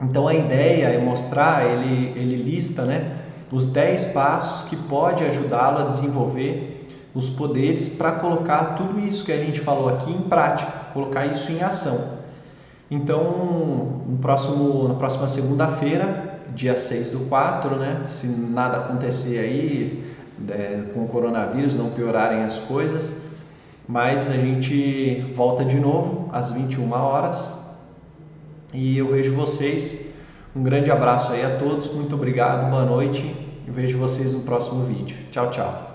Então 0.00 0.28
a 0.28 0.34
ideia 0.34 0.86
é 0.86 0.98
mostrar, 0.98 1.64
ele, 1.64 2.12
ele 2.18 2.42
lista 2.42 2.82
né, 2.82 3.16
os 3.50 3.64
10 3.64 4.06
passos 4.06 4.68
que 4.68 4.76
pode 4.76 5.24
ajudá-lo 5.24 5.78
a 5.78 5.88
desenvolver 5.88 6.88
os 7.14 7.30
poderes 7.30 7.88
para 7.88 8.12
colocar 8.12 8.74
tudo 8.76 8.98
isso 9.00 9.24
que 9.24 9.32
a 9.32 9.36
gente 9.36 9.60
falou 9.60 9.88
aqui 9.88 10.10
em 10.10 10.22
prática, 10.22 10.72
colocar 10.92 11.26
isso 11.26 11.52
em 11.52 11.62
ação. 11.62 12.22
Então, 12.90 14.02
no 14.06 14.18
próximo, 14.18 14.88
na 14.88 14.94
próxima 14.94 15.28
segunda-feira, 15.28 16.31
dia 16.54 16.76
6 16.76 17.10
do 17.10 17.20
4, 17.28 17.76
né, 17.76 18.06
se 18.10 18.26
nada 18.26 18.78
acontecer 18.78 19.38
aí, 19.38 20.04
é, 20.48 20.82
com 20.92 21.04
o 21.04 21.08
coronavírus 21.08 21.74
não 21.76 21.90
piorarem 21.90 22.44
as 22.44 22.58
coisas, 22.58 23.28
mas 23.88 24.30
a 24.30 24.34
gente 24.34 25.32
volta 25.34 25.64
de 25.64 25.78
novo 25.78 26.28
às 26.32 26.50
21 26.50 26.92
horas 26.92 27.58
e 28.72 28.98
eu 28.98 29.08
vejo 29.08 29.34
vocês. 29.34 30.12
Um 30.54 30.62
grande 30.62 30.90
abraço 30.90 31.32
aí 31.32 31.44
a 31.44 31.56
todos, 31.56 31.92
muito 31.92 32.14
obrigado, 32.14 32.70
boa 32.70 32.84
noite 32.84 33.34
e 33.66 33.70
vejo 33.70 33.98
vocês 33.98 34.34
no 34.34 34.40
próximo 34.40 34.84
vídeo. 34.84 35.16
Tchau, 35.30 35.50
tchau. 35.50 35.91